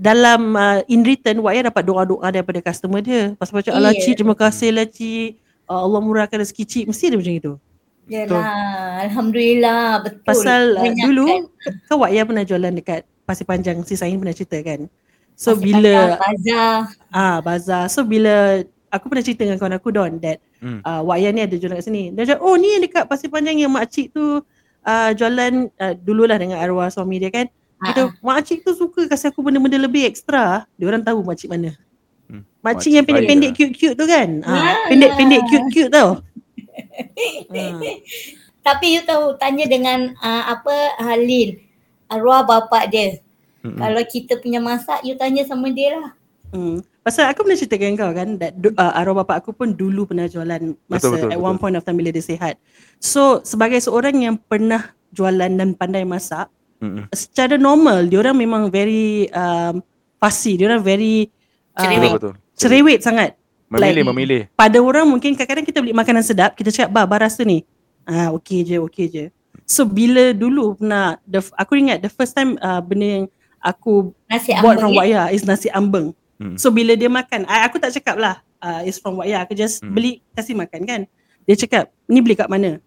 dalam 0.00 0.56
uh, 0.56 0.80
in 0.88 1.04
return 1.04 1.44
Wak 1.44 1.60
Ya 1.60 1.68
dapat 1.68 1.84
doa-doa 1.84 2.32
daripada 2.32 2.64
customer 2.64 3.04
dia. 3.04 3.36
Pasal 3.36 3.60
macam 3.60 3.76
Allah 3.76 3.92
cik 3.92 4.16
terima 4.16 4.32
kasih 4.32 4.80
lah 4.80 4.88
cik. 4.88 5.36
Uh, 5.68 5.84
Allah 5.84 6.00
murahkan 6.00 6.40
rezeki 6.40 6.64
cik. 6.64 6.84
Mesti 6.88 7.04
dia 7.12 7.20
macam 7.20 7.36
itu. 7.36 7.52
Yalah. 8.06 9.02
Alhamdulillah. 9.02 9.82
Betul. 10.02 10.22
Pasal 10.24 10.62
uh, 10.74 10.82
Banyak 10.82 11.04
dulu 11.04 11.26
kan. 11.26 11.42
kan 11.84 11.96
Wak 11.98 12.10
Ya 12.10 12.22
pernah 12.22 12.44
jualan 12.44 12.72
dekat 12.72 13.00
Pasir 13.22 13.42
Panjang. 13.42 13.82
Si 13.82 13.94
Sain 13.94 14.14
pernah 14.14 14.30
cerita 14.30 14.58
kan. 14.62 14.86
So 15.34 15.52
Pasir 15.52 15.62
bila 15.66 15.94
Panjang, 16.16 16.80
Bazar. 16.88 17.12
ah 17.12 17.36
bazar. 17.42 17.84
So 17.90 18.00
bila 18.02 18.62
aku 18.88 19.10
pernah 19.10 19.20
cerita 19.20 19.42
dengan 19.42 19.58
kawan 19.58 19.76
aku 19.76 19.90
Don 19.90 20.16
that 20.20 20.38
Hmm. 20.56 20.80
uh, 20.80 21.04
Wak 21.04 21.20
Yan 21.20 21.36
ni 21.36 21.44
ada 21.44 21.52
jualan 21.52 21.76
kat 21.76 21.84
sini. 21.84 22.16
Dia 22.16 22.32
cakap, 22.32 22.40
oh 22.40 22.56
ni 22.56 22.72
yang 22.72 22.80
dekat 22.80 23.04
Pasir 23.04 23.28
Panjang 23.28 23.60
yang 23.60 23.68
makcik 23.68 24.08
tu 24.08 24.40
uh, 24.80 25.10
jualan 25.12 25.68
uh, 25.76 25.92
dululah 26.00 26.40
dengan 26.40 26.56
arwah 26.56 26.88
suami 26.88 27.20
dia 27.20 27.28
kan. 27.28 27.44
Dia 27.76 27.84
Ah, 27.84 27.92
kata, 27.92 28.02
makcik 28.24 28.64
tu 28.64 28.72
suka 28.72 29.04
kasih 29.04 29.28
aku 29.28 29.44
benda-benda 29.44 29.76
lebih 29.76 30.08
ekstra. 30.08 30.64
Dia 30.80 30.88
orang 30.88 31.04
tahu 31.04 31.20
makcik 31.20 31.52
mana. 31.52 31.76
Hmm, 32.24 32.40
Makcik 32.64 32.64
makcik 32.64 32.90
yang 32.96 33.04
pendek-pendek 33.04 33.50
lah. 33.52 33.56
cute-cute 33.60 33.94
tu 33.94 34.04
kan. 34.08 34.28
Ah. 34.48 34.56
Ah, 34.56 34.76
pendek-pendek 34.88 35.40
cute-cute 35.44 35.90
tau. 35.92 36.08
Ah. 37.50 37.80
Tapi 38.66 38.98
you 38.98 39.02
tahu 39.06 39.38
tanya 39.38 39.64
dengan 39.70 40.12
uh, 40.18 40.44
apa 40.52 40.98
Halil 40.98 41.62
arwah 42.10 42.42
bapak 42.42 42.90
dia. 42.90 43.18
Mm-mm. 43.62 43.78
Kalau 43.78 44.02
kita 44.06 44.38
punya 44.38 44.58
masak 44.58 45.02
you 45.06 45.14
tanya 45.14 45.46
sama 45.46 45.70
dia 45.70 45.98
lah. 45.98 46.12
Hmm. 46.54 46.82
Pasal 47.02 47.30
aku 47.30 47.46
pernah 47.46 47.58
cerita 47.58 47.78
dengan 47.78 47.94
kau 47.98 48.10
kan 48.10 48.28
that 48.38 48.54
uh, 48.58 48.92
arwah 48.98 49.22
bapak 49.22 49.42
aku 49.42 49.50
pun 49.54 49.74
dulu 49.74 50.10
pernah 50.10 50.26
jualan 50.26 50.74
masa 50.90 51.06
Betul, 51.06 51.10
betul, 51.14 51.30
at 51.30 51.38
betul. 51.38 51.46
one 51.46 51.58
point 51.58 51.76
of 51.78 51.82
time 51.86 51.98
bila 51.98 52.10
dia 52.10 52.22
sihat. 52.22 52.58
So 52.98 53.42
sebagai 53.46 53.78
seorang 53.78 54.22
yang 54.22 54.36
pernah 54.38 54.94
jualan 55.14 55.50
dan 55.54 55.74
pandai 55.78 56.02
masak, 56.02 56.50
Mm-mm. 56.82 57.06
secara 57.14 57.54
normal 57.54 58.10
dia 58.10 58.18
orang 58.22 58.34
memang 58.38 58.62
very 58.70 59.30
um, 59.30 59.78
fussy, 60.18 60.58
dia 60.58 60.70
orang 60.70 60.82
very 60.82 61.30
uh, 61.78 61.86
Cerewet. 61.86 62.12
Betul 62.18 62.32
betul. 62.34 62.58
cerewet 62.58 63.00
sangat. 63.04 63.30
Memilih 63.66 64.02
Like- 64.02 64.08
memilih. 64.14 64.40
Pada 64.54 64.78
orang 64.78 65.06
mungkin 65.10 65.34
kadang-kadang 65.34 65.66
kita 65.66 65.78
beli 65.82 65.90
makanan 65.90 66.22
sedap, 66.22 66.54
kita 66.54 66.70
cakap, 66.70 66.90
"Bah, 66.94 67.02
bah 67.02 67.18
rasa 67.26 67.42
ni." 67.42 67.66
Ah, 68.06 68.30
okey 68.38 68.62
je, 68.62 68.76
okey 68.86 69.06
je. 69.10 69.24
So 69.66 69.82
bila 69.82 70.30
dulu 70.30 70.78
pernah 70.78 71.18
the, 71.26 71.42
aku 71.58 71.74
ingat 71.74 71.98
the 71.98 72.06
first 72.06 72.30
time 72.30 72.54
uh, 72.62 72.78
benda 72.78 73.06
yang 73.22 73.26
aku 73.58 74.14
Nasi 74.30 74.54
buat 74.62 74.78
from. 74.78 74.94
Waya 74.94 75.26
is 75.34 75.42
nasi 75.42 75.66
ambeng. 75.74 76.14
Hmm. 76.38 76.54
So 76.54 76.70
bila 76.70 76.94
dia 76.94 77.10
makan, 77.10 77.42
I, 77.50 77.66
aku 77.66 77.82
tak 77.82 77.90
cakap 77.90 78.14
lah 78.14 78.38
uh, 78.62 78.86
is 78.86 79.02
from 79.02 79.18
Waya. 79.18 79.42
Aku 79.42 79.58
just 79.58 79.82
Hmm. 79.82 79.90
beli 79.90 80.22
kasih 80.38 80.54
makan 80.54 80.86
kan. 80.86 81.00
Dia 81.42 81.58
cakap, 81.58 81.90
ni 82.06 82.22
beli 82.22 82.38
kat 82.38 82.46
mana? 82.46 82.78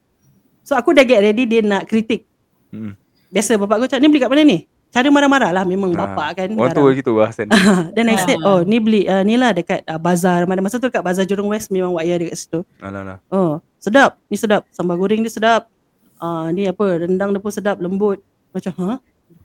So 0.64 0.80
aku 0.80 0.96
dah 0.96 1.04
get 1.04 1.20
ready 1.20 1.44
dia 1.44 1.60
nak 1.60 1.88
kritik. 1.88 2.24
Mm. 2.70 2.94
Biasa 3.32 3.58
bapak 3.58 3.76
aku 3.82 3.86
cakap, 3.88 4.02
ni 4.04 4.08
beli 4.12 4.22
kat 4.22 4.30
mana 4.30 4.44
ni? 4.46 4.60
Cara 4.90 5.06
marah-marah 5.08 5.54
lah 5.54 5.64
memang 5.64 5.94
Ah, 5.94 6.10
bapak 6.10 6.30
kan. 6.36 6.50
Orang 6.52 6.74
tua 6.74 6.90
gitu 6.92 7.14
lah. 7.14 7.30
Then 7.96 8.10
I 8.10 8.18
Ah. 8.18 8.20
said, 8.20 8.40
oh 8.40 8.66
ni 8.66 8.78
beli, 8.78 9.06
uh, 9.06 9.22
ni 9.22 9.38
lah 9.38 9.54
dekat 9.54 9.86
uh, 9.86 9.98
bazar. 9.98 10.44
Mana 10.44 10.60
masa 10.60 10.76
tu 10.76 10.90
dekat 10.90 11.00
bazar 11.00 11.24
Jurong 11.24 11.46
West 11.46 11.70
memang 11.70 11.94
Waya 11.94 12.18
dekat 12.18 12.36
situ. 12.36 12.66
Alah 12.80 13.06
lah. 13.06 13.18
Oh, 13.30 13.62
sedap. 13.78 14.18
Ni 14.26 14.36
sedap. 14.36 14.66
Sambal 14.70 14.98
goreng 14.98 15.22
dia 15.22 15.30
sedap. 15.30 15.70
Ah, 16.18 16.50
ni 16.50 16.66
apa, 16.66 16.84
rendang 17.00 17.30
dia 17.30 17.40
pun 17.40 17.50
sedap, 17.50 17.78
lembut. 17.78 18.18
Macam, 18.50 18.74
ha? 18.82 18.94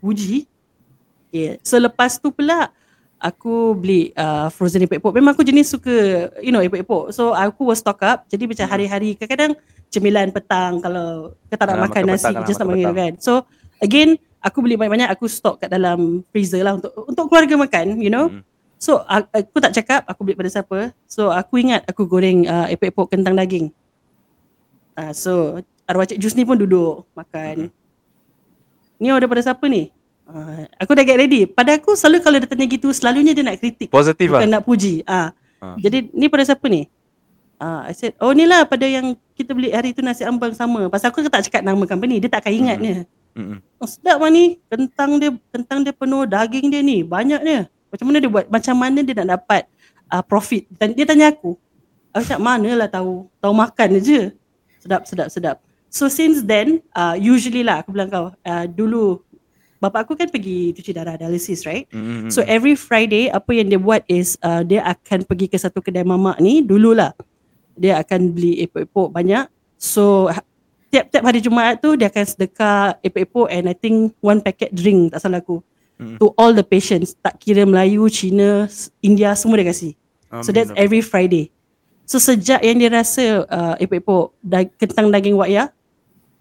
Puji? 0.00 0.48
Yeah. 1.28 1.60
So 1.60 1.76
lepas 1.76 2.16
tu 2.16 2.30
pula, 2.30 2.72
aku 3.16 3.74
beli 3.74 4.10
uh, 4.14 4.48
frozen 4.48 4.80
epok-epok. 4.82 5.12
Memang 5.12 5.32
aku 5.32 5.42
jenis 5.42 5.68
suka, 5.68 5.92
you 6.40 6.50
know, 6.50 6.60
epok-epok. 6.60 7.10
So 7.10 7.30
aku 7.30 7.64
will 7.64 7.76
stock 7.76 8.00
up. 8.00 8.24
Jadi 8.26 8.44
macam 8.46 8.64
Hmm. 8.64 8.72
hari-hari, 8.72 9.12
kadang-kadang 9.14 9.52
cemilan 9.88 10.28
petang 10.30 10.80
kalau 10.80 11.36
kita 11.44 11.54
tak 11.54 11.66
nak 11.68 11.76
Ah, 11.76 11.82
makan 11.84 11.92
makan 12.00 12.02
nasi, 12.08 12.22
petang 12.22 12.34
lah, 12.34 12.46
just 12.46 12.58
nak 12.58 12.68
makan 12.70 12.92
kan. 12.92 13.12
So 13.18 13.32
again, 13.78 14.16
aku 14.44 14.60
beli 14.60 14.76
banyak-banyak, 14.76 15.08
aku 15.08 15.24
stock 15.24 15.64
kat 15.64 15.72
dalam 15.72 16.20
freezer 16.28 16.60
lah 16.60 16.76
untuk 16.76 16.92
untuk 17.08 17.24
keluarga 17.32 17.56
makan, 17.56 17.96
you 18.04 18.12
know. 18.12 18.28
Mm. 18.28 18.44
So 18.76 19.00
aku 19.08 19.64
tak 19.64 19.72
cakap 19.72 20.04
aku 20.04 20.20
beli 20.28 20.36
pada 20.36 20.52
siapa. 20.52 20.92
So 21.08 21.32
aku 21.32 21.64
ingat 21.64 21.88
aku 21.88 22.04
goreng 22.04 22.44
uh, 22.44 22.68
epok-epok 22.68 23.16
kentang 23.16 23.32
daging. 23.32 23.72
Uh, 24.92 25.12
so 25.16 25.32
arwah 25.88 26.04
Cik 26.04 26.20
Jus 26.20 26.36
ni 26.36 26.44
pun 26.44 26.60
duduk 26.60 27.08
makan. 27.16 27.72
Ni 29.00 29.08
order 29.08 29.24
pada 29.24 29.40
siapa 29.40 29.64
ni? 29.72 29.88
Uh, 30.28 30.68
aku 30.76 30.92
dah 30.92 31.04
get 31.04 31.16
ready. 31.16 31.48
Pada 31.48 31.80
aku 31.80 31.96
selalu 31.96 32.20
kalau 32.20 32.36
dia 32.36 32.48
tanya 32.48 32.68
gitu 32.68 32.92
selalunya 32.92 33.32
dia 33.32 33.40
nak 33.40 33.56
kritik. 33.56 33.88
Positif 33.88 34.28
bukan 34.28 34.52
lah. 34.52 34.60
nak 34.60 34.62
puji. 34.68 35.00
Ah. 35.08 35.32
Ah. 35.64 35.80
Jadi 35.80 36.12
ni 36.12 36.28
pada 36.28 36.44
siapa 36.44 36.68
ni? 36.68 36.84
Ah, 37.56 37.88
I 37.88 37.96
said, 37.96 38.12
oh 38.20 38.36
ni 38.36 38.44
lah 38.44 38.68
pada 38.68 38.84
yang 38.84 39.16
kita 39.32 39.56
beli 39.56 39.72
hari 39.72 39.96
tu 39.96 40.04
nasi 40.04 40.26
ambang 40.28 40.52
sama. 40.52 40.92
Pasal 40.92 41.08
aku 41.08 41.24
tak 41.24 41.48
cakap 41.48 41.64
nama 41.64 41.80
company, 41.88 42.20
dia 42.20 42.28
tak 42.28 42.44
akan 42.44 42.52
ingat 42.52 42.78
Hmm. 42.84 43.04
Dia. 43.34 43.42
Mm-mm. 43.42 43.58
Oh, 43.82 43.88
sedap 43.90 44.22
lah 44.22 44.30
ni. 44.30 44.62
Kentang 44.70 45.18
dia 45.18 45.30
kentang 45.50 45.82
dia 45.82 45.92
penuh, 45.92 46.24
daging 46.24 46.70
dia 46.70 46.80
ni 46.80 47.02
banyaknya. 47.02 47.66
Macam 47.90 48.04
mana 48.10 48.16
dia 48.22 48.30
buat? 48.30 48.46
Macam 48.48 48.74
mana 48.78 48.98
dia 49.02 49.14
nak 49.22 49.28
dapat 49.38 49.62
uh, 50.08 50.22
profit? 50.22 50.66
Dan 50.78 50.94
dia 50.94 51.04
tanya 51.04 51.34
aku. 51.34 51.58
Aku 52.14 52.22
cakap 52.22 52.42
mana 52.42 52.70
lah 52.78 52.88
tahu. 52.88 53.26
Tahu 53.42 53.52
makan 53.54 53.98
je. 53.98 54.30
Sedap, 54.78 55.02
sedap, 55.04 55.28
sedap. 55.30 55.56
So 55.90 56.10
since 56.10 56.42
then, 56.42 56.82
uh, 56.94 57.14
usually 57.14 57.62
lah 57.62 57.82
aku 57.82 57.94
bilang 57.94 58.10
kau, 58.10 58.34
uh, 58.34 58.66
dulu 58.66 59.22
bapak 59.78 60.08
aku 60.08 60.16
kan 60.16 60.32
pergi 60.32 60.72
cuci 60.72 60.96
darah 60.96 61.12
dialysis 61.20 61.68
right 61.68 61.84
Mm, 61.92 62.00
mm, 62.00 62.30
So 62.32 62.40
every 62.48 62.72
Friday 62.72 63.28
apa 63.28 63.52
yang 63.52 63.68
dia 63.68 63.76
buat 63.76 64.00
is 64.08 64.40
uh, 64.40 64.64
dia 64.64 64.80
akan 64.80 65.28
pergi 65.28 65.46
ke 65.52 65.60
satu 65.60 65.84
kedai 65.84 66.02
mamak 66.02 66.40
ni 66.40 66.64
dululah. 66.64 67.12
Dia 67.76 68.00
akan 68.00 68.32
beli 68.32 68.64
epok-epok 68.64 69.12
banyak. 69.12 69.44
So 69.76 70.32
tiap-tiap 70.94 71.22
hari 71.26 71.42
Jumaat 71.42 71.82
tu 71.82 71.98
dia 71.98 72.06
akan 72.06 72.22
sedekah 72.22 72.94
epok-epok 73.02 73.50
and 73.50 73.66
I 73.66 73.74
think 73.74 74.14
one 74.22 74.38
packet 74.38 74.70
drink 74.70 75.10
tak 75.10 75.26
salah 75.26 75.42
aku. 75.42 75.58
Mm. 75.98 76.22
To 76.22 76.30
all 76.38 76.54
the 76.54 76.62
patients 76.62 77.18
tak 77.18 77.42
kira 77.42 77.66
Melayu, 77.66 78.06
Cina, 78.06 78.70
India 79.02 79.34
semua 79.34 79.58
dia 79.58 79.66
kasih. 79.74 79.98
So 80.42 80.50
Amin, 80.50 80.54
that's 80.54 80.70
amin. 80.70 80.82
every 80.86 81.02
Friday. 81.02 81.50
So 82.06 82.22
sejak 82.22 82.62
yang 82.62 82.78
dia 82.78 82.94
rasa 82.94 83.42
uh, 83.42 83.74
epok-epok 83.82 84.38
da- 84.38 84.70
kentang 84.78 85.10
daging 85.10 85.34
wayah 85.34 85.74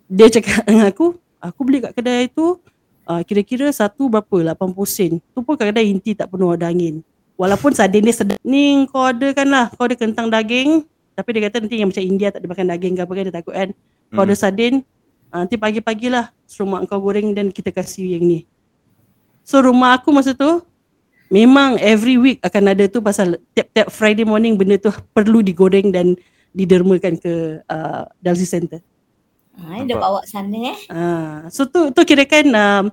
dia 0.05 0.29
cakap 0.29 0.61
dengan 0.69 0.93
aku, 0.93 1.17
aku 1.41 1.59
beli 1.65 1.81
kat 1.81 1.97
kedai 1.97 2.29
tu 2.29 2.61
uh, 3.09 3.21
kira-kira 3.25 3.73
satu 3.73 4.05
berapa 4.05 4.53
80 4.53 4.85
sen. 4.85 5.11
Tu 5.17 5.39
pun 5.41 5.57
kadang-kadang 5.57 5.87
inti 5.89 6.13
tak 6.13 6.29
penuh 6.29 6.53
ada 6.53 6.69
angin. 6.69 7.01
Walaupun 7.33 7.73
sardin 7.73 8.05
dia 8.05 8.13
sedap. 8.13 8.37
Ni 8.45 8.85
kau 8.93 9.01
orderkan 9.01 9.49
lah. 9.49 9.73
Kau 9.73 9.89
ada 9.89 9.97
kentang 9.97 10.29
daging. 10.29 10.85
Tapi 11.13 11.29
dia 11.33 11.41
kata 11.49 11.65
nanti 11.65 11.75
yang 11.81 11.89
macam 11.89 12.03
India 12.05 12.29
tak 12.29 12.45
ada 12.45 12.47
makan 12.49 12.65
daging 12.69 12.93
ke 12.93 13.01
apa 13.01 13.13
kan. 13.13 13.23
Dia 13.25 13.33
takut 13.33 13.53
kan. 13.57 13.69
Kau 14.13 14.21
Hmm. 14.21 14.29
ada 14.29 14.35
sardin. 14.35 14.85
Uh, 15.27 15.41
nanti 15.41 15.57
pagi-pagi 15.57 16.07
lah. 16.07 16.29
Suruh 16.45 16.69
mak 16.69 16.85
kau 16.85 17.01
goreng 17.01 17.33
dan 17.33 17.49
kita 17.49 17.69
kasih 17.69 18.13
yang 18.13 18.23
ni. 18.23 18.39
So 19.41 19.59
rumah 19.59 19.97
aku 19.97 20.13
masa 20.13 20.31
tu. 20.31 20.61
Memang 21.27 21.81
every 21.81 22.15
week 22.15 22.37
akan 22.39 22.69
ada 22.69 22.85
tu 22.85 23.01
pasal 23.01 23.41
tiap-tiap 23.51 23.89
Friday 23.89 24.21
morning 24.21 24.53
benda 24.53 24.77
tu 24.77 24.93
perlu 25.11 25.41
digoreng 25.41 25.89
dan 25.89 26.13
didermakan 26.53 27.17
ke 27.17 27.33
uh, 27.65 28.05
dialysis 28.21 28.53
center. 28.53 28.77
Ha, 29.53 29.81
dia 29.81 29.97
Nampak. 29.97 30.01
bawa 30.03 30.21
sana 30.23 30.57
eh. 30.69 30.77
Ah, 30.87 31.37
so 31.49 31.65
tu 31.65 31.89
tu 31.89 32.01
kira 32.03 32.21
kan 32.23 32.45
um, 32.45 32.85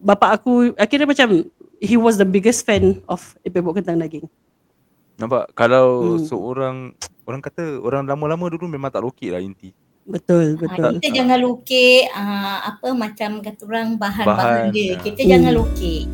bapa 0.00 0.32
aku 0.32 0.72
akhirnya 0.76 1.04
macam 1.04 1.44
he 1.78 1.96
was 1.96 2.16
the 2.16 2.24
biggest 2.24 2.64
fan 2.64 3.04
of 3.04 3.20
epok 3.42 3.76
kentang 3.76 4.00
daging. 4.00 4.24
Nampak 5.16 5.52
kalau 5.52 6.16
Hmm. 6.16 6.24
seorang 6.24 6.76
orang 7.22 7.40
kata 7.40 7.76
orang 7.78 8.08
lama-lama 8.08 8.48
dulu 8.48 8.64
memang 8.64 8.88
tak 8.88 9.04
lokek 9.04 9.28
lah 9.28 9.40
inti. 9.40 9.76
Betul, 10.02 10.54
Ha, 10.54 10.60
betul. 10.60 10.90
kita 10.98 11.08
jangan 11.14 11.38
lukik 11.38 12.10
uh, 12.10 12.58
apa 12.68 12.88
macam 12.90 13.30
kata 13.38 13.62
orang 13.62 13.88
bahan-bahan 13.94 14.66
Bahan, 14.66 14.74
dia. 14.74 14.84
ya. 14.84 14.94
Kita 14.98 15.20
Hmm. 15.22 15.30
jangan 15.30 15.52
lukik. 15.54 16.04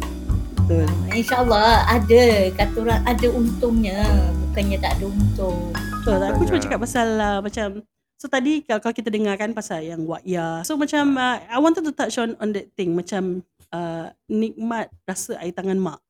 Betul. 0.58 0.86
InsyaAllah 1.10 1.68
ada 1.88 2.22
kata 2.52 2.76
orang 2.78 3.00
ada 3.02 3.26
untungnya. 3.30 4.00
Bukannya 4.44 4.76
tak 4.76 4.92
ada 4.96 5.04
untung. 5.06 5.58
Betul. 5.72 6.20
Aku 6.20 6.40
cuma 6.42 6.52
Banyak. 6.52 6.64
cakap 6.64 6.78
pasal 6.82 7.08
uh, 7.16 7.40
macam 7.40 7.68
so 8.14 8.26
tadi 8.26 8.60
kalau, 8.60 8.80
kalau 8.82 8.92
kita 8.92 9.08
dengarkan 9.08 9.50
pasal 9.52 9.80
yang 9.80 10.04
wakya. 10.04 10.60
So 10.62 10.76
macam 10.76 11.14
uh, 11.14 11.40
I 11.42 11.56
wanted 11.56 11.82
to 11.82 11.92
touch 11.92 12.16
on 12.16 12.36
on 12.38 12.52
that 12.52 12.68
thing 12.74 12.92
macam 12.92 13.40
uh, 13.70 14.12
nikmat 14.26 14.92
rasa 15.04 15.40
air 15.40 15.50
tangan 15.50 15.80
mak. 15.80 16.00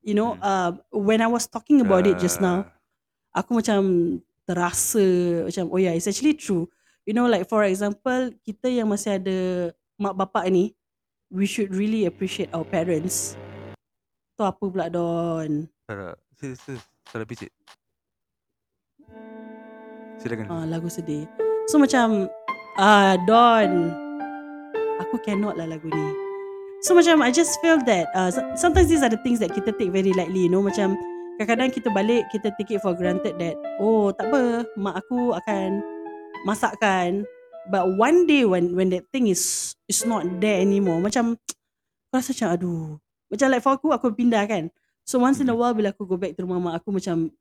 You 0.00 0.14
know, 0.14 0.36
uh, 0.38 0.70
when 0.92 1.18
I 1.18 1.26
was 1.26 1.48
talking 1.48 1.80
about 1.80 2.04
it 2.04 2.16
just 2.16 2.38
now, 2.38 2.68
Ah, 3.32 3.40
aku 3.40 3.56
macam 3.56 3.80
terasa 4.46 5.02
macam 5.44 5.68
oh 5.68 5.76
yeah 5.76 5.92
it's 5.92 6.06
actually 6.06 6.32
true 6.32 6.64
you 7.06 7.14
know 7.14 7.30
like 7.30 7.46
for 7.46 7.62
example 7.62 8.34
kita 8.42 8.66
yang 8.66 8.90
masih 8.90 9.16
ada 9.22 9.38
mak 9.96 10.18
bapak 10.18 10.50
ni 10.50 10.74
we 11.30 11.46
should 11.46 11.70
really 11.74 12.06
appreciate 12.06 12.50
our 12.54 12.66
parents. 12.66 13.34
Tu 14.36 14.42
apa 14.44 14.60
pula 14.60 14.86
Don? 14.92 15.66
Sarah, 15.88 16.14
sila, 16.38 16.54
sila, 16.54 16.78
Sarah 17.08 17.26
Picit. 17.26 17.50
Silakan. 20.20 20.46
ah, 20.50 20.66
lagu 20.68 20.90
sedih. 20.90 21.24
So 21.70 21.80
macam 21.80 22.28
ah 22.76 23.16
Don 23.24 23.94
aku 25.00 25.16
cannot 25.22 25.56
lah 25.56 25.66
lagu 25.66 25.88
ni. 25.88 26.06
So 26.84 26.92
macam 26.92 27.24
I 27.24 27.32
just 27.32 27.56
feel 27.64 27.80
that 27.88 28.12
uh, 28.12 28.28
so- 28.30 28.44
sometimes 28.54 28.92
these 28.92 29.02
are 29.02 29.10
the 29.10 29.20
things 29.24 29.40
that 29.40 29.50
kita 29.54 29.72
take 29.74 29.90
very 29.90 30.12
lightly 30.12 30.46
you 30.46 30.52
know. 30.52 30.62
Macam 30.62 30.94
kadang-kadang 31.36 31.70
kita 31.72 31.88
balik 31.92 32.22
kita 32.32 32.52
take 32.56 32.76
it 32.76 32.80
for 32.80 32.96
granted 32.96 33.36
that 33.36 33.56
oh 33.76 34.08
tak 34.12 34.32
apa 34.32 34.64
mak 34.80 35.04
aku 35.04 35.36
akan 35.36 35.84
masakkan 36.46 37.26
but 37.66 37.82
one 37.98 38.24
day 38.30 38.46
when 38.46 38.78
when 38.78 38.94
that 38.94 39.02
thing 39.10 39.26
is 39.26 39.74
is 39.90 40.06
not 40.06 40.22
there 40.38 40.62
anymore 40.62 41.02
macam 41.02 41.34
aku 42.06 42.22
rasa 42.22 42.30
macam 42.30 42.48
aduh. 42.54 42.86
Macam 43.26 43.46
like 43.50 43.62
for 43.66 43.74
aku 43.74 43.90
aku 43.90 44.14
pindah 44.14 44.46
kan. 44.46 44.70
So 45.02 45.18
once 45.18 45.42
in 45.42 45.50
a 45.50 45.56
while 45.58 45.74
bila 45.74 45.90
aku 45.90 46.06
go 46.06 46.14
back 46.14 46.38
to 46.38 46.46
rumah 46.46 46.62
mak 46.62 46.74
aku 46.78 46.94
macam 46.94 47.34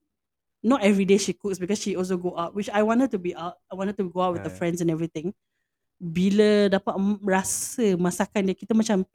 not 0.66 0.82
every 0.82 1.06
day 1.06 1.22
she 1.22 1.38
cooks 1.38 1.62
because 1.62 1.78
she 1.78 1.94
also 1.94 2.18
go 2.18 2.34
out 2.34 2.58
which 2.58 2.74
I 2.74 2.82
want 2.82 3.06
her 3.06 3.12
to 3.14 3.22
be 3.22 3.38
out 3.38 3.62
I 3.70 3.78
want 3.78 3.94
her 3.94 3.98
to 4.02 4.10
go 4.10 4.26
out 4.26 4.34
with 4.34 4.46
the 4.46 4.50
Yeah. 4.50 4.58
friends 4.58 4.82
and 4.82 4.90
everything. 4.90 5.38
Bila 6.02 6.74
dapat 6.74 6.98
rasa 7.22 7.94
masakan 8.02 8.50
dia 8.50 8.58
kita 8.58 8.74
macam 8.74 9.06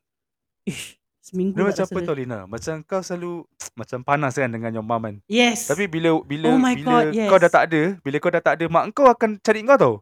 ish 0.62 0.99
seminggu 1.20 1.54
Dia 1.54 1.62
tak 1.62 1.68
macam 1.68 1.84
rasa 1.84 1.84
apa 1.86 1.98
dia." 2.00 2.08
tau 2.08 2.16
Lina 2.16 2.38
Macam 2.48 2.74
kau 2.84 3.00
selalu 3.04 3.32
Macam 3.80 3.98
panas 4.02 4.32
kan 4.34 4.50
dengan 4.50 4.74
your 4.74 4.84
mum 4.84 5.00
kan 5.04 5.16
yes 5.30 5.68
Tapi 5.70 5.86
bila 5.86 6.20
bila 6.24 6.52
Oh 6.52 6.60
my 6.60 6.74
bila 6.74 7.06
God, 7.06 7.06
kau 7.28 7.38
dah 7.38 7.50
yes. 7.50 7.54
tak 7.54 7.64
ada, 7.70 7.82
bila 8.02 8.16
kau 8.18 8.32
dah 8.32 8.42
tak 8.42 8.54
ada, 8.58 8.64
mak 8.66 8.84
kau 8.96 9.06
akan 9.06 9.38
cari 9.40 9.60
kau 9.62 9.78
tau. 9.78 9.94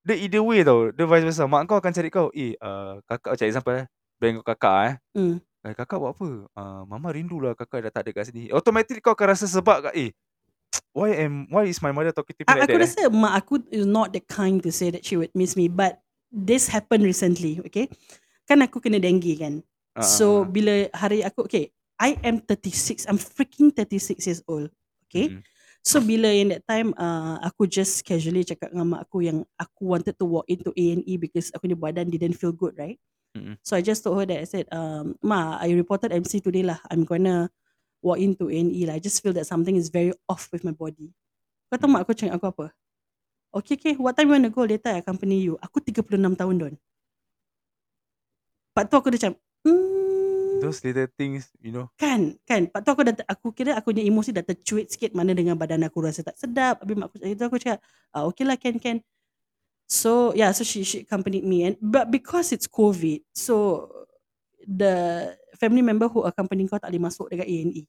Dia 0.00 0.16
either 0.16 0.40
way 0.40 0.64
tau. 0.64 0.88
Dia 0.92 1.04
vice 1.04 1.26
versa. 1.28 1.44
Mak 1.44 1.68
kau 1.68 1.76
akan 1.76 1.92
cari 1.92 2.08
kau. 2.08 2.26
Eh, 2.32 2.56
uh, 2.56 2.98
kakak 3.04 3.36
macam 3.36 3.46
example 3.46 3.74
eh. 3.76 3.86
Bang 4.16 4.32
kau 4.40 4.46
kakak 4.56 4.76
eh. 4.80 4.94
Hmm. 5.12 5.36
Eh, 5.60 5.74
kakak 5.76 6.00
buat 6.00 6.16
apa? 6.16 6.28
Uh, 6.56 6.82
mama 6.88 7.12
rindu 7.12 7.36
lah 7.36 7.52
kakak 7.52 7.84
dah 7.84 7.92
tak 7.92 8.08
ada 8.08 8.10
kat 8.16 8.24
sini. 8.32 8.48
Automatically 8.48 9.04
kau 9.04 9.12
akan 9.12 9.26
rasa 9.36 9.44
sebab 9.44 9.92
kat 9.92 9.94
eh. 9.96 10.10
Why 10.96 11.10
am 11.26 11.46
why 11.50 11.66
is 11.66 11.78
my 11.82 11.94
mother 11.94 12.10
talking 12.14 12.34
to 12.34 12.42
me 12.42 12.50
like 12.50 12.66
aku 12.66 12.78
that? 12.78 12.82
rasa 12.82 13.00
mak 13.10 13.34
aku 13.38 13.54
is 13.70 13.86
not 13.86 14.10
the 14.10 14.22
kind 14.22 14.58
to 14.62 14.70
say 14.74 14.90
that 14.90 15.02
she 15.02 15.14
would 15.18 15.30
miss 15.34 15.54
me 15.54 15.70
but 15.70 16.02
this 16.30 16.66
happened 16.70 17.02
recently 17.02 17.58
okay 17.62 17.86
kan 18.46 18.58
aku 18.62 18.82
kena 18.82 18.98
dengue 19.02 19.34
kan 19.38 19.62
So 19.98 20.46
bila 20.46 20.86
hari 20.94 21.26
aku 21.26 21.50
okay 21.50 21.74
I 22.00 22.16
am 22.24 22.40
36 22.40 23.04
I'm 23.10 23.18
freaking 23.18 23.74
36 23.74 24.22
years 24.24 24.40
old 24.48 24.70
okay 25.04 25.34
Mm-mm. 25.34 25.42
so 25.84 26.00
bila 26.00 26.30
in 26.30 26.54
that 26.56 26.64
time 26.64 26.94
uh, 26.96 27.42
aku 27.42 27.66
just 27.66 28.06
casually 28.06 28.46
cakap 28.46 28.70
dengan 28.70 28.96
mak 28.96 29.10
aku 29.10 29.26
yang 29.26 29.44
aku 29.58 29.82
wanted 29.84 30.16
to 30.16 30.24
walk 30.24 30.46
into 30.48 30.72
A&E 30.72 31.14
because 31.20 31.52
aku 31.52 31.68
ni 31.68 31.76
badan 31.76 32.08
didn't 32.08 32.38
feel 32.38 32.54
good 32.54 32.72
right 32.78 32.96
Mm-mm. 33.36 33.58
so 33.60 33.76
I 33.76 33.84
just 33.84 34.00
told 34.00 34.16
her 34.22 34.26
that 34.30 34.40
I 34.40 34.48
said 34.48 34.70
um, 34.72 35.18
ma 35.20 35.60
I 35.60 35.74
reported 35.76 36.14
MC 36.14 36.40
today 36.40 36.64
lah 36.64 36.80
I'm 36.88 37.04
gonna 37.04 37.52
walk 38.00 38.22
into 38.22 38.48
A&E 38.48 38.88
lah 38.88 38.96
I 38.96 39.02
just 39.02 39.20
feel 39.20 39.36
that 39.36 39.44
something 39.44 39.76
is 39.76 39.92
very 39.92 40.16
off 40.30 40.48
with 40.54 40.64
my 40.64 40.72
body 40.72 41.12
kau 41.68 41.76
tahu 41.76 41.90
mak 41.92 42.08
aku 42.08 42.16
cakap 42.16 42.40
aku 42.40 42.48
apa 42.48 42.66
Okay, 43.50 43.74
okay. 43.74 43.94
What 43.98 44.14
time 44.14 44.30
you 44.30 44.34
want 44.38 44.46
to 44.46 44.54
go? 44.54 44.62
Later 44.62 44.94
I 44.94 45.02
accompany 45.02 45.42
you. 45.42 45.58
Aku 45.58 45.82
36 45.82 46.06
tahun, 46.38 46.54
Don. 46.54 46.74
Pak 48.70 48.86
tu 48.86 48.94
aku 48.94 49.10
dah 49.10 49.18
macam, 49.18 49.34
hmm, 49.64 50.60
Those 50.60 50.84
little 50.84 51.08
things, 51.16 51.48
you 51.60 51.72
know. 51.72 51.88
kan, 51.96 52.36
kan. 52.44 52.68
Pak 52.68 52.84
tu 52.84 52.90
aku 52.92 53.02
dah, 53.08 53.14
aku 53.24 53.48
kira 53.56 53.72
aku 53.80 53.96
punya 53.96 54.04
emosi 54.04 54.28
dah 54.30 54.44
tercuit 54.44 54.92
sikit 54.92 55.16
mana 55.16 55.32
dengan 55.32 55.56
badan 55.56 55.80
aku 55.82 56.04
rasa 56.04 56.20
tak 56.20 56.36
sedap. 56.36 56.84
Habis 56.84 56.96
mak 57.00 57.08
aku, 57.08 57.16
itu 57.24 57.42
aku 57.42 57.56
cakap, 57.56 57.80
ah, 58.12 58.28
okay 58.28 58.44
lah, 58.44 58.60
can, 58.60 58.76
can. 58.76 59.00
So, 59.88 60.36
yeah, 60.36 60.52
so 60.52 60.62
she, 60.62 60.84
she 60.84 61.02
accompanied 61.02 61.42
me. 61.48 61.64
And, 61.64 61.74
but 61.80 62.12
because 62.12 62.52
it's 62.52 62.68
COVID, 62.68 63.24
so 63.32 63.88
the 64.62 65.32
family 65.56 65.80
member 65.82 66.06
who 66.12 66.22
accompanied 66.28 66.68
kau 66.68 66.76
tak 66.76 66.92
boleh 66.92 67.08
masuk 67.08 67.26
dekat 67.32 67.48
A&E. 67.48 67.88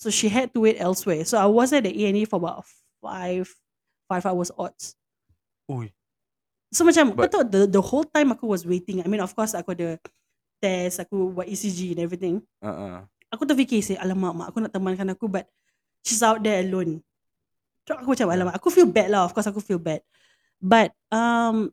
So 0.00 0.08
she 0.08 0.32
had 0.32 0.50
to 0.56 0.64
wait 0.64 0.80
elsewhere. 0.80 1.22
So 1.28 1.36
I 1.36 1.46
was 1.46 1.70
at 1.76 1.84
the 1.84 1.92
A&E 1.92 2.24
for 2.24 2.40
about 2.40 2.64
five, 2.98 3.46
five 4.08 4.24
hours 4.24 4.48
odds. 4.56 4.96
Ui. 5.68 5.92
So 6.72 6.84
macam 6.88 7.12
But- 7.12 7.28
kau 7.28 7.40
tahu 7.40 7.44
the 7.48 7.60
the 7.68 7.82
whole 7.84 8.04
time 8.08 8.32
aku 8.32 8.48
was 8.48 8.64
waiting. 8.64 9.04
I 9.04 9.08
mean 9.08 9.20
of 9.20 9.32
course 9.36 9.52
aku 9.52 9.76
ada 9.76 9.96
test, 10.58 11.00
aku 11.00 11.32
buat 11.32 11.46
ECG 11.46 11.94
and 11.94 12.02
everything. 12.02 12.36
Uh-uh. 12.60 13.06
Aku 13.28 13.44
terfikir 13.44 13.80
say 13.80 13.96
alamak 13.96 14.32
mak 14.32 14.46
aku 14.50 14.58
nak 14.60 14.72
temankan 14.72 15.08
aku 15.12 15.28
but 15.28 15.44
she's 16.00 16.22
out 16.22 16.40
there 16.40 16.60
alone. 16.60 17.00
So 17.84 17.96
aku 17.96 18.12
macam 18.12 18.28
alamak 18.28 18.54
aku 18.56 18.68
feel 18.68 18.88
bad 18.88 19.08
lah. 19.08 19.24
Of 19.24 19.32
course 19.32 19.48
aku 19.48 19.60
feel 19.60 19.80
bad. 19.80 20.00
But 20.58 20.92
um 21.08 21.70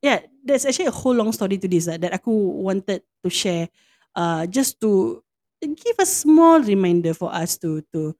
yeah, 0.00 0.24
there's 0.42 0.64
actually 0.64 0.88
a 0.88 0.96
whole 0.96 1.14
long 1.14 1.32
story 1.32 1.56
to 1.56 1.68
this 1.68 1.88
uh, 1.88 1.96
that 1.96 2.12
aku 2.12 2.32
wanted 2.60 3.00
to 3.22 3.28
share 3.28 3.68
uh 4.16 4.44
just 4.44 4.80
to 4.80 5.20
give 5.60 5.96
a 5.96 6.04
small 6.04 6.60
reminder 6.60 7.12
for 7.12 7.32
us 7.32 7.56
to 7.56 7.80
to 7.92 8.12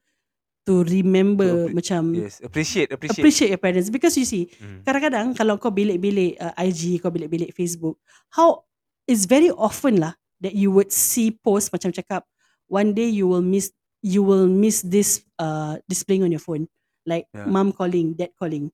to 0.64 0.80
remember 0.88 1.44
To 1.44 1.56
appre- 1.68 1.76
macam 1.76 2.02
Yes, 2.16 2.40
appreciate, 2.40 2.88
appreciate. 2.88 3.20
appreciate 3.20 3.50
your 3.52 3.60
parents 3.60 3.92
because 3.92 4.16
you 4.16 4.24
see 4.24 4.48
Mm. 4.60 4.80
kadang-kadang 4.80 5.36
kalau 5.36 5.60
kau 5.60 5.68
bilik-bilik 5.68 6.40
uh, 6.40 6.56
IG, 6.56 7.04
kau 7.04 7.12
bilik-bilik 7.12 7.52
Facebook, 7.52 8.00
how 8.32 8.64
it's 9.04 9.24
very 9.24 9.50
often 9.50 10.00
lah 10.00 10.14
that 10.40 10.52
you 10.52 10.68
would 10.68 10.88
see 10.88 11.30
post 11.30 11.70
macam 11.70 11.90
cakap 11.90 12.24
one 12.66 12.92
day 12.92 13.06
you 13.06 13.24
will 13.24 13.44
miss 13.44 13.70
you 14.00 14.20
will 14.20 14.44
miss 14.44 14.80
this 14.80 15.24
uh 15.38 15.76
displaying 15.86 16.20
on 16.20 16.30
your 16.30 16.42
phone 16.42 16.68
like 17.04 17.28
Yeah. 17.32 17.44
mom 17.44 17.68
calling, 17.68 18.16
dad 18.16 18.32
calling. 18.34 18.72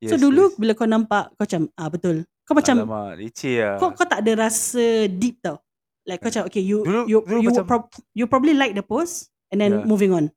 Yes, 0.00 0.12
so 0.12 0.20
dulu 0.20 0.52
yes. 0.52 0.56
bila 0.56 0.72
kau 0.72 0.84
nampak 0.84 1.32
kau 1.36 1.44
macam 1.44 1.62
ah 1.74 1.88
betul. 1.88 2.24
Kau 2.44 2.52
macam 2.52 2.76
Alamak, 2.76 3.16
leceh 3.20 3.56
lah. 3.60 3.76
kau 3.76 3.92
kau 3.92 4.04
tak 4.04 4.20
ada 4.20 4.32
rasa 4.48 5.08
deep 5.08 5.40
tau. 5.40 5.60
Like 6.04 6.20
kau 6.20 6.28
macam 6.28 6.44
okay 6.48 6.60
you 6.60 6.84
Dulu- 6.84 7.08
you 7.08 7.18
dulu 7.24 7.40
you 7.40 7.48
macam- 7.52 7.64
prob- 7.68 8.04
you 8.12 8.24
probably 8.24 8.52
like 8.52 8.72
the 8.72 8.84
post 8.84 9.28
and 9.48 9.60
then 9.60 9.80
Yeah. 9.80 9.84
moving 9.84 10.12
on. 10.12 10.28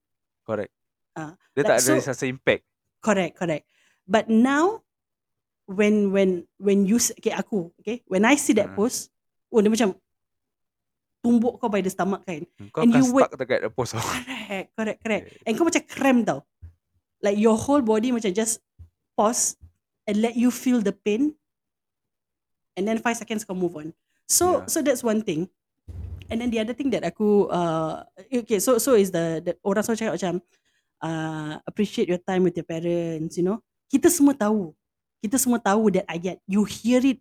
Correct. 0.43 0.71
Ah, 1.15 1.35
Dia 1.51 1.63
like, 1.63 1.67
tak 1.67 1.77
ada 1.79 1.91
so- 1.99 2.11
rasa 2.11 2.25
impact. 2.27 2.63
Correct, 2.99 3.33
correct. 3.35 3.63
But 4.03 4.27
now, 4.27 4.83
when 5.69 6.11
when 6.11 6.43
when 6.59 6.83
you 6.83 6.99
okay 6.99 7.31
aku 7.31 7.71
okay 7.79 8.03
when 8.07 8.23
I 8.23 8.35
see 8.35 8.51
that 8.55 8.71
Ah. 8.71 8.75
post, 8.75 9.12
oh 9.53 9.61
dia 9.61 9.69
macam 9.69 9.89
tumbuk 11.23 11.61
kau 11.61 11.71
by 11.71 11.79
the 11.79 11.93
stomach 11.93 12.25
kan. 12.27 12.43
Kau 12.75 12.83
And 12.83 12.91
akan 12.91 12.99
you 12.99 13.05
stuck 13.07 13.31
dekat 13.39 13.59
the 13.63 13.71
post 13.71 13.95
of 13.95 14.03
Correct, 14.03 14.69
correct, 14.75 14.99
correct. 14.99 15.23
Yeah. 15.29 15.45
And 15.47 15.53
kau 15.55 15.63
macam 15.63 15.83
cramp 15.87 16.21
tau. 16.27 16.39
Like 17.23 17.39
your 17.39 17.55
whole 17.55 17.79
body 17.79 18.11
macam 18.11 18.35
just 18.35 18.59
pause 19.15 19.55
and 20.03 20.19
let 20.19 20.35
you 20.35 20.51
feel 20.51 20.83
the 20.83 20.91
pain. 20.91 21.31
And 22.75 22.83
then 22.83 22.99
five 22.99 23.15
seconds 23.15 23.47
kau 23.47 23.55
move 23.55 23.79
on. 23.79 23.95
So 24.27 24.65
Yeah. 24.65 24.67
so 24.67 24.77
that's 24.83 25.05
one 25.05 25.23
thing. 25.23 25.47
And 26.27 26.41
then 26.41 26.51
the 26.51 26.59
other 26.59 26.75
thing 26.75 26.91
that 26.91 27.07
aku 27.07 27.47
uh 27.47 28.03
okay 28.27 28.57
so 28.59 28.81
so 28.81 28.97
is 28.97 29.13
the, 29.13 29.39
the 29.39 29.53
orang 29.63 29.85
selalu 29.85 29.99
cakap 30.01 30.15
macam 30.17 30.35
uh, 31.03 31.53
appreciate 31.67 32.07
your 32.07 32.19
time 32.23 32.47
with 32.47 32.55
your 32.55 32.65
parents, 32.65 33.35
you 33.35 33.43
know. 33.43 33.59
Kita 33.91 34.07
semua 34.07 34.33
tahu. 34.33 34.71
Kita 35.19 35.35
semua 35.35 35.59
tahu 35.59 35.91
that 35.93 36.07
ayat. 36.07 36.39
You 36.47 36.63
hear 36.63 37.03
it 37.03 37.19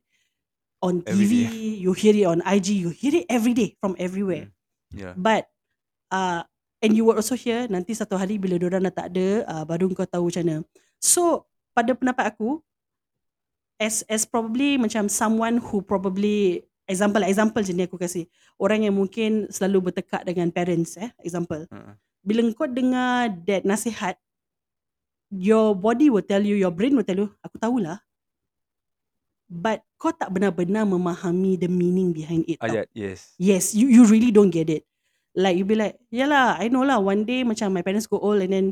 on 0.82 1.06
Every 1.06 1.24
TV, 1.24 1.78
you 1.78 1.94
hear 1.94 2.12
it 2.12 2.26
on 2.26 2.42
IG, 2.42 2.74
you 2.74 2.90
hear 2.90 3.14
it 3.22 3.30
every 3.30 3.54
day 3.54 3.78
from 3.78 3.94
everywhere. 3.96 4.50
Yeah. 4.90 5.14
But 5.16 5.46
uh, 6.10 6.42
and 6.82 6.98
you 6.98 7.06
will 7.06 7.16
also 7.16 7.38
hear 7.38 7.70
nanti 7.70 7.94
satu 7.94 8.18
hari 8.18 8.36
bila 8.36 8.58
diorang 8.58 8.84
dah 8.90 8.92
tak 8.92 9.14
ada 9.14 9.46
uh, 9.46 9.64
baru 9.64 9.88
kau 9.94 10.04
tahu 10.04 10.28
macam 10.28 10.42
mana. 10.44 10.56
So 10.98 11.46
pada 11.72 11.94
pendapat 11.94 12.34
aku 12.34 12.60
as 13.80 14.06
as 14.10 14.22
probably 14.26 14.76
macam 14.76 15.06
someone 15.10 15.58
who 15.62 15.80
probably 15.80 16.66
example 16.86 17.22
example 17.26 17.62
je 17.64 17.72
ni 17.74 17.86
aku 17.86 17.98
kasih 17.98 18.28
orang 18.60 18.86
yang 18.86 18.94
mungkin 18.94 19.48
selalu 19.48 19.90
bertekak 19.90 20.22
dengan 20.22 20.52
parents 20.54 20.94
eh 21.00 21.10
example 21.22 21.66
Uh-uh. 21.66 21.94
bila 22.22 22.46
kau 22.54 22.68
dengar 22.70 23.32
that 23.42 23.66
nasihat 23.66 24.14
your 25.32 25.72
body 25.74 26.12
will 26.12 26.22
tell 26.22 26.42
you 26.42 26.54
your 26.54 26.70
brain 26.70 26.94
will 26.94 27.06
tell 27.06 27.18
you 27.18 27.30
aku 27.40 27.56
tahulah 27.58 27.98
but 29.52 29.84
kau 30.00 30.08
tak 30.16 30.32
benar-benar 30.32 30.88
memahami 30.88 31.60
the 31.60 31.68
meaning 31.68 32.16
behind 32.16 32.48
it 32.48 32.56
tau. 32.56 32.72
Ayat, 32.72 32.88
yes. 32.96 33.36
Yes, 33.36 33.76
you 33.76 33.92
you 33.92 34.08
really 34.08 34.32
don't 34.32 34.48
get 34.48 34.72
it. 34.72 34.88
Like 35.36 35.60
you 35.60 35.68
be 35.68 35.76
like, 35.76 36.00
yeah 36.08 36.24
lah, 36.24 36.56
I 36.56 36.72
know 36.72 36.84
lah. 36.84 36.96
One 36.96 37.28
day 37.28 37.44
macam 37.44 37.72
my 37.72 37.84
parents 37.84 38.08
go 38.08 38.16
old 38.16 38.40
and 38.40 38.52
then 38.52 38.66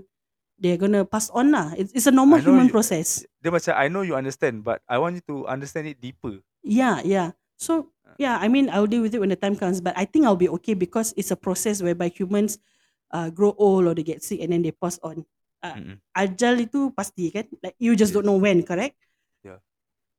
they're 0.56 0.80
gonna 0.80 1.04
pass 1.04 1.28
on 1.32 1.52
lah. 1.52 1.76
It's, 1.76 1.92
it's 1.92 2.08
a 2.08 2.12
normal 2.12 2.40
I 2.40 2.44
know 2.44 2.56
human 2.56 2.68
you- 2.68 2.74
process. 2.74 3.24
Dia 3.40 3.52
macam, 3.52 3.72
I 3.76 3.88
know 3.88 4.04
you 4.04 4.16
understand, 4.16 4.60
but 4.64 4.80
I 4.84 4.96
want 5.00 5.16
you 5.20 5.24
to 5.32 5.48
understand 5.48 5.88
it 5.88 6.00
deeper. 6.00 6.40
Yeah, 6.60 7.00
yeah. 7.04 7.32
So 7.56 7.92
yeah, 8.20 8.36
I 8.40 8.48
mean 8.48 8.68
I'll 8.72 8.88
deal 8.88 9.00
with 9.04 9.12
it 9.16 9.20
when 9.20 9.32
the 9.32 9.40
time 9.40 9.56
comes. 9.56 9.80
But 9.80 9.96
I 9.96 10.04
think 10.04 10.24
I'll 10.28 10.36
be 10.36 10.48
okay 10.60 10.72
because 10.76 11.12
it's 11.16 11.32
a 11.32 11.36
process 11.40 11.80
whereby 11.80 12.08
humans 12.12 12.60
uh, 13.08 13.32
grow 13.32 13.56
old 13.56 13.88
or 13.88 13.96
they 13.96 14.04
get 14.04 14.20
sick 14.20 14.40
and 14.44 14.52
then 14.52 14.60
they 14.60 14.72
pass 14.72 15.00
on. 15.00 15.24
Uh, 15.60 15.76
Mm-mm. 15.76 15.96
Ajal 16.12 16.60
itu 16.68 16.92
pasti 16.92 17.32
kan? 17.32 17.48
Like 17.64 17.76
you 17.80 17.92
just 17.96 18.12
don't 18.12 18.24
Yes. 18.24 18.32
know 18.32 18.40
when, 18.40 18.60
correct? 18.64 18.96
Yeah. 19.40 19.60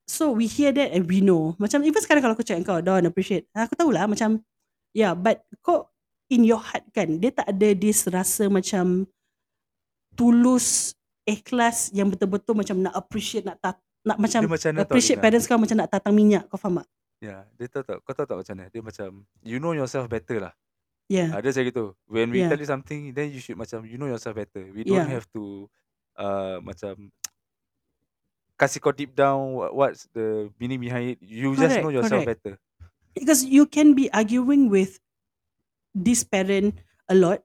So 0.09 0.33
we 0.35 0.45
hear 0.45 0.71
that 0.75 0.91
and 0.91 1.07
we 1.07 1.21
know. 1.23 1.55
Macam 1.55 1.81
even 1.85 2.01
sekarang 2.03 2.21
kalau 2.21 2.35
aku 2.35 2.43
cakap 2.43 2.63
kau, 2.67 2.79
don't 2.83 3.07
appreciate. 3.07 3.47
Aku 3.55 3.77
tahulah 3.77 4.05
macam, 4.05 4.43
yeah, 4.91 5.15
but 5.15 5.45
kau 5.63 5.87
in 6.31 6.43
your 6.47 6.59
heart 6.59 6.83
kan, 6.91 7.19
dia 7.19 7.31
tak 7.31 7.47
ada 7.47 7.69
this 7.75 8.07
rasa 8.07 8.47
macam 8.51 9.07
tulus, 10.15 10.95
ikhlas 11.23 11.91
yang 11.95 12.11
betul-betul 12.11 12.55
macam 12.57 12.75
nak 12.83 12.95
appreciate, 12.95 13.47
nak 13.47 13.59
tak, 13.63 13.79
nak 14.03 14.17
macam 14.19 14.43
Dia 14.43 14.51
macam 14.51 14.71
appreciate 14.83 15.19
Lina? 15.21 15.25
parents 15.27 15.45
kau 15.47 15.59
macam 15.59 15.77
nak 15.79 15.89
tatang 15.91 16.13
minyak. 16.15 16.43
Kau 16.51 16.59
faham 16.59 16.83
tak? 16.83 16.87
Ya, 17.21 17.45
dia 17.55 17.69
tahu 17.69 17.83
tak, 17.85 17.97
kau 18.01 18.13
tahu 18.17 18.25
tak 18.27 18.37
macam 18.41 18.53
mana? 18.57 18.65
Dia 18.73 18.81
macam, 18.81 19.09
you 19.45 19.61
know 19.61 19.71
yourself 19.77 20.09
better 20.09 20.41
lah. 20.41 20.53
Yeah. 21.11 21.29
Ada 21.35 21.53
macam 21.53 21.63
gitu. 21.69 21.85
When 22.09 22.27
we 22.33 22.41
Yeah. 22.41 22.49
tell 22.49 22.59
you 22.59 22.67
something, 22.67 23.11
then 23.13 23.29
you 23.29 23.39
should 23.43 23.59
macam, 23.59 23.85
you 23.85 23.99
know 24.01 24.09
yourself 24.09 24.33
better. 24.35 24.65
We 24.73 24.81
don't 24.87 25.05
Yeah. 25.05 25.11
have 25.21 25.27
to, 25.37 25.69
uh, 26.17 26.57
macam, 26.63 27.11
kasih 28.61 28.77
kau 28.77 28.93
deep 28.93 29.17
down 29.17 29.57
what, 29.57 29.73
what's 29.73 30.05
the 30.13 30.53
meaning 30.61 30.77
behind 30.77 31.17
it. 31.17 31.19
You 31.25 31.57
just 31.57 31.81
Correct, 31.81 31.81
know 31.81 31.89
yourself 31.89 32.21
correct. 32.21 32.45
better. 32.45 32.53
Because 33.17 33.41
you 33.41 33.65
can 33.65 33.97
be 33.97 34.05
arguing 34.13 34.69
with 34.69 35.01
this 35.97 36.21
parent 36.21 36.77
a 37.09 37.17
lot, 37.17 37.41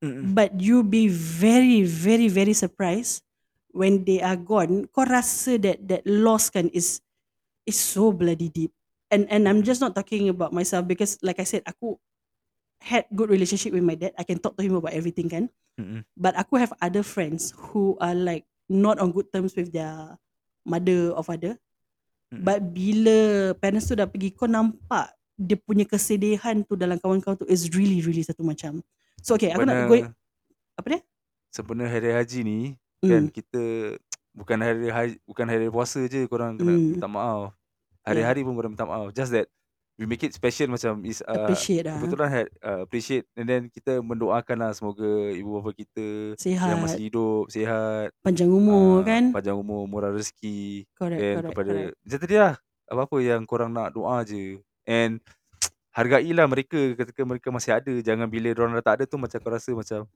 Mm-mm. 0.00 0.32
but 0.32 0.56
you 0.56 0.80
be 0.80 1.06
very, 1.12 1.84
very, 1.84 2.32
very 2.32 2.56
surprised 2.56 3.20
when 3.76 4.08
they 4.08 4.24
are 4.24 4.40
gone. 4.40 4.88
Kau 4.88 5.04
rasa 5.04 5.60
that 5.60 5.84
that 5.84 6.02
loss 6.08 6.48
kan 6.48 6.72
is 6.72 7.04
is 7.68 7.76
so 7.76 8.08
bloody 8.10 8.48
deep. 8.48 8.72
And 9.12 9.28
and 9.28 9.44
I'm 9.46 9.60
just 9.62 9.84
not 9.84 9.92
talking 9.94 10.32
about 10.32 10.56
myself 10.56 10.88
because 10.88 11.20
like 11.20 11.38
I 11.38 11.46
said, 11.46 11.62
aku 11.68 12.00
had 12.80 13.06
good 13.14 13.30
relationship 13.30 13.76
with 13.76 13.84
my 13.84 13.94
dad. 13.94 14.16
I 14.16 14.24
can 14.24 14.40
talk 14.40 14.56
to 14.56 14.64
him 14.64 14.74
about 14.80 14.96
everything 14.96 15.28
kan. 15.28 15.52
Mm-mm. 15.78 16.02
But 16.16 16.34
aku 16.34 16.56
have 16.58 16.72
other 16.82 17.06
friends 17.06 17.54
who 17.70 17.94
are 18.02 18.16
like 18.16 18.48
not 18.66 18.98
on 18.98 19.12
good 19.12 19.30
terms 19.30 19.54
with 19.54 19.70
their 19.70 20.18
mother 20.64 21.12
or 21.12 21.22
father. 21.22 21.54
Mm-mm. 22.28 22.42
But 22.42 22.60
bila 22.64 23.18
parents 23.54 23.86
tu 23.86 23.94
dah 23.94 24.08
pergi, 24.08 24.32
kau 24.32 24.48
nampak 24.48 25.12
dia 25.34 25.54
punya 25.54 25.84
kesedihan 25.84 26.62
tu 26.62 26.74
dalam 26.74 26.96
kawan 26.96 27.18
kau 27.18 27.34
tu 27.34 27.44
is 27.46 27.68
really 27.70 28.00
really 28.00 28.22
satu 28.22 28.40
macam. 28.40 28.80
So 29.20 29.34
okay, 29.34 29.50
aku 29.50 29.62
nak 29.62 29.86
Sempena- 29.86 30.10
go 30.10 30.14
apa 30.74 30.86
dia? 30.88 31.00
Sempena 31.50 31.84
hari 31.86 32.10
haji 32.10 32.38
ni, 32.42 32.58
Hmm. 32.98 33.08
kan 33.08 33.22
kita 33.28 33.62
bukan 34.32 34.58
hari 34.58 34.88
haji, 34.90 35.14
bukan 35.22 35.46
hari 35.46 35.66
puasa 35.68 36.02
je 36.04 36.26
korang 36.26 36.56
kena 36.56 36.74
Hmm. 36.74 36.98
minta 36.98 37.06
maaf. 37.06 37.54
Hari-hari 38.02 38.42
pun 38.42 38.52
korang 38.52 38.72
minta 38.74 38.84
maaf. 38.84 39.12
Just 39.12 39.32
that 39.32 39.46
we 39.94 40.10
make 40.10 40.22
it 40.26 40.34
special 40.34 40.74
macam 40.74 41.06
is 41.06 41.22
uh, 41.22 41.46
Appreciate 41.46 41.86
lah. 41.86 42.02
kebetulan 42.02 42.28
had 42.30 42.46
uh, 42.66 42.82
appreciate 42.82 43.24
and 43.38 43.46
then 43.46 43.70
kita 43.70 44.02
mendoakan 44.02 44.56
lah 44.58 44.70
semoga 44.74 45.06
ibu 45.30 45.62
bapa 45.62 45.70
kita 45.70 46.34
yang 46.34 46.40
Sihat, 46.58 46.82
masih 46.82 47.02
hidup 47.06 47.44
sihat 47.46 48.10
panjang 48.26 48.50
umur 48.50 49.06
ah, 49.06 49.06
kan? 49.06 49.24
panjang 49.30 49.54
umur 49.54 49.86
murah 49.86 50.10
rezeki 50.10 50.90
Correct, 50.98 51.22
and 51.22 51.34
correct, 51.38 51.50
kepada 51.54 51.70
correct. 51.70 51.94
macam 52.02 52.18
tadi 52.18 52.34
lah 52.34 52.52
apa-apa 52.90 53.16
yang 53.22 53.42
korang 53.46 53.70
nak 53.70 53.94
doa 53.94 54.26
je 54.26 54.58
and 54.82 55.22
hargailah 55.96 56.46
mereka 56.50 56.98
ketika 56.98 57.22
mereka 57.22 57.48
masih 57.54 57.78
ada 57.78 57.94
jangan 58.02 58.26
bila 58.26 58.50
orang 58.50 58.74
dah 58.82 58.84
tak 58.84 58.94
ada 58.98 59.04
tu 59.06 59.14
macam 59.14 59.38
kau 59.38 59.52
rasa 59.54 59.70
macam 59.78 60.10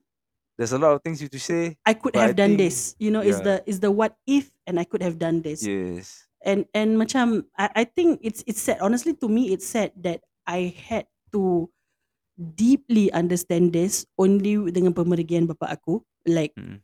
there's 0.59 0.75
a 0.75 0.81
lot 0.83 0.91
of 0.91 1.01
things 1.07 1.23
you 1.23 1.31
to 1.31 1.39
say 1.39 1.79
I 1.87 1.95
could 1.95 2.19
but 2.19 2.27
I 2.27 2.35
have 2.35 2.37
done 2.37 2.59
think- 2.59 2.67
this. 2.67 2.99
You 2.99 3.15
know, 3.15 3.23
is 3.23 3.39
yeah. 3.39 3.63
the 3.63 3.71
is 3.71 3.79
the 3.79 3.95
what 3.95 4.19
if 4.27 4.51
and 4.67 4.83
I 4.83 4.85
could 4.85 5.07
have 5.07 5.15
done 5.17 5.39
this. 5.39 5.63
yes 5.63 6.28
and 6.45 6.67
and 6.75 6.95
macam 6.99 7.47
I, 7.59 7.83
I 7.83 7.85
think 7.85 8.23
it's 8.23 8.43
it's 8.47 8.63
sad 8.63 8.79
honestly 8.79 9.15
to 9.19 9.27
me 9.27 9.51
it's 9.51 9.67
sad 9.67 9.93
that 10.03 10.23
I 10.47 10.71
had 10.75 11.07
to 11.35 11.69
deeply 12.39 13.11
understand 13.11 13.75
this 13.75 14.07
only 14.15 14.57
dengan 14.71 14.95
pemergian 14.95 15.51
bapa 15.51 15.75
aku 15.75 16.03
like 16.29 16.55
Mm. 16.55 16.83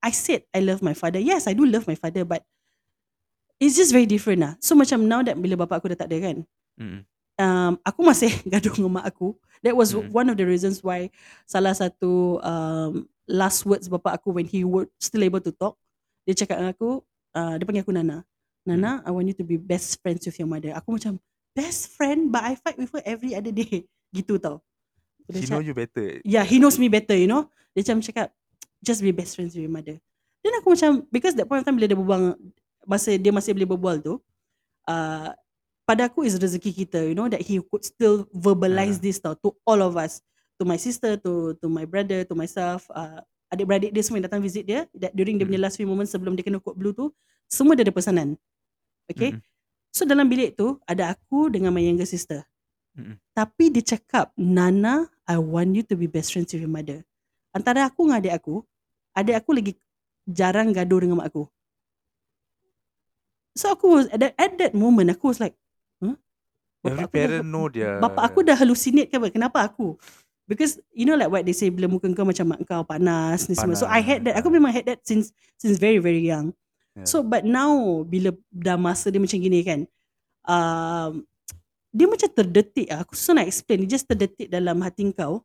I 0.00 0.12
said 0.12 0.48
I 0.52 0.64
love 0.64 0.80
my 0.80 0.96
father 0.96 1.20
yes 1.20 1.44
I 1.48 1.52
do 1.56 1.64
love 1.68 1.84
my 1.88 1.96
father 1.96 2.24
but 2.24 2.44
it's 3.60 3.76
just 3.76 3.92
very 3.92 4.08
different 4.08 4.40
lah 4.40 4.52
so 4.60 4.72
macam 4.76 5.04
now 5.04 5.20
that 5.20 5.36
bila 5.36 5.56
bapa 5.60 5.80
aku 5.80 5.92
dah 5.92 6.04
tak 6.04 6.08
ada 6.12 6.18
kan 6.20 6.38
Mm. 6.80 7.04
um, 7.36 7.72
aku 7.84 8.00
masih 8.00 8.32
gaduh 8.52 8.72
dengan 8.72 9.00
mak 9.00 9.12
aku. 9.12 9.36
That 9.60 9.76
was 9.76 9.92
Mm. 9.92 10.08
one 10.16 10.28
of 10.32 10.40
the 10.40 10.48
reasons 10.48 10.80
why 10.80 11.12
salah 11.44 11.76
satu 11.76 12.40
um, 12.40 13.04
last 13.28 13.68
words 13.68 13.84
bapa 13.84 14.16
aku 14.16 14.32
when 14.32 14.48
he 14.48 14.64
would 14.64 14.88
still 14.96 15.20
able 15.20 15.44
to 15.44 15.52
talk, 15.52 15.76
dia 16.24 16.32
cakap 16.32 16.56
dengan 16.56 16.72
aku, 16.72 17.04
uh, 17.36 17.54
dia 17.60 17.64
panggil 17.68 17.84
aku 17.84 17.92
Nana. 17.92 18.24
Nana, 18.70 19.02
I 19.02 19.10
want 19.10 19.26
you 19.26 19.36
to 19.36 19.46
be 19.46 19.58
best 19.58 19.98
friends 19.98 20.22
with 20.22 20.38
your 20.38 20.46
mother. 20.46 20.70
Aku 20.78 20.94
macam, 20.94 21.18
best 21.52 21.90
friend? 21.98 22.30
But 22.30 22.46
I 22.46 22.54
fight 22.54 22.78
with 22.78 22.94
her 22.94 23.02
every 23.02 23.34
other 23.34 23.50
day. 23.50 23.90
Gitu 24.16 24.38
tau. 24.38 24.62
Dia 25.26 25.38
he 25.38 25.46
cakap, 25.46 25.54
know 25.54 25.62
you 25.62 25.74
better 25.74 26.06
Yeah, 26.26 26.42
he 26.42 26.58
knows 26.58 26.78
me 26.78 26.90
better, 26.90 27.14
you 27.14 27.30
know. 27.30 27.46
Dia 27.74 27.86
macam 27.86 28.02
cakap, 28.02 28.34
just 28.82 29.02
be 29.02 29.14
best 29.14 29.38
friends 29.38 29.54
with 29.54 29.62
your 29.62 29.70
mother. 29.70 29.98
Then 30.42 30.52
aku 30.58 30.74
macam, 30.74 31.06
because 31.10 31.34
that 31.38 31.46
point 31.46 31.62
of 31.62 31.66
time 31.66 31.78
bila 31.78 31.86
dia 31.86 31.98
berbual, 31.98 32.34
masa 32.88 33.14
dia 33.14 33.30
masih 33.30 33.54
boleh 33.54 33.68
berbual 33.68 33.96
tu, 34.02 34.14
uh, 34.88 35.30
pada 35.86 36.06
aku 36.10 36.26
is 36.26 36.34
rezeki 36.38 36.86
kita, 36.86 37.02
you 37.06 37.14
know, 37.14 37.26
that 37.30 37.42
he 37.42 37.58
could 37.62 37.82
still 37.86 38.26
verbalize 38.34 38.98
Ah. 38.98 39.02
this 39.02 39.18
tau, 39.22 39.34
to 39.38 39.54
all 39.66 39.78
of 39.82 39.94
us. 39.94 40.18
To 40.58 40.66
my 40.66 40.78
sister, 40.78 41.14
to 41.22 41.54
to 41.62 41.66
my 41.70 41.86
brother, 41.86 42.22
to 42.26 42.34
myself, 42.34 42.90
uh, 42.92 43.22
adik-beradik 43.50 43.90
dia 43.90 44.02
semua 44.04 44.18
yang 44.22 44.26
datang 44.30 44.42
visit 44.44 44.62
dia, 44.66 44.86
that 44.94 45.10
during 45.14 45.34
dia 45.38 45.46
punya 45.46 45.58
Mm. 45.58 45.66
last 45.66 45.76
few 45.78 45.88
moments 45.88 46.10
sebelum 46.14 46.34
dia 46.34 46.42
kena 46.46 46.58
code 46.58 46.78
blue 46.78 46.94
tu, 46.94 47.10
semua 47.46 47.74
dia 47.74 47.82
ada 47.86 47.94
pesanan. 47.94 48.34
Okay? 49.10 49.30
Mm-mm. 49.36 49.42
So 49.90 50.06
dalam 50.06 50.30
bilik 50.30 50.54
tu, 50.54 50.78
ada 50.86 51.14
aku 51.14 51.50
dengan 51.50 51.74
my 51.74 51.82
younger 51.82 52.06
sister. 52.06 52.46
Mm-mm. 52.94 53.18
Tapi 53.34 53.74
dia 53.74 53.82
cakap, 53.96 54.30
Nana, 54.38 55.10
I 55.26 55.38
want 55.38 55.74
you 55.74 55.84
to 55.86 55.94
be 55.98 56.06
best 56.06 56.30
friends 56.34 56.50
with 56.54 56.62
your 56.62 56.70
mother. 56.70 57.02
Antara 57.50 57.90
aku 57.90 58.06
dengan 58.06 58.22
adik 58.22 58.34
aku, 58.38 58.62
adik 59.14 59.36
aku 59.38 59.50
lagi 59.54 59.72
jarang 60.26 60.70
gaduh 60.70 61.02
dengan 61.02 61.18
mak 61.18 61.34
aku. 61.34 61.44
So 63.58 63.74
aku 63.74 63.86
was, 63.90 64.06
at 64.14 64.22
that, 64.22 64.32
at 64.38 64.54
that 64.62 64.72
moment, 64.78 65.10
aku 65.10 65.34
was 65.34 65.42
like, 65.42 65.58
huh? 65.98 66.14
every 66.86 67.04
aku 67.04 67.12
dah- 67.12 67.26
parent 67.26 67.46
know 67.46 67.66
dia 67.68 67.98
Bapak 67.98 68.22
aku 68.30 68.38
dah 68.46 68.56
hallucinate 68.56 69.10
ke 69.10 69.16
apa? 69.18 69.28
Kenapa 69.34 69.58
aku? 69.66 69.98
Because 70.50 70.82
you 70.90 71.06
know 71.06 71.14
like 71.14 71.30
what 71.30 71.46
they 71.46 71.54
say 71.54 71.70
bila 71.70 71.86
muka 71.86 72.10
kau 72.10 72.26
macam 72.26 72.50
mak 72.50 72.66
kau 72.66 72.82
panas 72.82 73.46
ni 73.46 73.54
semua. 73.54 73.78
So 73.78 73.86
I 73.86 74.02
had 74.02 74.26
that. 74.26 74.34
Aku 74.42 74.50
Panas. 74.50 74.58
memang 74.58 74.70
had 74.74 74.86
that 74.90 74.98
since 75.06 75.30
since 75.54 75.78
very 75.78 76.02
very 76.02 76.26
young. 76.26 76.50
Yeah. 76.98 77.06
So 77.06 77.22
but 77.22 77.46
now 77.46 78.02
bila 78.02 78.34
dah 78.50 78.74
masa 78.74 79.08
dia 79.12 79.22
macam 79.22 79.38
gini 79.38 79.62
kan. 79.62 79.80
Um, 80.46 81.24
dia 81.90 82.06
macam 82.06 82.30
terdetik 82.30 82.86
lah. 82.90 83.02
Aku 83.02 83.18
susah 83.18 83.42
nak 83.42 83.50
explain. 83.50 83.82
Dia 83.86 83.98
just 83.98 84.06
terdetik 84.06 84.46
dalam 84.46 84.78
hati 84.82 85.10
kau. 85.10 85.42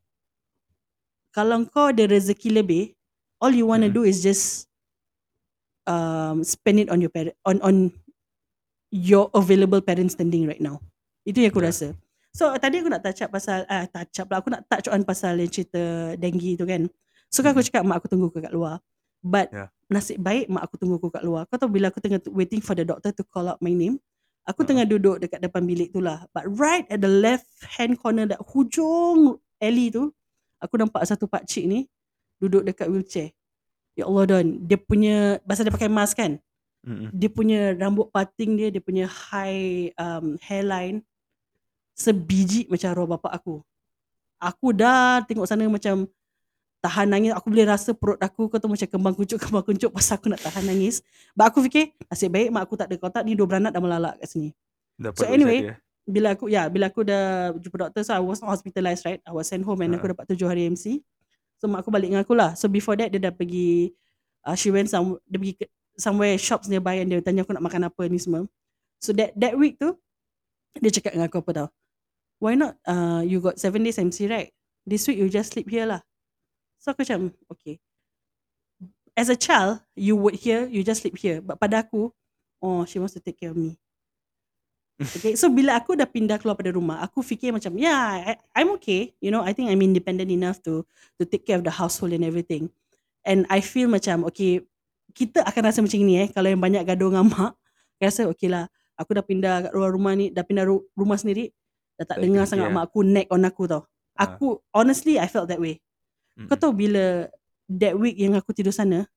Kalau 1.34 1.66
kau 1.68 1.92
ada 1.92 2.06
rezeki 2.08 2.50
lebih, 2.64 2.84
all 3.44 3.52
you 3.52 3.68
want 3.68 3.84
to 3.84 3.92
Mm-mm. 3.92 4.06
do 4.06 4.08
is 4.08 4.24
just 4.24 4.70
um, 5.86 6.46
spend 6.46 6.80
it 6.86 6.90
on 6.90 7.02
your 7.02 7.12
parent 7.12 7.36
on 7.44 7.60
on 7.60 7.76
your 8.94 9.28
available 9.36 9.82
parent 9.84 10.14
standing 10.14 10.48
right 10.48 10.62
now. 10.64 10.80
Itu 11.28 11.44
yang 11.44 11.52
aku 11.52 11.60
Yeah. 11.62 11.70
rasa. 11.74 11.88
So 12.36 12.52
tadi 12.60 12.84
aku 12.84 12.92
nak 12.92 13.04
touch 13.04 13.24
up 13.24 13.32
pasal 13.32 13.64
ah 13.68 13.88
touch 13.88 14.16
up 14.20 14.28
lah 14.28 14.44
aku 14.44 14.52
nak 14.52 14.64
touch 14.68 14.88
on 14.92 15.02
pasal 15.08 15.40
yang 15.40 15.52
cerita 15.52 16.14
dengue 16.20 16.56
tu 16.60 16.68
kan. 16.68 16.88
So 17.32 17.44
kan 17.44 17.56
aku 17.56 17.64
Mhm. 17.64 17.68
cakap 17.68 17.84
mak 17.88 17.98
aku 18.04 18.08
tunggu 18.12 18.28
aku 18.32 18.40
kat 18.44 18.54
luar. 18.54 18.80
But 19.26 19.50
Ya. 19.50 19.74
nasib 19.90 20.22
baik 20.22 20.54
mak 20.54 20.70
aku 20.70 20.78
tunggu 20.78 21.02
aku 21.02 21.10
kat 21.10 21.26
luar. 21.26 21.50
Kau 21.50 21.58
tahu 21.58 21.74
bila 21.82 21.90
aku 21.90 21.98
tengah 21.98 22.22
waiting 22.30 22.62
for 22.62 22.78
the 22.78 22.86
doctor 22.86 23.10
to 23.10 23.26
call 23.26 23.50
out 23.50 23.58
my 23.58 23.74
name, 23.74 23.98
aku 24.46 24.62
Ha. 24.62 24.68
tengah 24.70 24.86
duduk 24.86 25.18
dekat 25.18 25.42
depan 25.42 25.66
bilik 25.66 25.90
tu 25.90 25.98
lah. 25.98 26.30
But 26.30 26.46
right 26.46 26.86
at 26.94 27.02
the 27.02 27.10
left 27.10 27.50
hand 27.66 27.98
corner 27.98 28.30
that 28.30 28.38
hujung 28.54 29.42
alley 29.58 29.90
tu, 29.90 30.14
aku 30.62 30.78
nampak 30.78 31.02
satu 31.10 31.26
pak 31.26 31.50
cik 31.50 31.66
ni 31.66 31.90
duduk 32.38 32.62
dekat 32.62 32.86
wheelchair. 32.86 33.34
Ya 33.98 34.06
Allah 34.06 34.28
Don, 34.30 34.46
dia 34.62 34.78
punya 34.78 35.42
pasal 35.42 35.66
dia 35.66 35.74
pakai 35.74 35.90
mask 35.90 36.22
kan. 36.22 36.38
Mm-mm. 36.86 37.10
Dia 37.10 37.30
punya 37.34 37.74
rambut 37.74 38.14
parting 38.14 38.54
dia, 38.62 38.70
dia 38.70 38.84
punya 38.84 39.10
high 39.10 39.90
um, 39.98 40.38
hairline 40.38 41.02
sebiji 41.98 42.70
macam 42.70 42.94
arwah 42.94 43.18
bapak 43.18 43.42
aku. 43.42 43.66
Aku 44.38 44.76
dah 44.76 45.24
tengok 45.26 45.48
sana 45.50 45.66
macam 45.66 46.06
tahan 46.86 47.10
nangis. 47.10 47.34
Aku 47.34 47.50
boleh 47.50 47.66
rasa 47.66 47.98
perut 47.98 48.22
aku 48.22 48.46
kau 48.46 48.62
tu 48.62 48.70
macam 48.70 48.86
kembang 48.86 49.16
kuncup 49.18 49.42
kembang 49.42 49.66
kuncup 49.66 49.90
pasal 49.90 50.22
aku 50.22 50.30
nak 50.30 50.42
tahan 50.46 50.70
nangis. 50.70 51.02
But 51.34 51.50
aku 51.50 51.66
fikir 51.66 51.98
nasib 52.06 52.30
baik 52.30 52.54
mak 52.54 52.70
aku 52.70 52.78
tak 52.78 52.94
ada 52.94 52.96
kotak 53.02 53.26
ni 53.26 53.34
dua 53.34 53.50
beranak 53.50 53.74
dah 53.74 53.82
melalak 53.82 54.14
kat 54.22 54.30
sini. 54.30 54.50
Dapat 54.96 55.18
So 55.18 55.26
anyway, 55.26 55.60
dia. 55.66 55.76
bila 56.06 56.38
aku 56.38 56.46
ya 56.54 56.70
bila 56.70 56.86
aku 56.94 57.02
dah 57.02 57.50
jumpa 57.58 57.90
doktor 57.90 58.06
so 58.06 58.14
I 58.14 58.22
was 58.22 58.38
not 58.38 58.54
hospitalized 58.54 59.02
right 59.10 59.18
I 59.26 59.34
was 59.34 59.50
sent 59.50 59.66
home 59.66 59.82
and 59.82 59.92
Ha. 59.92 59.98
aku 59.98 60.14
dapat 60.14 60.30
tujuh 60.30 60.46
hari 60.46 60.70
MC 60.70 61.02
so 61.58 61.66
mak 61.66 61.82
aku 61.82 61.90
balik 61.90 62.14
dengan 62.14 62.22
aku 62.22 62.38
lah 62.38 62.54
so 62.54 62.70
before 62.70 62.94
that 63.02 63.10
dia 63.10 63.18
dah 63.18 63.34
pergi 63.34 63.90
uh, 64.46 64.54
she 64.54 64.70
went 64.70 64.86
some 64.86 65.18
dia 65.26 65.42
pergi 65.42 65.54
ke, 65.58 65.66
somewhere 65.98 66.38
shops 66.38 66.70
nearby 66.70 67.02
and 67.02 67.10
dia 67.10 67.26
tanya 67.26 67.42
aku 67.42 67.58
nak 67.58 67.66
makan 67.66 67.90
apa 67.90 68.06
ni 68.06 68.22
semua 68.22 68.46
so 69.02 69.10
that 69.18 69.34
that 69.34 69.58
week 69.58 69.82
tu 69.82 69.98
dia 70.78 70.94
cakap 70.94 71.18
dengan 71.18 71.26
aku 71.26 71.42
apa 71.42 71.52
tau 71.52 71.68
why 72.38 72.54
not 72.54 72.78
uh, 72.86 73.26
you 73.26 73.42
got 73.42 73.58
seven 73.58 73.82
days 73.82 73.98
MC 73.98 74.30
right 74.30 74.54
this 74.86 75.10
week 75.10 75.18
you 75.18 75.26
just 75.26 75.58
sleep 75.58 75.66
here 75.66 75.90
lah 75.90 76.06
so 76.86 76.94
aku 76.94 77.02
macam 77.02 77.34
okay 77.50 77.82
as 79.18 79.34
a 79.34 79.38
child 79.38 79.82
you 79.98 80.14
would 80.14 80.38
hear 80.38 80.70
you 80.70 80.86
just 80.86 81.02
sleep 81.02 81.18
here 81.18 81.42
but 81.42 81.58
pada 81.58 81.82
aku 81.82 82.14
oh 82.62 82.86
she 82.86 83.02
wants 83.02 83.18
to 83.18 83.22
take 83.24 83.42
care 83.42 83.50
of 83.50 83.58
me 83.58 83.74
Okay, 85.20 85.36
so 85.36 85.52
bila 85.52 85.76
aku 85.76 85.92
dah 86.00 86.08
pindah 86.08 86.40
keluar 86.40 86.56
pada 86.56 86.72
rumah, 86.72 87.04
aku 87.04 87.20
fikir 87.20 87.52
macam, 87.52 87.76
yeah, 87.76 88.32
I, 88.32 88.34
I'm 88.56 88.80
okay. 88.80 89.12
You 89.20 89.28
know, 89.28 89.44
I 89.44 89.52
think 89.52 89.68
I'm 89.68 89.84
independent 89.84 90.32
enough 90.32 90.64
to 90.64 90.88
to 91.20 91.28
take 91.28 91.44
care 91.44 91.60
of 91.60 91.68
the 91.68 91.74
household 91.74 92.16
and 92.16 92.24
everything. 92.24 92.72
And 93.28 93.44
I 93.52 93.60
feel 93.60 93.92
macam, 93.92 94.24
okay, 94.32 94.64
kita 95.12 95.44
akan 95.44 95.62
rasa 95.68 95.84
macam 95.84 96.00
ni 96.00 96.24
eh, 96.24 96.32
kalau 96.32 96.48
yang 96.48 96.64
banyak 96.64 96.88
gaduh 96.88 97.12
dengan 97.12 97.28
mak, 97.28 97.60
rasa 98.04 98.32
okay 98.32 98.48
lah, 98.48 98.72
aku 98.96 99.20
dah 99.20 99.26
pindah 99.26 99.68
kat 99.68 99.72
luar 99.76 99.92
rumah 99.92 100.16
ni, 100.16 100.32
dah 100.32 100.48
pindah 100.48 100.64
ru- 100.64 100.88
rumah 100.96 101.20
sendiri, 101.20 101.52
dah 102.00 102.08
tak 102.08 102.16
Tak 102.16 102.24
dengar 102.24 102.48
ikut 102.48 102.52
sangat 102.56 102.70
mak 102.72 102.84
aku 102.88 103.00
nag 103.04 103.28
on 103.28 103.44
aku 103.44 103.64
tau. 103.68 103.84
Ah. 104.16 104.32
Aku, 104.32 104.64
honestly, 104.72 105.20
I 105.20 105.28
felt 105.28 105.52
that 105.52 105.60
way. 105.60 105.84
Mm-mm. 106.36 106.52
Kau 106.52 106.60
tahu 106.60 106.76
bila 106.76 107.32
that 107.72 107.96
week 107.96 108.20
yang 108.20 108.36
aku 108.36 108.52
tidur 108.52 108.76
sana, 108.76 109.08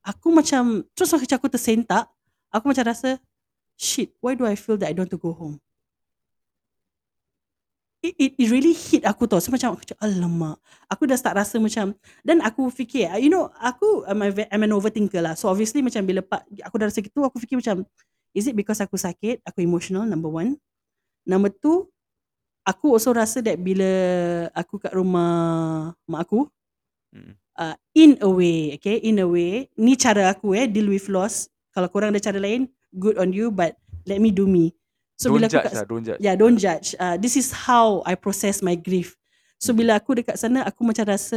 aku 0.00 0.32
macam, 0.32 0.82
terus 0.96 1.12
macam 1.12 1.36
aku 1.36 1.48
tersentak, 1.52 2.08
aku 2.48 2.64
macam 2.72 2.84
rasa, 2.88 3.20
shit, 3.76 4.16
why 4.18 4.32
do 4.32 4.48
I 4.48 4.56
feel 4.56 4.80
that 4.80 4.88
I 4.88 4.96
don't 4.96 5.06
want 5.06 5.14
to 5.14 5.20
go 5.20 5.36
home? 5.36 5.60
It, 8.02 8.18
it, 8.18 8.32
it 8.34 8.48
really 8.50 8.74
hit 8.74 9.06
aku 9.06 9.30
tau. 9.30 9.38
So 9.38 9.54
macam, 9.54 9.78
aku 9.78 9.86
macam, 9.86 9.98
alamak. 10.02 10.56
Aku 10.90 11.06
dah 11.06 11.14
start 11.14 11.38
rasa 11.38 11.62
macam, 11.62 11.94
dan 12.26 12.42
aku 12.42 12.66
fikir, 12.66 13.06
you 13.22 13.30
know, 13.30 13.46
aku, 13.62 14.02
I'm, 14.10 14.26
a, 14.26 14.28
I'm 14.50 14.66
an 14.66 14.74
overthinker 14.74 15.22
lah. 15.22 15.38
So 15.38 15.46
obviously 15.46 15.86
macam 15.86 16.02
bila 16.02 16.18
pak, 16.18 16.42
aku 16.66 16.74
dah 16.82 16.90
rasa 16.90 16.98
gitu, 16.98 17.22
aku 17.22 17.38
fikir 17.38 17.62
macam, 17.62 17.86
is 18.34 18.48
it 18.48 18.58
because 18.58 18.82
aku 18.82 18.98
sakit, 18.98 19.44
aku 19.46 19.62
emotional, 19.62 20.02
number 20.02 20.32
one. 20.32 20.58
Number 21.22 21.52
two, 21.54 21.91
aku 22.62 22.96
also 22.98 23.10
rasa 23.14 23.42
that 23.42 23.58
bila 23.58 23.90
aku 24.54 24.78
kat 24.78 24.94
rumah 24.94 25.92
mak 26.06 26.26
aku, 26.26 26.46
Mm. 27.12 27.36
uh, 27.60 27.76
in 27.92 28.16
a 28.24 28.30
way, 28.32 28.72
okay, 28.80 28.96
in 29.04 29.20
a 29.20 29.28
way, 29.28 29.68
ni 29.76 30.00
cara 30.00 30.32
aku 30.32 30.56
eh, 30.56 30.64
deal 30.64 30.88
with 30.88 31.12
loss. 31.12 31.52
Kalau 31.76 31.84
korang 31.92 32.08
ada 32.08 32.16
cara 32.24 32.40
lain, 32.40 32.72
good 32.96 33.20
on 33.20 33.36
you, 33.36 33.52
but 33.52 33.76
let 34.08 34.16
me 34.16 34.32
do 34.32 34.48
me. 34.48 34.72
So 35.20 35.28
don't 35.28 35.36
bila 35.36 35.52
aku 35.52 35.60
judge 35.60 35.68
kat, 35.68 35.74
lah, 35.76 35.84
don't 35.84 36.04
judge. 36.08 36.20
yeah, 36.24 36.32
don't 36.32 36.56
judge. 36.56 36.96
Uh, 36.96 37.20
this 37.20 37.36
is 37.36 37.52
how 37.52 38.00
I 38.08 38.16
process 38.16 38.64
my 38.64 38.72
grief. 38.72 39.20
So 39.60 39.76
bila 39.76 40.00
aku 40.00 40.16
dekat 40.16 40.40
sana, 40.40 40.64
aku 40.64 40.82
macam 40.88 41.04
rasa 41.04 41.36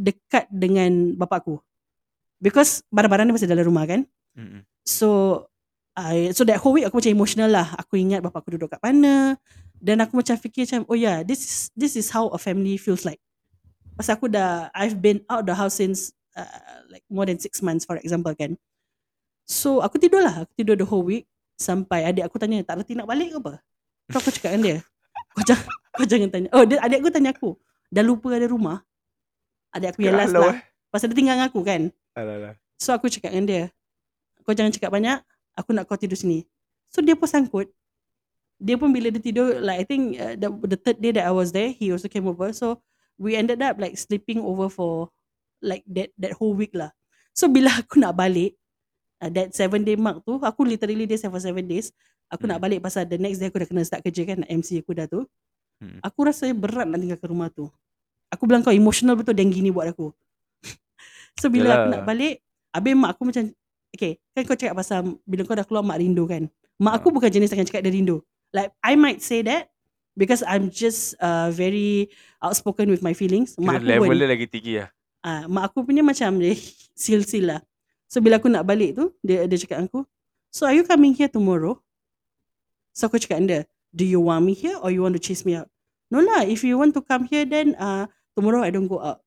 dekat 0.00 0.48
dengan 0.48 1.12
bapak 1.14 1.44
aku. 1.44 1.60
Because 2.40 2.80
barang-barang 2.88 3.28
dia 3.28 3.36
masih 3.36 3.50
dalam 3.52 3.68
rumah 3.68 3.84
kan. 3.84 4.08
Mm-mm. 4.32 4.64
So 4.88 5.44
I, 5.94 6.32
so 6.34 6.42
that 6.48 6.58
whole 6.58 6.74
week 6.74 6.88
aku 6.88 7.04
macam 7.04 7.14
emotional 7.14 7.52
lah. 7.52 7.76
Aku 7.78 8.00
ingat 8.00 8.24
bapak 8.24 8.42
aku 8.42 8.56
duduk 8.56 8.72
kat 8.72 8.80
mana. 8.80 9.36
Dan 9.80 10.00
aku 10.00 10.20
macam 10.20 10.36
fikir 10.38 10.64
macam, 10.68 10.82
oh 10.88 10.96
yeah, 10.96 11.20
this 11.22 11.40
is, 11.44 11.56
this 11.76 11.92
is 11.94 12.08
how 12.08 12.28
a 12.32 12.38
family 12.40 12.78
feels 12.80 13.04
like. 13.04 13.20
Pasal 13.94 14.18
aku 14.18 14.26
dah, 14.26 14.72
I've 14.74 14.98
been 14.98 15.22
out 15.30 15.46
the 15.46 15.54
house 15.54 15.78
since 15.78 16.14
uh, 16.34 16.82
like 16.90 17.04
more 17.06 17.26
than 17.28 17.38
six 17.38 17.62
months 17.62 17.86
for 17.86 18.00
example 18.00 18.32
kan. 18.34 18.58
So 19.44 19.84
aku 19.84 20.00
tidur 20.00 20.24
lah. 20.24 20.48
Aku 20.48 20.52
tidur 20.56 20.74
the 20.74 20.88
whole 20.88 21.04
week. 21.04 21.28
Sampai 21.54 22.02
adik 22.02 22.26
aku 22.26 22.40
tanya, 22.42 22.66
tak 22.66 22.82
reti 22.82 22.98
nak 22.98 23.06
balik 23.06 23.30
ke 23.30 23.38
apa? 23.38 23.62
So 24.10 24.18
aku 24.18 24.34
cakap 24.34 24.58
dengan 24.58 24.62
dia, 24.66 24.78
kau 25.38 25.44
jangan, 25.46 25.66
kau 25.96 26.06
jangan 26.08 26.28
tanya. 26.34 26.48
Oh, 26.50 26.66
dia, 26.66 26.82
adik 26.82 26.98
aku 26.98 27.10
tanya 27.14 27.30
aku, 27.30 27.50
dah 27.94 28.02
lupa 28.02 28.34
ada 28.34 28.46
rumah? 28.50 28.82
Adik 29.70 29.94
aku 29.94 30.00
yang 30.02 30.18
last 30.18 30.34
lah. 30.34 30.58
Pasal 30.90 31.14
dia 31.14 31.16
tinggal 31.16 31.38
dengan 31.38 31.46
aku 31.46 31.60
kan. 31.62 31.94
So 32.74 32.90
aku 32.90 33.06
cakap 33.06 33.30
dengan 33.30 33.46
dia, 33.46 33.62
kau 34.42 34.50
jangan 34.50 34.74
cakap 34.74 34.90
banyak, 34.90 35.22
aku 35.54 35.70
nak 35.70 35.86
kau 35.86 35.94
tidur 35.94 36.18
sini. 36.18 36.42
So 36.90 37.00
dia 37.06 37.14
pun 37.14 37.30
sangkut. 37.30 37.70
Dia 38.62 38.78
pun 38.78 38.94
bila 38.94 39.10
dia 39.10 39.20
tidur, 39.20 39.58
like 39.60 39.82
I 39.82 39.86
think 39.86 40.02
uh, 40.16 40.34
the, 40.38 40.48
the 40.64 40.78
third 40.78 40.98
day 41.02 41.10
that 41.14 41.26
I 41.26 41.34
was 41.34 41.50
there, 41.50 41.74
he 41.74 41.90
also 41.90 42.06
came 42.06 42.24
over. 42.30 42.54
So 42.54 42.80
we 43.18 43.34
ended 43.34 43.60
up 43.60 43.76
like 43.78 43.98
sleeping 43.98 44.40
over 44.42 44.70
for 44.70 45.10
like 45.58 45.82
that 45.90 46.14
that 46.18 46.38
whole 46.38 46.54
week 46.54 46.72
lah. 46.72 46.94
So 47.34 47.50
bila 47.50 47.70
aku 47.82 47.98
nak 47.98 48.14
balik, 48.14 48.54
uh, 49.18 49.30
that 49.32 49.52
seven 49.52 49.82
day 49.82 49.98
mark 49.98 50.22
tu, 50.22 50.38
aku 50.38 50.64
literally 50.64 51.04
dia 51.04 51.18
for 51.26 51.42
seven 51.42 51.66
days. 51.66 51.90
Aku 52.32 52.48
nak 52.48 52.58
Hmm. 52.58 52.66
balik 52.66 52.80
pasal 52.80 53.04
the 53.04 53.20
next 53.20 53.38
day 53.38 53.52
aku 53.52 53.60
dah 53.60 53.68
kena 53.68 53.82
start 53.84 54.00
kerja 54.00 54.22
kan, 54.24 54.42
MC 54.48 54.80
aku 54.80 54.96
dah 54.96 55.06
tu. 55.06 55.28
Hmm. 55.78 56.00
Aku 56.00 56.24
rasa 56.24 56.48
berat 56.56 56.88
nak 56.88 56.98
tinggal 56.98 57.18
ke 57.20 57.26
rumah 57.28 57.52
tu. 57.52 57.68
Aku 58.32 58.48
bilang 58.48 58.64
kau 58.64 58.72
emotional 58.74 59.14
betul 59.14 59.36
dan 59.36 59.52
gini 59.52 59.68
buat 59.68 59.92
aku. 59.92 60.10
so 61.40 61.52
bila 61.52 61.74
aku 61.74 61.86
Yalah. 61.86 61.90
nak 62.00 62.02
balik, 62.08 62.34
habis 62.72 62.92
mak 62.96 63.10
aku 63.14 63.22
macam, 63.28 63.42
okay, 63.92 64.18
kan 64.32 64.42
kau 64.48 64.56
cakap 64.56 64.74
pasal 64.74 64.98
bila 65.28 65.42
kau 65.44 65.54
dah 65.54 65.66
keluar 65.68 65.84
mak 65.84 66.00
rindu 66.00 66.24
kan. 66.26 66.48
Mak 66.80 66.94
aku 66.98 67.08
Ha. 67.10 67.14
bukan 67.14 67.30
jenis 67.30 67.52
akan 67.54 67.66
cakap 67.68 67.82
dia 67.86 67.92
rindu. 67.94 68.18
Like 68.54 68.70
I 68.86 68.94
might 68.94 69.18
say 69.18 69.42
that 69.42 69.74
because 70.14 70.46
I'm 70.46 70.70
just 70.70 71.18
uh, 71.18 71.50
very 71.50 72.14
outspoken 72.38 72.86
with 72.86 73.02
my 73.02 73.12
feelings. 73.12 73.58
Kira 73.58 73.66
Mak 73.66 73.76
aku 73.82 73.90
level 73.90 74.08
pun, 74.14 74.16
dia 74.22 74.28
lagi 74.30 74.46
tinggi 74.46 74.74
lah. 74.78 74.88
ah, 75.24 75.42
mak 75.50 75.72
aku 75.72 75.82
punya 75.82 76.06
macam 76.06 76.38
dia 76.38 76.54
sil-sil 77.02 77.50
lah. 77.50 77.60
So 78.06 78.22
bila 78.22 78.38
aku 78.38 78.46
nak 78.46 78.62
balik 78.62 78.94
tu, 78.94 79.10
dia 79.24 79.48
dia 79.50 79.58
cakap 79.58 79.90
aku, 79.90 80.06
so 80.54 80.68
are 80.68 80.76
you 80.76 80.86
coming 80.86 81.16
here 81.16 81.26
tomorrow? 81.26 81.80
So 82.94 83.10
aku 83.10 83.18
cakap 83.18 83.42
dia, 83.42 83.60
do 83.90 84.06
you 84.06 84.22
want 84.22 84.46
me 84.46 84.54
here 84.54 84.78
or 84.78 84.94
you 84.94 85.02
want 85.02 85.18
to 85.18 85.22
chase 85.22 85.42
me 85.42 85.58
out? 85.58 85.66
No 86.12 86.22
lah, 86.22 86.46
if 86.46 86.62
you 86.62 86.78
want 86.78 86.94
to 86.94 87.02
come 87.02 87.26
here 87.26 87.42
then 87.42 87.74
uh, 87.74 88.06
tomorrow 88.38 88.62
I 88.62 88.70
don't 88.70 88.86
go 88.86 89.02
out. 89.02 89.18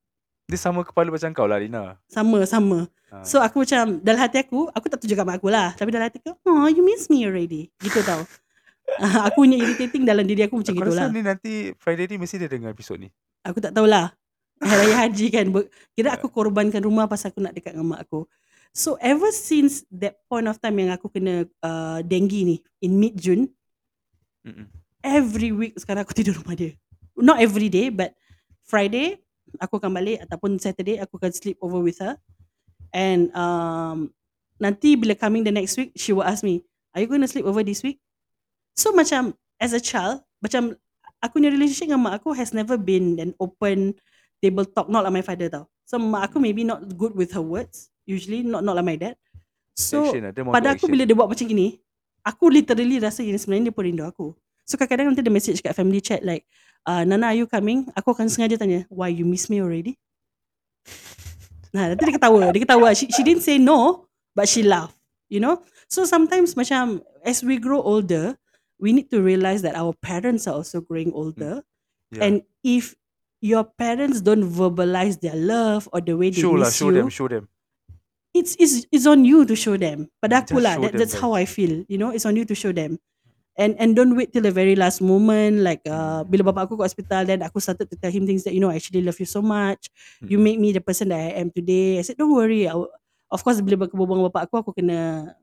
Dia 0.47 0.55
sama 0.55 0.87
kepala 0.87 1.11
macam 1.11 1.35
kau 1.35 1.43
lah, 1.43 1.59
Lina. 1.59 1.99
Sama, 2.07 2.47
sama. 2.47 2.87
Ha. 3.11 3.19
So 3.27 3.43
aku 3.43 3.67
macam, 3.67 3.99
dalam 3.99 4.23
hati 4.23 4.39
aku, 4.39 4.71
aku 4.71 4.87
tak 4.87 5.03
tunjuk 5.03 5.19
kat 5.19 5.27
mak 5.27 5.43
aku 5.43 5.51
lah. 5.51 5.75
Tapi 5.75 5.91
dalam 5.91 6.07
hati 6.07 6.23
aku, 6.23 6.39
oh 6.47 6.71
you 6.71 6.79
miss 6.87 7.11
me 7.11 7.27
already. 7.27 7.67
Gitu 7.83 7.99
tau. 8.07 8.23
Aku 9.27 9.43
punya 9.43 9.59
irritating 9.59 10.07
dalam 10.07 10.23
diri 10.23 10.47
aku 10.47 10.63
macam 10.63 10.73
aku 10.73 10.79
gitu 10.79 10.89
rasa 10.95 11.03
lah. 11.05 11.09
ni 11.11 11.21
nanti 11.21 11.51
Friday 11.77 12.07
ni 12.07 12.17
mesti 12.17 12.39
dia 12.39 12.49
dengar 12.49 12.71
episod 12.71 12.95
ni. 12.97 13.11
Aku 13.43 13.59
tak 13.59 13.75
tahulah. 13.75 14.15
Hari 14.57 14.89
Raya 14.89 14.95
Haji 15.05 15.27
kan. 15.29 15.45
ber- 15.53 15.69
Kira 15.93 16.11
Ya. 16.11 16.17
aku 16.17 16.31
korbankan 16.31 16.81
rumah 16.81 17.05
pasal 17.05 17.29
aku 17.29 17.43
nak 17.43 17.53
dekat 17.53 17.75
dengan 17.75 17.93
mak 17.93 18.07
aku. 18.07 18.25
So 18.73 18.97
ever 18.97 19.29
since 19.29 19.85
that 19.91 20.21
point 20.25 20.45
of 20.45 20.57
time 20.57 20.77
yang 20.77 20.89
aku 20.93 21.09
kena 21.09 21.45
uh, 21.61 21.99
dengue 22.01 22.41
ni, 22.45 22.57
in 22.79 22.97
mid-June, 22.97 23.49
Mm-mm. 24.45 24.69
every 25.01 25.49
week 25.51 25.75
sekarang 25.77 26.05
aku 26.05 26.13
tidur 26.13 26.37
rumah 26.37 26.53
dia. 26.53 26.73
Not 27.17 27.41
every 27.41 27.69
day, 27.69 27.89
but 27.89 28.13
Friday 28.65 29.17
aku 29.57 29.77
akan 29.77 29.93
balik 29.93 30.21
ataupun 30.25 30.57
Saturday 30.57 31.01
aku 31.01 31.17
akan 31.17 31.31
sleep 31.33 31.57
over 31.59 31.81
with 31.81 31.97
her. 32.01 32.17
And 32.93 33.33
um, 33.33 34.13
nanti 34.57 34.93
bila 34.95 35.17
coming 35.17 35.41
the 35.43 35.53
next 35.53 35.75
week, 35.77 35.93
she 35.97 36.13
will 36.13 36.25
ask 36.25 36.41
me, 36.41 36.61
are 36.93 37.01
you 37.01 37.09
going 37.09 37.21
to 37.21 37.29
sleep 37.29 37.45
over 37.45 37.61
this 37.61 37.81
week? 37.81 37.97
So 38.77 38.93
macam 38.93 39.33
as 39.57 39.73
a 39.73 39.81
child, 39.81 40.21
macam 40.37 40.77
aku 41.17 41.41
punya 41.41 41.49
relationship 41.49 41.89
dengan 41.89 42.05
mak 42.05 42.21
aku 42.21 42.37
has 42.37 42.53
never 42.53 42.77
been 42.77 43.17
an 43.17 43.33
open 43.41 43.97
table 44.37 44.69
talk, 44.69 44.85
not 44.85 45.01
like 45.01 45.17
my 45.17 45.25
father 45.25 45.49
tau. 45.49 45.65
So 45.89 45.97
mak 45.97 46.29
aku 46.29 46.37
maybe 46.37 46.61
not 46.61 46.85
good 46.93 47.17
with 47.17 47.33
her 47.33 47.41
words, 47.41 47.89
usually 48.05 48.45
not 48.45 48.61
not 48.61 48.77
like 48.77 48.85
my 48.85 48.97
dad. 49.01 49.17
So 49.73 50.13
action 50.13 50.29
lah. 50.29 50.53
Pada 50.53 50.77
aku 50.77 50.85
action. 50.85 50.93
bila 50.93 51.03
dia 51.09 51.17
buat 51.17 51.25
macam 51.25 51.45
gini, 51.49 51.81
aku 52.21 52.53
literally 52.53 53.01
rasa 53.01 53.25
yang 53.25 53.41
sebenarnya 53.41 53.73
dia 53.73 53.75
pun 53.75 53.83
rindu 53.89 54.05
aku. 54.05 54.37
So 54.67 54.77
kadang-kadang 54.77 55.15
nanti 55.15 55.25
dia 55.25 55.33
message 55.33 55.59
kat 55.65 55.73
family 55.73 56.03
chat 56.03 56.21
like, 56.21 56.45
uh, 56.85 57.01
Nana 57.01 57.33
are 57.33 57.37
you 57.39 57.49
coming? 57.49 57.89
Aku 57.97 58.13
akan 58.13 58.29
sengaja 58.29 58.61
tanya, 58.61 58.85
why 58.93 59.09
you 59.09 59.25
miss 59.25 59.49
me 59.49 59.63
already? 59.63 59.97
Nah, 61.71 61.93
nanti 61.93 62.03
dia 62.03 62.15
ketawa. 62.19 62.51
Dia 62.51 62.61
ketawa. 62.61 62.87
She, 62.91 63.07
she 63.09 63.23
didn't 63.23 63.47
say 63.47 63.57
no, 63.57 64.07
but 64.35 64.45
she 64.45 64.61
laugh. 64.61 64.91
You 65.31 65.39
know? 65.39 65.63
So 65.87 66.03
sometimes 66.03 66.51
macam 66.53 66.99
as 67.23 67.43
we 67.43 67.55
grow 67.59 67.79
older, 67.79 68.35
we 68.79 68.93
need 68.93 69.09
to 69.09 69.21
realize 69.21 69.61
that 69.65 69.75
our 69.75 69.93
parents 70.01 70.45
are 70.47 70.55
also 70.55 70.81
growing 70.81 71.11
older 71.13 71.61
Yeah. 72.07 72.23
and 72.23 72.35
if 72.63 72.95
your 73.43 73.67
parents 73.67 74.23
don't 74.23 74.47
verbalize 74.47 75.19
their 75.19 75.35
love 75.35 75.91
or 75.91 75.99
the 75.99 76.15
way 76.15 76.31
they 76.31 76.39
show 76.39 76.55
lah, 76.55 76.71
miss 76.71 76.79
show 76.79 76.87
you 76.89 77.03
them, 77.03 77.09
show 77.11 77.27
them. 77.27 77.51
it's, 78.31 78.55
it's 78.61 78.85
it's 78.93 79.05
on 79.09 79.25
you 79.25 79.43
to 79.45 79.55
show 79.57 79.75
them. 79.77 80.07
Pada 80.21 80.45
aku 80.45 80.57
Just 80.61 80.65
lah, 80.65 80.75
that, 80.79 80.91
them, 80.93 80.99
that's 81.01 81.17
how 81.17 81.33
I 81.33 81.43
feel. 81.49 81.83
You 81.89 81.97
know, 81.97 82.13
it's 82.13 82.25
on 82.25 82.37
you 82.37 82.45
to 82.45 82.55
show 82.55 82.71
them. 82.71 83.01
And 83.57 83.73
and 83.81 83.97
don't 83.97 84.13
wait 84.13 84.31
till 84.31 84.45
the 84.45 84.53
very 84.53 84.77
last 84.77 85.01
moment. 85.01 85.65
Like 85.65 85.81
uh, 85.89 86.21
Hmm. 86.21 86.29
bila 86.29 86.53
bapak 86.53 86.69
aku 86.69 86.77
kat 86.77 86.93
hospital, 86.93 87.21
then 87.25 87.41
aku 87.41 87.57
started 87.57 87.89
to 87.89 87.97
tell 87.97 88.13
him 88.13 88.29
things 88.29 88.45
that 88.45 88.53
you 88.53 88.61
know 88.61 88.69
I 88.69 88.77
actually 88.77 89.01
love 89.01 89.17
you 89.17 89.25
so 89.25 89.41
much. 89.41 89.89
You 90.21 90.37
Mm-mm. 90.37 90.45
make 90.45 90.59
me 90.61 90.69
the 90.71 90.83
person 90.85 91.09
that 91.09 91.17
I 91.17 91.41
am 91.41 91.49
today. 91.49 91.97
I 91.97 92.05
said 92.05 92.21
don't 92.21 92.31
worry. 92.37 92.69
I, 92.69 92.77
of 93.33 93.41
course 93.41 93.57
bila 93.59 93.89
berbual 93.89 94.05
dengan 94.05 94.29
bapak 94.29 94.47
aku, 94.47 94.55
aku 94.61 94.71
kena 94.77 95.33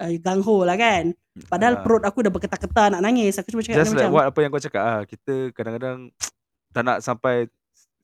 uh, 0.00 0.14
gang 0.18 0.40
ho 0.42 0.62
lah 0.64 0.74
kan. 0.74 1.12
Padahal 1.50 1.78
Ah. 1.78 1.82
perut 1.82 2.02
aku 2.06 2.22
dah 2.22 2.30
berketar-ketar 2.30 2.94
nak 2.94 3.02
nangis. 3.02 3.38
Aku 3.38 3.50
cuma 3.50 3.62
cakap 3.66 3.82
Just 3.82 3.90
like 3.94 4.06
macam 4.06 4.10
what 4.14 4.24
apa 4.30 4.38
yang 4.38 4.50
kau 4.54 4.62
cakap 4.62 4.82
ah, 4.82 5.00
kita 5.02 5.50
kadang-kadang 5.50 5.98
tak 6.74 6.82
nak 6.86 6.98
sampai 7.02 7.50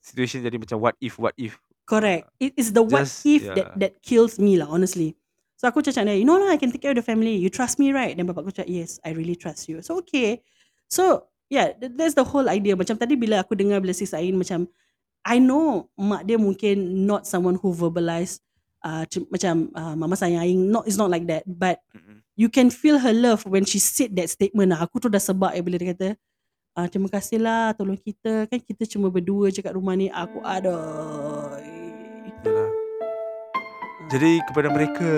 situation 0.02 0.42
jadi 0.42 0.56
macam 0.58 0.78
what 0.82 0.94
if 0.98 1.14
what 1.18 1.34
if. 1.38 1.58
Correct. 1.86 2.30
It 2.38 2.54
is 2.54 2.70
the 2.70 2.82
what 2.82 3.06
Just- 3.06 3.26
if 3.26 3.42
yeah. 3.46 3.54
that 3.58 3.68
that 3.78 3.92
kills 4.02 4.38
me 4.38 4.58
lah, 4.58 4.70
honestly. 4.70 5.18
So 5.60 5.68
aku 5.68 5.84
cakap 5.84 6.08
dia, 6.08 6.16
you 6.16 6.24
know 6.24 6.40
lah, 6.40 6.54
I 6.54 6.58
can 6.58 6.72
take 6.72 6.80
care 6.80 6.96
of 6.96 6.98
the 6.98 7.04
family. 7.04 7.36
You 7.36 7.52
trust 7.52 7.76
me, 7.76 7.92
right? 7.92 8.16
Dan 8.16 8.24
bapak 8.24 8.48
aku 8.48 8.52
cakap, 8.56 8.70
yes, 8.72 8.96
I 9.04 9.12
really 9.12 9.36
trust 9.36 9.68
you. 9.68 9.84
So 9.84 10.00
okay. 10.00 10.40
So 10.88 11.28
yeah, 11.52 11.76
th- 11.76 11.92
that's 12.00 12.16
the 12.16 12.24
whole 12.24 12.48
idea. 12.48 12.72
Macam 12.78 12.96
tadi 12.96 13.12
bila 13.18 13.44
aku 13.44 13.52
dengar 13.58 13.82
bila 13.84 13.92
sis 13.92 14.16
Ain 14.16 14.40
macam, 14.40 14.64
I 15.20 15.36
know 15.36 15.92
mak 16.00 16.24
dia 16.24 16.40
mungkin 16.40 17.04
not 17.04 17.28
someone 17.28 17.60
who 17.60 17.76
verbalize 17.76 18.40
uh, 18.84 19.04
macam 19.32 19.68
uh, 19.72 19.94
mama 19.96 20.16
sayang. 20.16 20.68
Not, 20.68 20.88
it's 20.88 21.00
not 21.00 21.12
like 21.12 21.26
that. 21.28 21.44
But 21.46 21.80
you 22.40 22.48
can 22.48 22.72
feel 22.72 22.96
her 22.96 23.12
love 23.12 23.44
when 23.44 23.68
she 23.68 23.76
said 23.76 24.16
that 24.16 24.32
statement 24.32 24.72
lah. 24.72 24.84
Aku 24.84 24.96
tu 24.96 25.12
dah 25.12 25.20
sebab 25.20 25.52
ya 25.52 25.60
bila 25.60 25.76
dia 25.76 25.92
kata, 25.92 26.08
ah, 26.72 26.88
terima 26.88 27.12
kasih 27.12 27.36
lah 27.40 27.76
tolong 27.76 28.00
kita. 28.00 28.48
Kan 28.48 28.60
kita 28.64 28.88
cuma 28.88 29.12
berdua 29.12 29.52
je 29.52 29.60
kat 29.60 29.76
rumah 29.76 29.92
ni. 29.92 30.08
Aku. 30.08 30.40
Yalah. 30.40 31.60
Jadi 34.10 34.42
kepada 34.48 34.72
mereka 34.72 35.10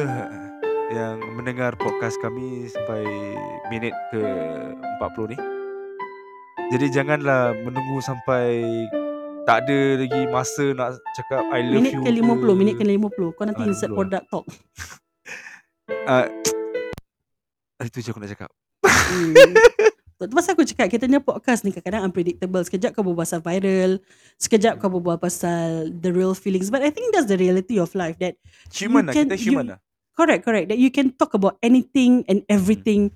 yang 0.93 1.17
mendengar 1.33 1.73
podcast 1.81 2.21
kami 2.21 2.69
sampai 2.69 3.07
minit 3.73 3.97
ke 4.13 4.21
40 5.01 5.33
ni. 5.33 5.39
Jadi 6.73 6.87
janganlah 6.93 7.57
menunggu 7.65 8.01
sampai 8.05 8.65
tak 9.43 9.57
ada 9.61 9.79
lagi 9.99 10.21
masa 10.27 10.65
nak 10.71 10.89
cakap 11.13 11.43
I 11.49 11.61
love 11.63 11.79
Minit 11.79 11.93
you. 11.93 12.03
ke 12.03 12.11
50, 12.13 12.55
minit 12.55 12.75
ke 12.75 12.85
50. 12.85 13.35
Kau 13.35 13.45
nanti 13.45 13.61
Ah, 13.61 13.69
insert 13.69 13.91
50. 13.91 13.99
product 13.99 14.25
talk. 14.29 14.47
Uh, 16.03 16.27
itu 17.81 17.99
je 18.01 18.11
aku 18.11 18.19
nak 18.19 18.31
cakap. 18.33 18.51
Hmm. 18.83 19.55
Tu 20.17 20.31
pasal 20.31 20.55
aku 20.55 20.63
cakap 20.65 20.87
kita 20.89 21.05
ni 21.05 21.19
podcast 21.19 21.63
ni 21.63 21.71
kadang-kadang 21.71 22.07
unpredictable. 22.09 22.63
Sekejap 22.63 22.91
kau 22.93 23.03
berbual 23.03 23.19
pasal 23.21 23.39
viral, 23.39 23.99
sekejap 24.37 24.79
kau 24.79 24.89
berbual 24.89 25.19
pasal 25.19 25.91
the 25.93 26.09
real 26.09 26.33
feelings. 26.33 26.71
But 26.71 26.81
I 26.81 26.91
think 26.91 27.11
that's 27.11 27.27
the 27.27 27.37
reality 27.37 27.77
of 27.77 27.93
life 27.93 28.15
that 28.19 28.39
Human 28.73 29.05
lah, 29.05 29.13
can- 29.13 29.27
kita 29.27 29.37
you- 29.37 29.53
human 29.53 29.67
lah. 29.69 29.79
correct, 30.13 30.43
correct. 30.43 30.71
That 30.71 30.79
you 30.79 30.89
can 30.89 31.11
talk 31.13 31.35
about 31.35 31.59
anything 31.61 32.23
and 32.25 32.47
everything 32.47 33.11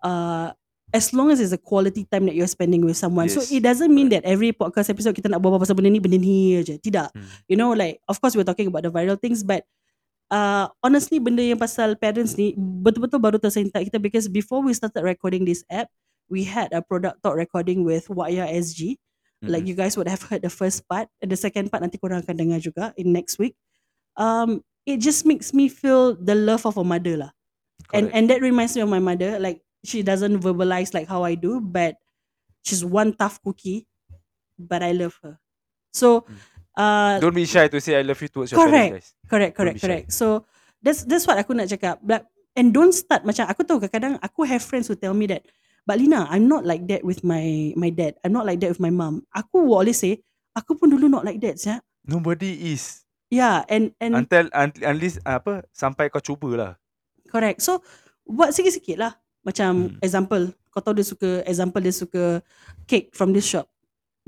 uh, 0.00 0.52
as 0.92 1.12
long 1.12 1.28
as 1.28 1.40
it's 1.40 1.52
a 1.52 1.60
quality 1.60 2.08
time 2.08 2.24
that 2.26 2.34
you're 2.34 2.48
spending 2.48 2.84
with 2.84 2.96
someone. 2.96 3.28
So 3.28 3.40
Yes, 3.44 3.52
it 3.52 3.62
doesn't 3.62 3.92
mean 3.92 4.08
that 4.10 4.24
every 4.24 4.56
podcast 4.56 4.88
episode 4.88 5.12
kita 5.12 5.28
nak 5.28 5.44
berbual 5.44 5.60
pasal 5.60 5.76
benda 5.76 5.92
ni, 5.92 6.00
benda 6.00 6.16
ni 6.16 6.56
je. 6.64 6.80
Tidak. 6.80 7.12
Hmm. 7.12 7.28
You 7.48 7.56
know, 7.60 7.76
like 7.76 8.00
of 8.08 8.16
course 8.20 8.32
we're 8.32 8.48
talking 8.48 8.72
about 8.72 8.88
the 8.88 8.92
viral 8.92 9.20
things, 9.20 9.44
but 9.44 9.68
uh, 10.32 10.72
honestly 10.80 11.20
benda 11.20 11.44
yang 11.44 11.60
pasal 11.60 11.96
parents 12.00 12.36
ni 12.40 12.56
betul-betul 12.56 13.20
baru 13.20 13.36
tersentak 13.36 13.84
kita 13.88 14.00
because 14.00 14.28
before 14.28 14.64
we 14.64 14.72
started 14.72 15.04
recording 15.04 15.44
this 15.44 15.60
app, 15.68 15.92
we 16.32 16.44
had 16.44 16.72
a 16.72 16.80
product 16.80 17.20
talk 17.20 17.36
recording 17.36 17.84
with 17.84 18.08
Waya 18.08 18.48
SG. 18.48 18.96
Like 19.44 19.62
Mm-mm. 19.62 19.70
you 19.70 19.76
guys 19.78 19.94
would 19.94 20.10
have 20.10 20.24
heard 20.26 20.42
the 20.42 20.50
first 20.50 20.82
part. 20.88 21.06
The 21.22 21.38
second 21.38 21.70
part 21.70 21.84
nanti 21.84 22.00
korang 22.00 22.24
akan 22.24 22.34
dengar 22.34 22.58
juga 22.58 22.90
in 22.98 23.14
next 23.14 23.38
week. 23.38 23.54
Um, 24.18 24.66
it 24.82 24.98
just 24.98 25.22
makes 25.28 25.54
me 25.54 25.68
feel 25.70 26.16
the 26.16 26.34
love 26.34 26.66
of 26.66 26.80
a 26.80 26.82
mother 26.82 27.28
lah. 27.28 27.30
And 27.94 28.10
Correct. 28.10 28.16
and 28.18 28.24
that 28.32 28.40
reminds 28.42 28.74
me 28.74 28.82
of 28.82 28.90
my 28.90 28.98
mother. 28.98 29.38
Like 29.38 29.62
she 29.84 30.02
doesn't 30.02 30.40
verbalize 30.40 30.94
like 30.94 31.06
how 31.08 31.22
I 31.22 31.34
do, 31.34 31.60
but 31.60 31.96
she's 32.62 32.84
one 32.84 33.14
tough 33.14 33.42
cookie. 33.42 33.86
But 34.58 34.82
I 34.82 34.90
love 34.92 35.14
her. 35.22 35.38
So, 35.94 36.26
uh, 36.74 37.18
Don't 37.22 37.34
be 37.34 37.46
shy 37.46 37.68
to 37.68 37.78
say 37.80 37.94
I 37.98 38.02
love 38.02 38.18
you 38.20 38.28
towards 38.28 38.50
your 38.50 38.58
Correct. 38.58 38.90
parents, 38.90 39.14
guys. 39.14 39.30
correct, 39.30 39.54
correct, 39.56 39.78
correct. 39.80 40.06
So 40.12 40.44
that's 40.82 41.06
that's 41.06 41.26
what 41.26 41.38
aku 41.38 41.54
nak 41.54 41.70
cakap. 41.70 42.02
But 42.02 42.26
and 42.58 42.74
don't 42.74 42.90
start 42.94 43.22
macam 43.22 43.46
aku 43.46 43.62
tahu 43.62 43.78
kadang-kadang 43.86 44.18
aku 44.18 44.42
have 44.46 44.62
friends 44.62 44.90
who 44.90 44.98
tell 44.98 45.14
me 45.14 45.30
that, 45.30 45.46
but 45.86 46.02
Lina, 46.02 46.26
I'm 46.26 46.50
not 46.50 46.66
like 46.66 46.90
that 46.90 47.06
with 47.06 47.22
my 47.22 47.70
my 47.78 47.90
dad. 47.94 48.18
I'm 48.26 48.34
not 48.34 48.46
like 48.50 48.58
that 48.66 48.74
with 48.74 48.82
my 48.82 48.90
mom. 48.90 49.22
Aku 49.30 49.62
will 49.62 49.78
always 49.78 49.98
say, 50.02 50.18
aku 50.58 50.74
pun 50.74 50.90
dulu 50.90 51.06
not 51.06 51.22
like 51.22 51.38
that, 51.46 51.54
ya. 51.62 51.78
Nobody 52.02 52.74
is 52.74 53.06
Yeah, 53.28 53.62
and 53.68 53.92
and 54.00 54.16
until 54.16 54.48
un- 54.56 54.72
at 54.80 54.96
least 54.96 55.20
uh, 55.28 55.36
apa 55.36 55.68
sampai 55.70 56.08
kau 56.08 56.18
cuba 56.24 56.48
lah. 56.56 56.72
Correct. 57.28 57.60
So 57.60 57.84
buat 58.24 58.56
sikit-sikit 58.56 58.96
lah. 58.96 59.12
Macam 59.48 59.88
Hmm. 59.88 60.04
example, 60.04 60.52
kau 60.68 60.84
tahu 60.84 61.00
dia 61.00 61.06
suka 61.08 61.40
example 61.42 61.80
dia 61.80 61.94
suka 61.96 62.44
cake 62.84 63.16
from 63.16 63.32
this 63.32 63.48
shop. 63.48 63.64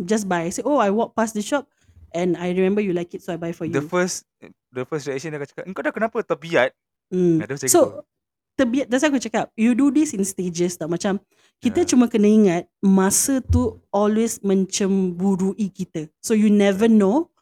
Just 0.00 0.24
buy. 0.24 0.48
Say, 0.48 0.64
oh 0.64 0.80
I 0.80 0.88
walk 0.88 1.12
past 1.12 1.36
the 1.36 1.44
shop 1.44 1.68
and 2.16 2.40
I 2.40 2.56
remember 2.56 2.80
you 2.80 2.96
like 2.96 3.12
it 3.12 3.20
so 3.20 3.36
I 3.36 3.38
buy 3.38 3.52
for 3.52 3.68
The 3.68 3.84
you. 3.84 3.84
first 3.84 4.24
the 4.72 4.88
first 4.88 5.04
reaction 5.04 5.30
dia 5.30 5.38
akan 5.38 5.48
cakap, 5.52 5.64
"Engkau 5.68 5.82
dah 5.84 5.92
kenapa 5.92 6.24
terbiat?" 6.24 6.72
Hmm. 7.12 7.44
Gitu. 7.44 7.68
So 7.68 8.08
terbiat 8.56 8.88
that's 8.88 9.04
why 9.04 9.12
aku 9.12 9.20
cakap 9.20 9.52
you 9.56 9.72
do 9.72 9.88
this 9.88 10.12
in 10.12 10.20
stages 10.24 10.76
tau 10.76 10.84
macam 10.84 11.16
kita 11.60 11.84
Yeah. 11.84 11.88
cuma 11.88 12.08
kena 12.08 12.28
ingat 12.28 12.62
masa 12.80 13.40
tu 13.40 13.80
always 13.88 14.40
mencemburui 14.40 15.72
kita 15.72 16.12
so 16.20 16.36
you 16.36 16.52
never 16.52 16.84
know 16.84 17.32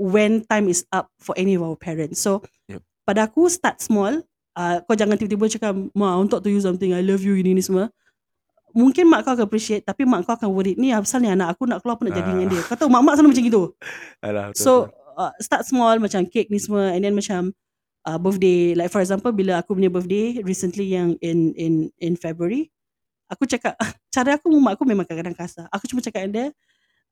when 0.00 0.40
time 0.48 0.72
is 0.72 0.88
up 0.88 1.12
for 1.20 1.36
any 1.36 1.56
of 1.56 1.62
our 1.62 1.76
parents 1.76 2.20
so 2.20 2.40
Yep. 2.72 2.80
pada 3.04 3.28
aku 3.28 3.52
start 3.52 3.84
small 3.84 4.24
uh, 4.56 4.76
kau 4.84 4.94
jangan 4.96 5.16
tiba-tiba 5.16 5.46
cakap 5.48 5.72
ma 5.96 6.14
I 6.14 6.16
want 6.20 6.32
to 6.32 6.50
you 6.50 6.60
something 6.60 6.92
I 6.92 7.02
love 7.04 7.24
you 7.24 7.36
ini 7.36 7.56
ni 7.56 7.62
semua 7.64 7.88
mungkin 8.72 9.04
mak 9.04 9.28
kau 9.28 9.36
akan 9.36 9.44
appreciate 9.44 9.84
tapi 9.84 10.08
mak 10.08 10.24
kau 10.24 10.32
akan 10.32 10.48
worried 10.48 10.80
ni 10.80 10.92
asal 10.96 11.20
ni 11.20 11.28
anak 11.28 11.56
aku 11.56 11.68
nak 11.68 11.84
keluar 11.84 12.00
apa 12.00 12.08
nak 12.08 12.14
jadi 12.16 12.24
Ah. 12.24 12.32
dengan 12.32 12.48
dia 12.48 12.62
kau 12.64 12.76
tahu 12.76 12.88
mak-mak 12.88 13.14
selalu 13.20 13.28
macam 13.36 13.44
gitu 13.44 13.62
Alah, 14.24 14.44
betul, 14.52 14.62
So 14.64 14.72
uh, 15.20 15.32
start 15.40 15.62
small 15.68 16.00
macam 16.00 16.24
cake 16.24 16.48
ni 16.48 16.56
semua 16.56 16.96
and 16.96 17.04
then 17.04 17.12
macam 17.12 17.52
uh, 18.08 18.16
birthday 18.16 18.72
like 18.72 18.88
for 18.88 19.04
example 19.04 19.28
bila 19.28 19.60
aku 19.60 19.76
punya 19.76 19.92
birthday 19.92 20.40
recently 20.40 20.88
yang 20.88 21.20
in 21.20 21.52
in 21.60 21.92
in 22.00 22.16
February 22.16 22.72
aku 23.28 23.44
cakap 23.44 23.76
cara 24.14 24.40
aku 24.40 24.48
mak 24.56 24.80
aku 24.80 24.84
memang 24.88 25.04
kadang-kadang 25.04 25.36
kasar. 25.36 25.68
Aku 25.68 25.84
cuma 25.88 26.00
cakap 26.00 26.28
dengan 26.28 26.32
dia 26.32 26.46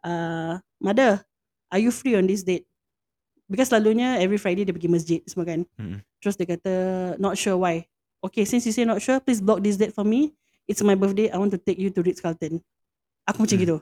uh, 0.05 0.53
mother 0.81 1.21
are 1.69 1.81
you 1.81 1.93
free 1.93 2.17
on 2.17 2.25
this 2.25 2.41
date? 2.41 2.65
Because 3.51 3.75
selalunya 3.75 4.23
every 4.23 4.39
Friday 4.39 4.63
dia 4.63 4.71
pergi 4.71 4.87
masjid 4.87 5.19
semua 5.27 5.43
kan. 5.43 5.67
Mm-mm. 5.75 5.99
Terus 6.23 6.39
dia 6.39 6.47
kata 6.47 6.73
not 7.19 7.35
sure 7.35 7.59
why. 7.59 7.83
Okay 8.23 8.47
since 8.47 8.63
you 8.63 8.71
say 8.71 8.87
not 8.87 9.03
sure 9.03 9.19
please 9.19 9.43
block 9.43 9.59
this 9.59 9.75
date 9.75 9.91
for 9.91 10.07
me. 10.07 10.31
It's 10.71 10.79
my 10.87 10.95
birthday 10.95 11.27
I 11.35 11.37
want 11.43 11.51
to 11.51 11.59
take 11.59 11.83
you 11.83 11.91
to 11.91 12.01
Ritz 12.01 12.23
Carlton. 12.23 12.63
Aku 13.27 13.43
macam 13.43 13.59
Hmm. 13.59 13.65
gitu. 13.67 13.77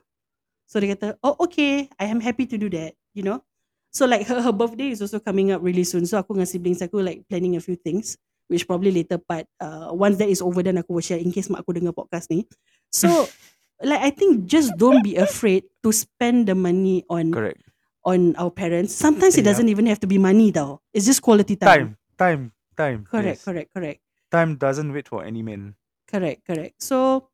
So 0.65 0.81
dia 0.81 0.97
kata, 0.97 1.17
oh 1.21 1.37
okay, 1.45 1.89
I 2.01 2.09
am 2.09 2.21
happy 2.21 2.45
to 2.49 2.57
do 2.57 2.69
that, 2.73 2.97
you 3.13 3.25
know. 3.25 3.41
So 3.89 4.05
like 4.05 4.25
her, 4.29 4.41
her 4.41 4.53
birthday 4.53 4.93
is 4.93 5.01
also 5.01 5.17
coming 5.21 5.53
up 5.53 5.61
really 5.61 5.85
soon. 5.85 6.05
So 6.05 6.17
aku 6.21 6.37
dengan 6.37 6.49
siblings 6.49 6.81
aku 6.81 7.01
like 7.01 7.25
planning 7.29 7.57
a 7.57 7.63
few 7.65 7.77
things, 7.77 8.17
which 8.49 8.69
probably 8.69 8.93
later 8.93 9.17
part. 9.17 9.45
Uh, 9.61 9.93
once 9.93 10.17
that 10.21 10.29
is 10.29 10.41
over, 10.41 10.61
then 10.65 10.77
aku 10.81 10.97
will 10.97 11.05
share 11.05 11.21
in 11.21 11.33
case 11.33 11.49
mak 11.53 11.65
aku 11.65 11.77
dengar 11.77 11.93
podcast 11.97 12.29
ni. 12.33 12.45
So 12.93 13.09
like 13.89 14.01
I 14.01 14.13
think 14.13 14.45
just 14.45 14.77
don't 14.77 15.01
be 15.01 15.17
afraid 15.17 15.65
to 15.85 15.89
spend 15.93 16.49
the 16.49 16.57
money 16.57 17.05
on 17.09 17.33
Correct. 17.33 17.65
On 18.09 18.33
our 18.41 18.49
parents. 18.49 18.97
Sometimes 18.97 19.37
it 19.37 19.45
doesn't 19.45 19.69
even 19.69 19.85
have 19.87 20.01
to 20.01 20.09
be 20.09 20.17
money 20.17 20.49
though. 20.49 20.81
It's 20.97 21.05
just 21.05 21.21
quality 21.21 21.61
time. 21.61 21.69
Time, 21.69 21.89
time, 22.17 22.43
time. 22.73 22.99
Correct, 23.05 23.39
yes. 23.41 23.45
correct, 23.45 23.69
correct. 23.77 24.01
Time 24.33 24.57
doesn't 24.57 24.89
wait 24.93 25.09
for 25.09 25.21
any 25.21 25.45
man. 25.45 25.77
Correct, 26.09 26.41
correct. 26.45 26.81
So 26.81 27.29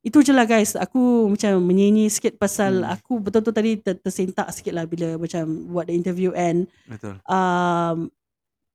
itu 0.00 0.24
je 0.24 0.32
lah 0.32 0.48
guys. 0.48 0.72
Aku 0.72 1.28
macam 1.28 1.60
menyanyi 1.60 2.08
sikit 2.08 2.40
pasal 2.40 2.80
Hmm. 2.80 2.94
aku 2.96 3.20
betul-betul 3.20 3.52
tadi 3.52 3.70
ter- 3.76 4.00
tersentak 4.00 4.48
sikit 4.56 4.72
lah 4.72 4.88
bila 4.88 5.20
macam 5.20 5.44
buat 5.68 5.90
the 5.90 5.94
interview 5.94 6.32
and 6.32 6.64
Betul. 6.88 7.20
um, 7.28 8.08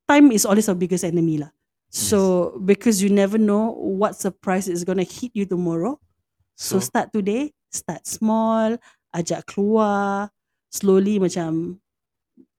time 0.06 0.30
is 0.30 0.46
always 0.46 0.70
our 0.70 0.78
biggest 0.78 1.02
enemy 1.02 1.42
lah. 1.42 1.50
So 1.92 2.56
because 2.64 3.04
you 3.04 3.12
never 3.12 3.36
know 3.36 3.76
what 3.76 4.16
surprise 4.16 4.72
is 4.72 4.88
gonna 4.88 5.04
hit 5.04 5.36
you 5.36 5.44
tomorrow. 5.44 6.00
So, 6.56 6.78
So, 6.78 6.88
start 6.88 7.10
today, 7.10 7.52
start 7.74 8.06
small, 8.06 8.78
ajak 9.12 9.50
keluar, 9.50 10.30
slowly 10.72 11.20
macam 11.20 11.78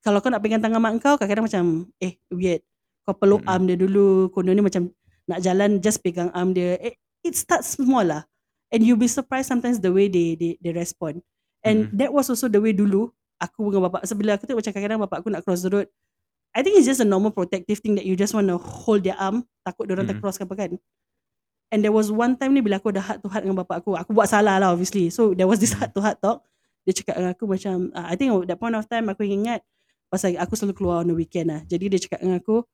kalau 0.04 0.20
kau 0.20 0.28
nak 0.28 0.44
pegang 0.44 0.60
tangan 0.60 0.82
mak 0.82 1.00
kau 1.00 1.16
kadang-kadang 1.16 1.46
macam 1.48 1.64
eh 2.02 2.18
weird. 2.28 2.60
Kau 3.02 3.16
peluk 3.16 3.42
Mm-mm. 3.42 3.50
arm 3.50 3.62
dia 3.66 3.74
dulu, 3.74 4.30
konon 4.30 4.54
ni 4.54 4.62
macam 4.62 4.90
nak 5.26 5.38
jalan 5.42 5.78
just 5.80 6.02
pegang 6.02 6.30
arm 6.36 6.54
dia. 6.54 6.78
It, 6.78 6.98
it 7.22 7.34
starts 7.34 7.78
small 7.78 8.06
lah. 8.06 8.22
And 8.70 8.82
you'll 8.82 9.00
be 9.00 9.10
surprised 9.10 9.50
sometimes 9.50 9.78
the 9.82 9.90
way 9.90 10.06
they 10.10 10.34
they, 10.38 10.58
they 10.60 10.70
respond. 10.74 11.22
And 11.62 11.86
Mm-mm. 11.90 11.98
that 11.98 12.10
was 12.10 12.30
also 12.30 12.46
the 12.50 12.58
way 12.58 12.74
dulu 12.74 13.10
aku 13.38 13.70
dengan 13.70 13.90
bapak 13.90 14.06
sebila 14.06 14.38
aku 14.38 14.46
tengok 14.46 14.62
macam 14.62 14.72
kadang-kadang 14.74 15.00
bapak 15.06 15.16
aku 15.22 15.28
nak 15.30 15.42
cross 15.46 15.62
the 15.62 15.70
road. 15.70 15.88
I 16.52 16.60
think 16.60 16.76
it's 16.76 16.86
just 16.86 17.00
a 17.00 17.08
normal 17.08 17.32
protective 17.32 17.80
thing 17.80 17.96
that 17.96 18.04
you 18.04 18.12
just 18.18 18.36
want 18.36 18.44
to 18.50 18.58
hold 18.60 19.02
their 19.06 19.16
arm 19.16 19.46
takut 19.64 19.86
dia 19.86 19.94
orang 19.96 20.10
Mm-mm. 20.10 20.18
tercross 20.20 20.36
ke 20.36 20.44
apa 20.44 20.54
kan. 20.58 20.70
And 21.72 21.80
there 21.80 21.94
was 21.94 22.12
one 22.12 22.36
time 22.36 22.52
ni 22.52 22.60
bila 22.60 22.76
aku 22.76 22.92
ada 22.92 23.00
heart 23.00 23.24
to 23.24 23.30
heart 23.32 23.46
dengan 23.46 23.62
bapak 23.62 23.80
aku. 23.80 23.96
Aku 23.96 24.10
buat 24.12 24.28
salah 24.28 24.60
lah 24.60 24.74
obviously. 24.74 25.08
So 25.08 25.32
there 25.32 25.48
was 25.48 25.62
this 25.62 25.72
Hmm. 25.72 25.86
heart 25.86 25.90
to 25.96 26.00
heart 26.04 26.18
talk. 26.20 26.44
Dia 26.82 26.92
cakap 26.92 27.14
dengan 27.18 27.32
aku 27.34 27.44
macam, 27.46 27.90
uh, 27.94 28.06
I 28.10 28.14
think 28.18 28.30
that 28.50 28.58
point 28.58 28.74
of 28.74 28.86
time 28.90 29.06
aku 29.10 29.22
ingat 29.22 29.62
pasal 30.10 30.34
aku 30.36 30.58
selalu 30.58 30.74
keluar 30.76 30.96
on 31.02 31.08
the 31.08 31.16
weekend 31.16 31.48
lah. 31.48 31.60
Jadi 31.64 31.88
dia 31.88 32.00
cakap 32.02 32.20
dengan 32.20 32.42
aku, 32.42 32.66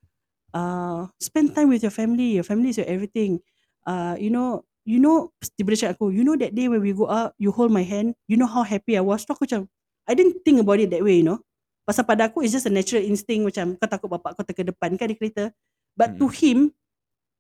uh, 0.57 1.07
spend 1.21 1.53
time 1.53 1.69
with 1.69 1.85
your 1.85 1.95
family. 1.95 2.35
Your 2.41 2.47
family 2.47 2.73
is 2.73 2.81
your 2.81 2.89
everything. 2.89 3.39
Uh, 3.85 4.17
you 4.17 4.33
know, 4.33 4.65
you 4.89 4.97
know, 4.97 5.33
tiba 5.57 5.77
dia 5.77 5.87
cakap 5.89 6.01
aku, 6.01 6.13
you 6.13 6.25
know 6.25 6.35
that 6.41 6.57
day 6.57 6.67
when 6.67 6.81
we 6.81 6.97
go 6.97 7.05
out, 7.07 7.37
you 7.37 7.53
hold 7.53 7.69
my 7.69 7.85
hand, 7.85 8.17
you 8.25 8.41
know 8.41 8.49
how 8.49 8.65
happy 8.65 8.97
I 8.97 9.05
was. 9.05 9.29
So 9.29 9.37
aku 9.37 9.45
macam, 9.45 9.69
I 10.09 10.17
didn't 10.17 10.41
think 10.45 10.65
about 10.65 10.81
it 10.81 10.89
that 10.97 11.05
way, 11.05 11.21
you 11.21 11.27
know. 11.29 11.45
Pasal 11.85 12.09
pada 12.09 12.33
aku, 12.33 12.45
it's 12.45 12.57
just 12.57 12.69
a 12.69 12.73
natural 12.73 13.05
instinct 13.05 13.45
macam 13.45 13.77
kau 13.77 13.89
takut 13.89 14.09
bapak 14.09 14.37
kau 14.37 14.45
terkedepan 14.45 14.97
kan 14.97 15.09
di 15.09 15.17
kereta. 15.17 15.53
But 15.93 16.17
to 16.17 16.29
Mm. 16.29 16.37
him, 16.41 16.59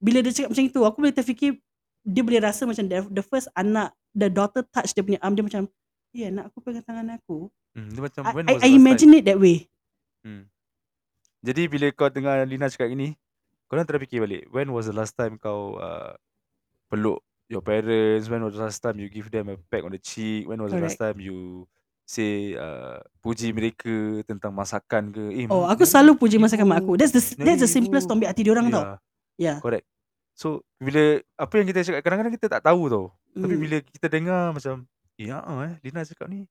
bila 0.01 0.21
dia 0.21 0.33
cakap 0.33 0.53
macam 0.53 0.65
itu, 0.69 0.81
aku 0.85 0.97
boleh 1.01 1.15
terfikir 1.17 1.53
dia 2.09 2.23
boleh 2.25 2.41
rasa 2.41 2.65
macam 2.65 2.85
the, 2.89 3.05
the 3.13 3.25
first 3.25 3.53
anak, 3.53 3.93
the 4.17 4.33
daughter 4.33 4.65
touch 4.65 4.97
dia 4.97 5.05
punya 5.05 5.21
arm, 5.21 5.37
dia 5.37 5.45
macam, 5.45 5.69
ya 6.13 6.29
anak 6.29 6.51
aku 6.51 6.59
pegang 6.61 6.85
tangan 6.85 7.07
aku. 7.15 7.49
Hmm, 7.77 7.89
dia 7.93 8.01
macam 8.01 8.23
I, 8.25 8.33
when 8.33 8.45
I, 8.49 8.53
was 8.55 8.63
I 8.63 8.67
the 8.67 8.71
last 8.71 8.81
imagine 8.81 9.13
it 9.15 9.25
that 9.27 9.39
way. 9.39 9.57
time? 9.59 9.71
Hmm. 10.25 10.43
Jadi 11.39 11.63
bila 11.71 11.87
kau 11.95 12.11
dengar 12.11 12.43
Lina 12.43 12.67
cakap 12.67 12.91
gini, 12.91 13.15
kau 13.71 13.79
orang 13.79 13.87
terfikir 13.87 14.19
balik, 14.19 14.43
when 14.51 14.69
was 14.75 14.91
the 14.91 14.97
last 14.97 15.15
time 15.15 15.39
kau 15.39 15.79
uh, 15.79 16.13
peluk 16.91 17.23
your 17.47 17.63
parents, 17.63 18.27
when 18.27 18.43
was 18.43 18.59
the 18.59 18.63
last 18.63 18.83
time 18.83 18.99
you 18.99 19.07
give 19.09 19.31
them 19.31 19.49
a 19.49 19.57
peck 19.71 19.87
on 19.87 19.95
the 19.95 20.03
cheek, 20.03 20.45
when 20.45 20.59
was 20.59 20.75
the 20.75 20.83
last 20.83 20.99
time 20.99 21.17
you 21.23 21.65
say 22.09 22.57
uh, 22.57 22.99
puji 23.21 23.53
mereka 23.53 24.25
tentang 24.25 24.51
masakan 24.51 25.13
ke. 25.13 25.23
Eh, 25.33 25.45
Oh, 25.47 25.69
aku 25.69 25.85
nenek 25.85 25.93
selalu 25.93 26.11
puji 26.17 26.37
masakan 26.41 26.67
mak 26.67 26.81
aku. 26.83 26.97
That's 26.97 27.13
the 27.13 27.21
that's 27.37 27.61
the 27.61 27.71
simplest 27.71 28.09
ibu. 28.09 28.11
to 28.11 28.15
ambil 28.17 28.29
hati 28.33 28.43
dia 28.43 28.53
orang 28.53 28.67
tau. 28.73 28.85
Yeah, 28.85 28.97
Yeah. 29.39 29.59
correct. 29.63 29.87
So, 30.35 30.65
bila 30.81 31.21
apa 31.37 31.53
yang 31.61 31.67
kita 31.69 31.81
cakap 31.85 32.01
kadang-kadang 32.03 32.35
kita 32.35 32.47
tak 32.49 32.63
tahu 32.65 32.83
tau. 32.89 33.07
Tapi 33.37 33.55
Mm. 33.55 33.63
bila 33.63 33.77
kita 33.85 34.07
dengar 34.09 34.51
macam, 34.51 34.75
ah, 35.27 35.67
eh 35.67 35.75
Lina 35.83 36.07
cakap 36.07 36.31
ni, 36.31 36.47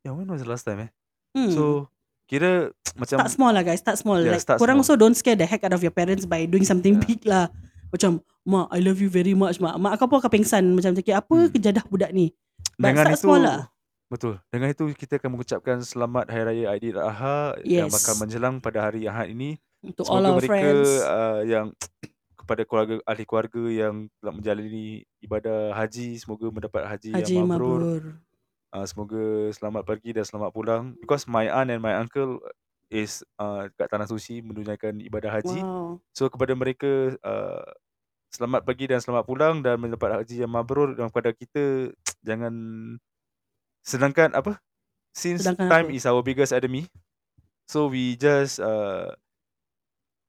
yeah, 0.00 0.12
when 0.16 0.24
was 0.24 0.40
the 0.40 0.48
last 0.48 0.64
time 0.64 0.88
eh? 0.88 0.90
Hmm. 1.36 1.52
So, 1.52 1.62
kira 2.24 2.72
macam 3.00 3.20
start 3.20 3.32
small 3.32 3.52
lah 3.52 3.60
guys, 3.60 3.80
start 3.84 4.00
small. 4.00 4.16
Yeah, 4.18 4.32
like 4.32 4.42
start 4.42 4.56
korang 4.56 4.80
small. 4.80 4.88
also 4.88 4.94
don't 4.96 5.12
scare 5.14 5.36
the 5.36 5.44
heck 5.44 5.60
out 5.60 5.76
of 5.76 5.84
your 5.84 5.92
parents 5.92 6.24
by 6.24 6.48
doing 6.48 6.64
something 6.64 6.96
Yeah. 6.96 7.06
big 7.06 7.20
lah. 7.28 7.52
Macam, 7.90 8.22
mak, 8.46 8.70
I 8.70 8.78
love 8.80 9.02
you 9.02 9.10
very 9.10 9.34
much, 9.34 9.58
mak. 9.58 9.76
Mak 9.76 9.98
aku 9.98 10.06
pun 10.06 10.16
akan 10.22 10.30
pengsan. 10.32 10.64
Macam 10.72 10.94
cakap, 10.94 11.26
apa 11.26 11.34
Hmm. 11.36 11.50
kejadah 11.52 11.84
budak 11.90 12.10
ni? 12.14 12.32
But 12.78 12.94
dengan 12.96 13.04
start 13.04 13.18
itu 13.18 13.22
small 13.26 13.42
lah. 13.44 13.60
betul. 14.08 14.34
Dengan 14.48 14.68
itu 14.70 14.84
kita 14.94 15.18
akan 15.18 15.30
mengucapkan 15.34 15.76
selamat 15.82 16.24
hari 16.30 16.42
raya 16.46 16.64
Aidiladha 16.72 17.38
yang 17.62 17.90
Yes. 17.90 17.94
bakal 17.94 18.14
menjelang 18.16 18.58
pada 18.58 18.88
hari 18.88 19.04
Ahad 19.04 19.28
ini. 19.28 19.58
Untuk 19.82 20.06
all 20.06 20.20
Semoga 20.20 20.28
our 20.28 20.38
mereka 20.38 20.54
friends. 20.54 20.88
uh, 21.02 21.40
yang 21.42 21.66
kepada 22.50 22.66
keluarga 22.66 22.98
ahli 23.06 23.22
keluarga 23.22 23.62
yang 23.70 24.10
telah 24.18 24.34
menjalani 24.34 25.06
ibadah 25.22 25.70
haji 25.70 26.18
semoga 26.18 26.50
mendapat 26.50 26.82
haji, 26.82 27.14
Haji 27.14 27.34
yang 27.38 27.46
mabrur. 27.46 27.78
Mabrur. 27.78 28.04
Uh, 28.74 28.86
semoga 28.90 29.22
selamat 29.54 29.82
pergi 29.86 30.10
dan 30.18 30.26
selamat 30.26 30.50
pulang 30.50 30.98
because 30.98 31.30
my 31.30 31.46
aunt 31.46 31.70
and 31.70 31.78
my 31.78 31.94
uncle 31.94 32.42
is 32.90 33.22
uh, 33.38 33.70
kat 33.78 33.86
tanah 33.86 34.10
suci 34.10 34.42
menunaikan 34.42 34.98
ibadah 34.98 35.30
haji. 35.30 35.62
Wow. 35.62 36.02
So 36.10 36.26
kepada 36.26 36.58
mereka 36.58 37.14
uh, 37.22 37.70
selamat 38.34 38.66
pergi 38.66 38.90
dan 38.90 38.98
selamat 38.98 39.24
pulang 39.30 39.62
dan 39.62 39.78
mendapat 39.78 40.26
haji 40.26 40.42
yang 40.42 40.50
mabrur 40.50 40.98
dan 40.98 41.06
kepada 41.06 41.30
kita 41.30 41.94
jangan 42.26 42.54
sedangkan 43.86 44.34
apa 44.34 44.58
since 45.14 45.46
Sedangkan 45.46 45.70
time 45.70 45.86
apa? 45.90 45.94
is 45.94 46.02
our 46.02 46.22
biggest 46.22 46.50
enemy 46.50 46.90
so 47.70 47.86
we 47.86 48.18
just 48.18 48.58
uh, 48.58 49.14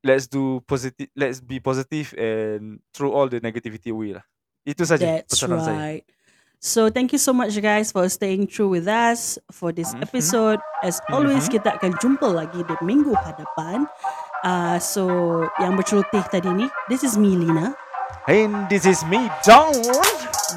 let's 0.01 0.25
do 0.25 0.59
positive 0.65 1.07
let's 1.13 1.39
be 1.39 1.59
positive 1.59 2.13
and 2.17 2.81
throw 2.93 3.13
all 3.13 3.29
the 3.29 3.39
negativity 3.39 3.89
away 3.89 4.17
lah. 4.17 4.25
Itu 4.61 4.85
saja 4.85 5.21
That's 5.21 5.33
pesanan 5.33 5.61
saya. 5.61 5.77
right. 5.77 6.05
So 6.61 6.93
thank 6.93 7.09
you 7.09 7.17
so 7.17 7.33
much 7.33 7.57
guys 7.57 7.89
for 7.89 8.05
staying 8.05 8.45
true 8.45 8.69
with 8.69 8.85
us 8.85 9.41
for 9.49 9.73
this 9.73 9.89
Mhm. 9.97 10.05
episode. 10.05 10.59
As 10.85 11.01
always 11.09 11.49
Mhm. 11.49 11.57
kita 11.57 11.69
akan 11.81 11.97
jumpa 11.97 12.29
lagi 12.29 12.61
di 12.61 12.75
minggu 12.85 13.17
hadapan. 13.17 13.89
Uh, 14.45 14.77
so 14.77 15.05
yang 15.57 15.73
berceloteh 15.73 16.21
tadi 16.29 16.49
ni, 16.53 16.65
this 16.85 17.01
is 17.01 17.17
me 17.17 17.33
Lina 17.33 17.73
And 18.29 18.69
this 18.69 18.85
is 18.85 19.01
me, 19.09 19.25
John. 19.41 19.73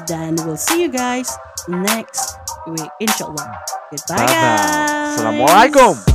dan 0.05 0.37
we'll 0.45 0.59
see 0.59 0.85
you 0.85 0.91
guys 0.93 1.33
next 1.65 2.37
week 2.69 2.91
insyaallah. 3.01 3.49
Goodbye 3.89 4.21
Bye-bye. 4.21 4.29
guys. 4.29 5.17
Assalamualaikum. 5.17 6.14